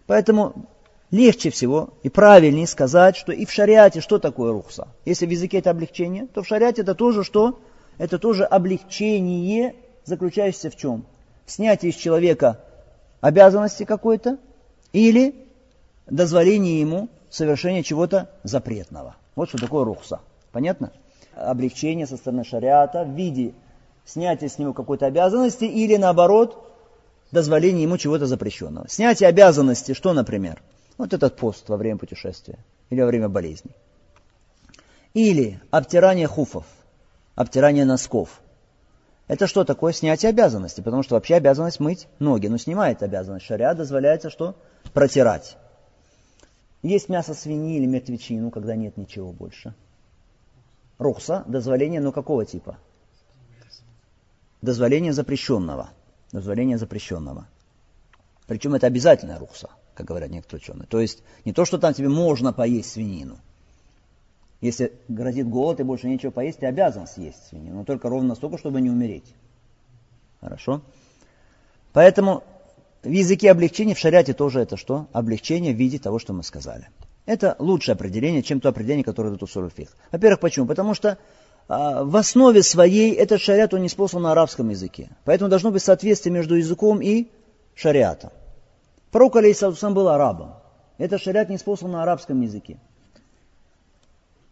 Поэтому 0.07 0.67
легче 1.11 1.51
всего 1.51 1.91
и 2.03 2.09
правильнее 2.09 2.67
сказать, 2.67 3.17
что 3.17 3.33
и 3.33 3.45
в 3.45 3.53
шариате 3.53 4.01
что 4.01 4.19
такое 4.19 4.53
рухса. 4.53 4.89
Если 5.05 5.27
в 5.27 5.31
языке 5.31 5.59
это 5.59 5.71
облегчение, 5.71 6.27
то 6.27 6.43
в 6.43 6.47
шариате 6.47 6.83
это 6.83 6.95
тоже 6.95 7.23
что? 7.23 7.61
Это 7.99 8.19
тоже 8.19 8.45
облегчение, 8.45 9.77
заключающееся 10.05 10.71
в 10.71 10.77
чем? 10.77 11.05
В 11.45 11.53
снятии 11.53 11.91
из 11.91 11.95
человека 11.95 12.61
обязанности 13.21 13.85
какой-то 13.85 14.39
или 14.93 15.35
дозволение 16.07 16.81
ему 16.81 17.09
совершения 17.31 17.83
чего-то 17.83 18.31
запретного. 18.43 19.17
Вот 19.37 19.51
что 19.51 19.59
такое 19.59 19.85
рухса. 19.85 20.21
Понятно? 20.51 20.93
Облегчение 21.35 22.07
со 22.07 22.16
стороны 22.16 22.45
шариата 22.45 23.05
в 23.05 23.11
виде 23.11 23.55
снятия 24.05 24.49
с 24.49 24.59
него 24.59 24.72
какой-то 24.72 25.07
обязанности 25.07 25.64
или 25.64 25.97
наоборот 25.97 26.68
дозволение 27.30 27.83
ему 27.83 27.97
чего-то 27.99 28.26
запрещенного. 28.26 28.89
Снятие 28.89 29.28
обязанности, 29.28 29.95
что, 29.95 30.12
например? 30.12 30.62
Вот 30.99 31.12
этот 31.14 31.37
пост 31.37 31.68
во 31.68 31.76
время 31.76 31.99
путешествия 31.99 32.59
или 32.91 33.01
во 33.01 33.07
время 33.07 33.28
болезни. 33.28 33.70
Или 35.14 35.61
обтирание 35.70 36.26
хуфов, 36.26 36.64
обтирание 37.35 37.85
носков. 37.85 38.41
Это 39.28 39.47
что 39.47 39.64
такое? 39.64 39.93
Снятие 39.93 40.30
обязанности, 40.30 40.80
потому 40.80 41.03
что 41.03 41.14
вообще 41.14 41.37
обязанность 41.37 41.80
мыть 41.80 42.07
ноги, 42.18 42.49
но 42.49 42.59
снимает 42.59 43.03
обязанность. 43.03 43.47
Шариат 43.47 43.78
дозволяется 43.78 44.28
что? 44.28 44.57
Протирать. 44.93 45.57
Есть 46.83 47.09
мясо 47.09 47.33
свиньи 47.33 47.78
или 47.78 47.87
мертвечину, 47.87 48.51
когда 48.51 48.74
нет 48.74 48.97
ничего 48.97 49.33
больше. 49.33 49.74
Рухса, 51.03 51.45
дозволение, 51.47 52.01
но 52.01 52.13
какого 52.13 52.45
типа? 52.45 52.79
Дозволение 54.63 55.13
запрещенного. 55.13 55.91
Дозволение 56.31 56.79
запрещенного. 56.79 57.47
Причем 58.47 58.75
это 58.75 58.87
обязательная 58.87 59.39
рухса, 59.39 59.71
как 59.95 60.07
говорят 60.07 60.31
некоторые 60.31 60.63
ученые. 60.63 60.87
То 60.87 61.01
есть 61.01 61.23
не 61.45 61.53
то, 61.53 61.65
что 61.65 61.79
там 61.79 61.95
тебе 61.95 62.09
можно 62.09 62.53
поесть 62.53 62.93
свинину. 62.93 63.39
Если 64.61 64.93
грозит 65.09 65.49
голод 65.49 65.81
и 65.81 65.83
больше 65.83 66.09
нечего 66.09 66.31
поесть, 66.31 66.61
ты 66.61 66.67
обязан 66.67 67.07
съесть 67.07 67.49
свинину, 67.49 67.79
но 67.79 67.85
только 67.85 68.09
ровно 68.09 68.35
столько, 68.37 68.59
чтобы 68.59 68.81
не 68.81 68.91
умереть. 68.91 69.35
Хорошо? 70.41 70.83
Поэтому 71.93 72.45
в 73.03 73.11
языке 73.11 73.51
облегчения 73.51 73.95
в 73.95 73.99
шариате 73.99 74.33
тоже 74.33 74.61
это 74.61 74.77
что? 74.77 75.09
Облегчение 75.13 75.75
в 75.75 75.77
виде 75.77 75.99
того, 75.99 76.21
что 76.21 76.33
мы 76.33 76.45
сказали. 76.45 76.89
Это 77.25 77.55
лучшее 77.59 77.95
определение, 77.95 78.43
чем 78.43 78.61
то 78.61 78.68
определение, 78.68 79.05
которое 79.05 79.31
дает 79.31 79.43
Усур 79.43 79.70
фих. 79.70 79.97
Во-первых, 80.11 80.41
почему? 80.41 80.66
Потому 80.66 80.95
что 80.95 81.18
а, 81.68 82.03
в 82.03 82.16
основе 82.16 82.62
своей 82.62 83.14
этот 83.14 83.41
шариат, 83.41 83.73
он 83.75 83.83
не 83.83 83.89
спослан 83.89 84.25
на 84.25 84.33
арабском 84.33 84.68
языке. 84.70 85.11
Поэтому 85.25 85.49
должно 85.49 85.70
быть 85.70 85.83
соответствие 85.83 86.33
между 86.33 86.57
языком 86.57 87.01
и 87.01 87.29
шариатом. 87.75 88.31
Пророк, 89.11 89.37
алейхиссалам, 89.37 89.95
был 89.95 90.09
арабом. 90.09 90.55
Этот 90.99 91.20
шариат 91.20 91.49
не 91.49 91.59
спослан 91.59 91.93
на 91.93 92.03
арабском 92.03 92.41
языке. 92.41 92.79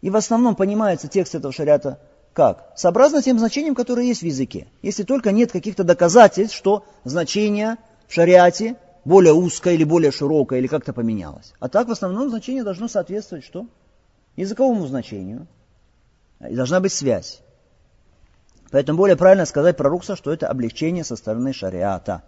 И 0.01 0.09
в 0.09 0.15
основном 0.15 0.55
понимается 0.55 1.07
текст 1.07 1.35
этого 1.35 1.53
шариата 1.53 1.99
как? 2.33 2.71
Сообразно 2.75 3.21
тем 3.21 3.37
значением, 3.39 3.75
которое 3.75 4.05
есть 4.05 4.21
в 4.21 4.25
языке. 4.25 4.67
Если 4.81 5.03
только 5.03 5.31
нет 5.31 5.51
каких-то 5.51 5.83
доказательств, 5.83 6.55
что 6.55 6.85
значение 7.03 7.77
в 8.07 8.13
шариате 8.13 8.77
более 9.05 9.33
узкое 9.33 9.73
или 9.73 9.83
более 9.83 10.11
широкое, 10.11 10.59
или 10.59 10.67
как-то 10.67 10.93
поменялось. 10.93 11.53
А 11.59 11.69
так 11.69 11.87
в 11.87 11.91
основном 11.91 12.29
значение 12.29 12.63
должно 12.63 12.87
соответствовать 12.87 13.43
что? 13.43 13.67
Языковому 14.35 14.85
значению. 14.87 15.47
И 16.47 16.55
должна 16.55 16.79
быть 16.79 16.93
связь. 16.93 17.41
Поэтому 18.71 18.97
более 18.97 19.17
правильно 19.17 19.45
сказать 19.45 19.75
про 19.75 19.89
Рукса, 19.89 20.15
что 20.15 20.31
это 20.31 20.47
облегчение 20.47 21.03
со 21.03 21.15
стороны 21.15 21.51
шариата, 21.51 22.23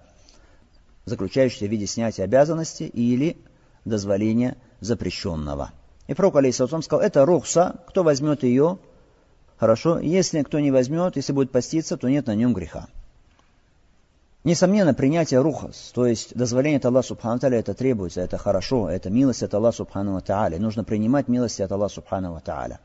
заключающееся 1.06 1.66
в 1.66 1.70
виде 1.70 1.88
снятия 1.88 2.26
обязанности 2.26 2.84
или 2.84 3.38
дозволения 3.86 4.58
запрещенного. 4.82 5.72
И 6.08 6.14
пророк, 6.14 6.36
алейхиссалам, 6.36 6.82
сказал, 6.82 7.06
это 7.06 7.26
Рукса, 7.26 7.80
кто 7.88 8.04
возьмет 8.04 8.44
ее, 8.44 8.78
хорошо, 9.58 10.00
если 10.00 10.42
кто 10.42 10.60
не 10.60 10.72
возьмет, 10.72 11.16
если 11.16 11.32
будет 11.32 11.52
поститься, 11.52 11.96
то 11.96 12.10
нет 12.10 12.28
на 12.28 12.36
нем 12.36 12.54
греха. 12.54 12.88
Несомненно, 14.44 14.94
принятие 14.94 15.40
рухас, 15.40 15.92
то 15.94 16.06
есть 16.06 16.36
дозволение 16.36 16.78
от 16.78 16.86
Аллаха 16.86 17.08
Субхану 17.08 17.40
Тааля, 17.40 17.60
это 17.60 17.74
требуется, 17.74 18.20
это 18.20 18.38
хорошо, 18.38 18.90
это 18.90 19.10
милость 19.10 19.42
от 19.42 19.54
Аллаха 19.54 19.78
Субхану 19.78 20.20
Тааля. 20.20 20.60
Нужно 20.60 20.84
принимать 20.84 21.30
милости 21.30 21.62
от 21.62 21.72
Аллаха 21.72 21.94
Субхану 21.94 22.42
Тааля. 22.44 22.82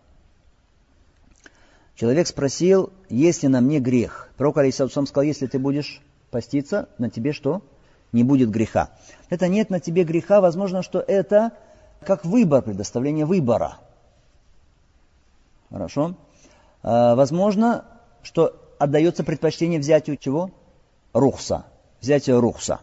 Человек 1.96 2.28
спросил, 2.28 2.92
есть 3.09 3.42
ли 3.42 3.48
на 3.48 3.61
мне 3.61 3.80
грех. 3.80 4.30
Пророк 4.36 4.59
Алейсалам 4.59 5.09
сказал, 5.09 5.24
если 5.24 5.48
ты 5.48 5.59
будешь 5.59 6.00
поститься, 6.30 6.88
на 6.96 7.11
тебе 7.11 7.32
что? 7.32 7.61
Не 8.12 8.22
будет 8.22 8.50
греха. 8.50 8.90
Это 9.28 9.48
нет 9.48 9.68
на 9.68 9.80
тебе 9.80 10.04
греха, 10.04 10.40
возможно, 10.40 10.84
что 10.84 11.00
это 11.00 11.50
как 12.06 12.24
выбор, 12.24 12.62
предоставление 12.62 13.26
выбора. 13.26 13.78
Хорошо? 15.70 16.14
А, 16.84 17.16
возможно, 17.16 17.84
что 18.22 18.54
отдается 18.78 19.24
предпочтение 19.24 19.80
взятию 19.80 20.16
чего? 20.16 20.52
Рухса. 21.18 21.64
Взятие 22.00 22.38
рухса. 22.38 22.80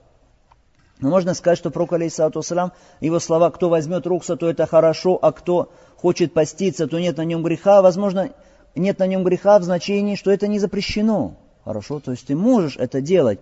Но 0.99 1.09
можно 1.09 1.33
сказать, 1.33 1.57
что 1.57 1.71
пророк, 1.71 1.93
алейхиссалату 1.93 2.41
его 3.01 3.19
слова, 3.19 3.49
кто 3.49 3.69
возьмет 3.69 4.07
рухса, 4.07 4.37
то 4.37 4.49
это 4.49 4.65
хорошо, 4.65 5.19
а 5.21 5.31
кто 5.31 5.71
хочет 5.97 6.33
поститься, 6.33 6.87
то 6.87 6.99
нет 6.99 7.17
на 7.17 7.25
нем 7.25 7.43
греха. 7.43 7.81
Возможно, 7.81 8.31
нет 8.75 8.99
на 8.99 9.07
нем 9.07 9.23
греха 9.23 9.59
в 9.59 9.63
значении, 9.63 10.15
что 10.15 10.31
это 10.31 10.47
не 10.47 10.59
запрещено. 10.59 11.35
Хорошо, 11.63 11.99
то 11.99 12.11
есть 12.11 12.27
ты 12.27 12.35
можешь 12.35 12.77
это 12.77 13.01
делать. 13.01 13.39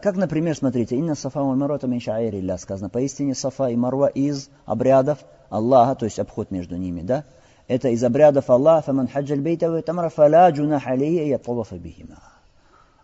Как, 0.00 0.16
например, 0.16 0.56
смотрите, 0.56 0.96
«Инна 0.96 1.14
сафа 1.14 1.42
ва 1.42 1.54
маруа 1.54 1.78
мин 1.86 2.00
шаирилля» 2.00 2.56
сказано, 2.56 2.88
поистине 2.88 3.34
сафа 3.34 3.68
и 3.68 3.76
маруа 3.76 4.06
из 4.06 4.48
обрядов 4.64 5.18
Аллаха, 5.50 5.94
то 5.94 6.06
есть 6.06 6.18
обход 6.18 6.50
между 6.50 6.76
ними, 6.76 7.02
да? 7.02 7.24
Это 7.68 7.88
из 7.88 8.02
обрядов 8.02 8.48
Аллаха, 8.48 8.86
«Фаман 8.86 9.08
хаджаль 9.08 9.40
бейта 9.40 9.70
ва 9.70 9.82
тамара 9.82 10.08
фала 10.08 10.50
джунах 10.50 10.86
алейя 10.86 11.26
ятавафа 11.26 11.76
бихима». 11.76 12.29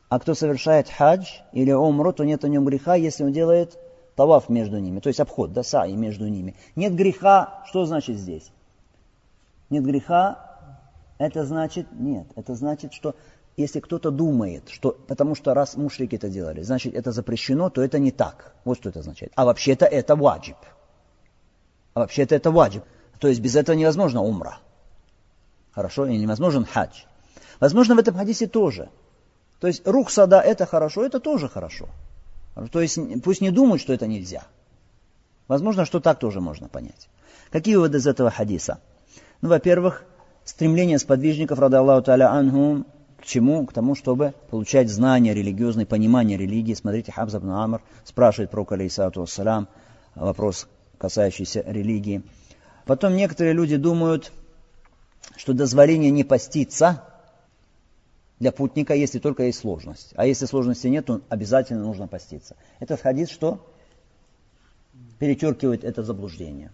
А 0.09 0.19
кто 0.21 0.35
совершает 0.35 0.89
хадж 0.89 1.27
или 1.53 1.73
умру, 1.73 2.13
то 2.13 2.25
нет 2.25 2.43
на 2.43 2.47
нем 2.47 2.65
греха, 2.65 2.95
если 2.95 3.25
он 3.25 3.33
делает 3.33 3.79
таваф 4.15 4.49
между 4.49 4.79
ними, 4.79 5.01
то 5.01 5.09
есть 5.09 5.21
обход, 5.21 5.53
да, 5.53 5.63
саи 5.63 5.93
между 5.93 6.27
ними. 6.29 6.55
Нет 6.75 6.95
греха, 6.95 7.63
что 7.67 7.85
значит 7.85 8.17
здесь? 8.17 8.51
Нет 9.69 9.85
греха, 9.85 10.47
это 11.19 11.45
значит, 11.45 11.89
нет, 11.93 12.27
это 12.37 12.55
значит, 12.55 12.93
что 12.93 13.15
если 13.57 13.81
кто-то 13.81 14.11
думает, 14.11 14.69
что 14.69 14.93
потому 14.93 15.35
что 15.35 15.55
раз 15.55 15.77
мушрики 15.77 16.17
это 16.17 16.29
делали, 16.29 16.63
значит 16.63 16.95
это 16.95 17.11
запрещено, 17.11 17.71
то 17.71 17.83
это 17.83 17.99
не 17.99 18.11
так. 18.11 18.55
Вот 18.65 18.79
что 18.79 18.91
это 18.91 19.01
означает. 19.01 19.33
А 19.35 19.45
вообще-то 19.45 19.87
это 19.87 20.15
ваджиб. 20.15 20.57
А 21.95 22.01
вообще-то 22.01 22.35
это 22.35 22.51
ваджиб. 22.51 22.85
То 23.19 23.29
есть 23.29 23.41
без 23.41 23.57
этого 23.57 23.75
невозможно 23.75 24.21
умра. 24.21 24.59
Хорошо? 25.73 26.07
И 26.07 26.19
невозможен 26.19 26.67
хадж. 26.67 27.05
Возможно, 27.59 27.95
в 27.95 27.99
этом 27.99 28.15
хадисе 28.15 28.47
тоже. 28.47 28.91
То 29.61 29.67
есть 29.67 29.87
рух 29.87 30.11
сада 30.11 30.41
это 30.41 30.67
хорошо, 30.67 31.05
это 31.05 31.21
тоже 31.21 31.49
хорошо. 31.49 31.89
То 32.71 32.81
есть 32.81 32.99
пусть 33.23 33.41
не 33.41 33.51
думают, 33.51 33.81
что 33.81 33.93
это 33.93 34.07
нельзя. 34.07 34.45
Возможно, 35.49 35.85
что 35.85 36.01
так 36.01 36.19
тоже 36.19 36.41
можно 36.41 36.69
понять. 36.69 37.09
Какие 37.51 37.77
выводы 37.77 37.99
из 37.99 38.07
этого 38.07 38.31
хадиса? 38.31 38.81
Ну, 39.41 39.49
во-первых, 39.49 40.05
стремление 40.45 40.99
сподвижников, 40.99 41.59
рада 41.59 41.79
Аллаху 41.79 42.11
Та'аля 42.11 42.27
Анху, 42.27 42.85
к 43.21 43.25
чему? 43.25 43.65
К 43.67 43.73
тому, 43.73 43.95
чтобы 43.95 44.35
получать 44.51 44.91
знания 44.91 45.35
религиозные, 45.35 45.87
понимание 45.87 46.37
религии. 46.37 46.75
Смотрите, 46.75 47.13
Хабз 47.13 47.35
ибн 47.35 47.51
Амр 47.51 47.83
спрашивает 48.05 48.51
про 48.51 48.67
алейсату 48.69 49.23
ассалям, 49.23 49.69
вопрос, 50.15 50.67
касающийся 50.99 51.63
религии. 51.67 52.23
Потом 52.85 53.17
некоторые 53.17 53.55
люди 53.55 53.77
думают, 53.77 54.33
что 55.37 55.53
дозволение 55.53 56.11
не 56.11 56.25
поститься 56.25 57.05
для 58.39 58.53
путника, 58.53 58.95
если 58.95 59.19
только 59.19 59.45
есть 59.45 59.59
сложность. 59.59 60.13
А 60.15 60.27
если 60.27 60.47
сложности 60.47 60.87
нет, 60.89 61.07
то 61.07 61.21
обязательно 61.29 61.83
нужно 61.83 62.07
поститься. 62.07 62.57
Этот 62.81 63.01
хадис 63.01 63.31
что? 63.31 63.67
Перечеркивает 65.19 65.85
это 65.85 66.03
заблуждение 66.03 66.71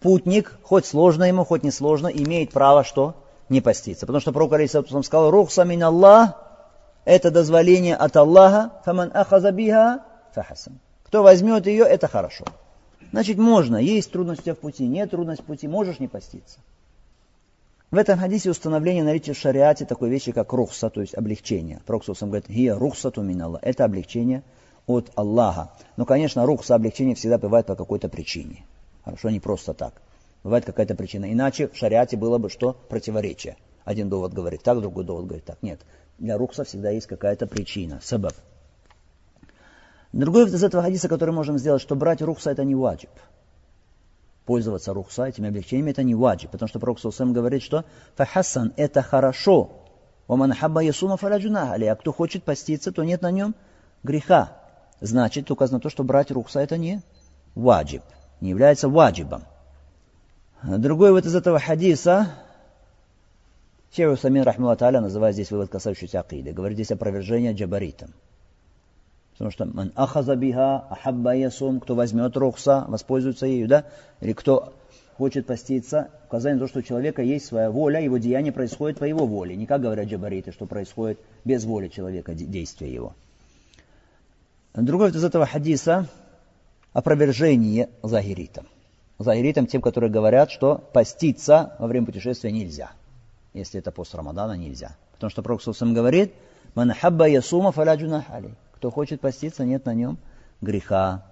путник, 0.00 0.58
хоть 0.62 0.86
сложно 0.86 1.24
ему, 1.24 1.44
хоть 1.44 1.62
не 1.62 1.70
сложно, 1.70 2.08
имеет 2.08 2.50
право 2.50 2.82
что? 2.82 3.14
Не 3.48 3.60
поститься. 3.60 4.06
Потому 4.06 4.20
что 4.20 4.32
пророк 4.32 4.52
Алисатусам 4.54 5.02
сказал, 5.02 5.30
«Рухса 5.30 5.64
мин 5.64 5.82
Аллах»– 5.82 6.34
это 7.04 7.30
дозволение 7.30 7.96
от 7.96 8.16
Аллаха, 8.16 8.72
«Фаман 8.84 9.10
ахаза 9.12 9.52
биха 9.52 10.04
фахасан». 10.34 10.78
Кто 11.04 11.22
возьмет 11.22 11.66
ее, 11.66 11.84
это 11.84 12.06
хорошо. 12.06 12.44
Значит, 13.10 13.38
можно. 13.38 13.76
Есть 13.76 14.12
трудности 14.12 14.52
в 14.52 14.58
пути, 14.58 14.86
нет 14.86 15.10
трудностей 15.10 15.42
в 15.42 15.46
пути, 15.46 15.66
можешь 15.66 15.98
не 15.98 16.06
поститься. 16.06 16.60
В 17.90 17.96
этом 17.96 18.20
хадисе 18.20 18.50
установление 18.50 19.02
наличия 19.02 19.32
в 19.32 19.38
шариате 19.38 19.84
такой 19.84 20.10
вещи, 20.10 20.30
как 20.30 20.52
рухса, 20.52 20.90
то 20.90 21.00
есть 21.00 21.16
облегчение. 21.16 21.80
Пророк 21.86 22.04
говорит, 22.06 22.46
«Хия 22.46 22.76
рухсату 22.76 23.20
мин 23.22 23.42
Аллах». 23.42 23.62
Это 23.64 23.84
облегчение 23.84 24.44
от 24.86 25.10
Аллаха. 25.16 25.72
Но, 25.96 26.04
конечно, 26.04 26.46
рухса, 26.46 26.76
облегчение 26.76 27.16
всегда 27.16 27.38
бывает 27.38 27.66
по 27.66 27.74
какой-то 27.74 28.08
причине. 28.08 28.64
Хорошо, 29.04 29.30
не 29.30 29.40
просто 29.40 29.74
так. 29.74 30.02
Бывает 30.44 30.64
какая-то 30.64 30.94
причина. 30.94 31.32
Иначе 31.32 31.66
в 31.66 31.76
шариате 31.76 32.16
было 32.16 32.38
бы 32.38 32.48
что? 32.48 32.74
Противоречие. 32.88 33.56
Один 33.84 34.08
довод 34.08 34.32
говорит 34.32 34.62
так, 34.62 34.78
другой 34.80 35.02
довод 35.02 35.26
говорит 35.26 35.44
так. 35.44 35.60
Нет. 35.60 35.80
Для 36.18 36.38
рухса 36.38 36.62
всегда 36.62 36.90
есть 36.90 37.08
какая-то 37.08 37.48
причина, 37.48 37.98
сабаб. 38.02 38.34
Другой 40.12 40.46
из 40.46 40.62
этого 40.62 40.84
хадиса, 40.84 41.08
который 41.08 41.34
можем 41.34 41.58
сделать, 41.58 41.82
что 41.82 41.96
брать 41.96 42.22
рухса 42.22 42.52
это 42.52 42.62
не 42.62 42.76
ваджиб. 42.76 43.10
Пользоваться 44.50 44.92
рухса 44.92 45.26
этими 45.26 45.48
облегчениями 45.48 45.92
это 45.92 46.02
не 46.02 46.16
ваджиб. 46.16 46.50
Потому 46.50 46.68
что 46.68 46.80
Пророк 46.80 46.98
Сусам 46.98 47.32
говорит, 47.32 47.62
что 47.62 47.84
фахасан 48.16 48.72
это 48.76 49.00
хорошо. 49.00 49.70
Оман 50.26 50.52
хабба 50.52 50.80
ясума 50.80 51.16
фараджуна 51.16 51.72
А 51.72 51.94
кто 51.94 52.12
хочет 52.12 52.42
поститься, 52.42 52.90
то 52.90 53.04
нет 53.04 53.22
на 53.22 53.30
нем 53.30 53.54
греха. 54.02 54.58
Значит, 55.00 55.52
указано 55.52 55.78
то, 55.78 55.88
что 55.88 56.02
брать 56.02 56.32
рухса 56.32 56.58
это 56.58 56.78
не 56.78 57.00
ваджиб. 57.54 58.02
Не 58.40 58.50
является 58.50 58.88
ваджибом. 58.88 59.44
Другой 60.64 61.12
вот 61.12 61.26
из 61.26 61.34
этого 61.36 61.60
хадиса, 61.60 62.34
Шейх 63.94 64.18
Самин 64.18 64.42
Рахмула 64.42 64.74
Та'аля 64.74 64.98
называет 64.98 65.34
здесь 65.34 65.52
вывод, 65.52 65.70
касающийся 65.70 66.18
акиды. 66.18 66.52
Говорит 66.52 66.76
здесь 66.76 66.90
опровержение 66.90 67.52
джабаритам. 67.52 68.14
Потому 69.40 69.52
что 69.52 69.64
ман 69.64 69.90
ахаза 69.96 70.36
биха, 70.36 70.84
ахабба 70.90 71.34
ясум, 71.34 71.80
кто 71.80 71.94
возьмет 71.94 72.36
рухса, 72.36 72.84
воспользуется 72.88 73.46
ею, 73.46 73.68
да? 73.68 73.86
Или 74.20 74.34
кто 74.34 74.74
хочет 75.16 75.46
поститься, 75.46 76.10
указание 76.26 76.60
на 76.60 76.66
то, 76.66 76.68
что 76.68 76.80
у 76.80 76.82
человека 76.82 77.22
есть 77.22 77.46
своя 77.46 77.70
воля, 77.70 78.02
его 78.02 78.18
деяние 78.18 78.52
происходит 78.52 78.98
по 78.98 79.04
его 79.04 79.24
воле. 79.24 79.56
Не 79.56 79.64
как 79.64 79.80
говорят 79.80 80.08
джабариты, 80.08 80.52
что 80.52 80.66
происходит 80.66 81.18
без 81.46 81.64
воли 81.64 81.88
человека, 81.88 82.34
действия 82.34 82.92
его. 82.92 83.14
Другой 84.74 85.08
из 85.08 85.24
этого 85.24 85.46
хадиса 85.46 86.06
опровержение 86.92 87.88
загиритам. 88.02 88.66
Загиритам 89.18 89.66
тем, 89.66 89.80
которые 89.80 90.10
говорят, 90.10 90.50
что 90.50 90.84
поститься 90.92 91.76
во 91.78 91.86
время 91.86 92.04
путешествия 92.04 92.52
нельзя. 92.52 92.90
Если 93.54 93.80
это 93.80 93.90
пост 93.90 94.14
Рамадана, 94.14 94.52
нельзя. 94.52 94.96
Потому 95.12 95.30
что 95.30 95.40
Пророк 95.40 95.62
говорит, 95.94 96.34
«Ман 96.74 96.92
хабба 96.92 97.26
ясума 97.26 97.72
фаляджуна 97.72 98.26
али». 98.28 98.54
Кто 98.79 98.91
хочет 98.91 99.21
поститься, 99.21 99.63
нет 99.65 99.85
на 99.85 99.93
нем 99.93 100.17
греха. 100.61 101.25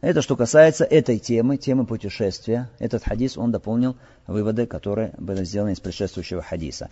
Это 0.00 0.20
что 0.20 0.36
касается 0.36 0.84
этой 0.84 1.18
темы, 1.18 1.56
темы 1.56 1.86
путешествия. 1.86 2.68
Этот 2.78 3.04
хадис, 3.04 3.38
он 3.38 3.52
дополнил 3.52 3.96
выводы, 4.26 4.66
которые 4.66 5.14
были 5.18 5.44
сделаны 5.44 5.72
из 5.72 5.80
предшествующего 5.80 6.42
хадиса. 6.42 6.90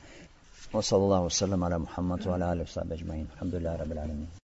وصلى 0.73 1.05
الله 1.05 1.23
وسلم 1.25 1.65
على 1.65 1.79
محمد 1.79 2.27
وعلى 2.27 2.53
اله 2.53 2.63
وصحبه 2.63 2.95
اجمعين 2.95 3.27
الحمد 3.35 3.55
لله 3.55 3.77
رب 3.77 3.93
العالمين 3.93 4.29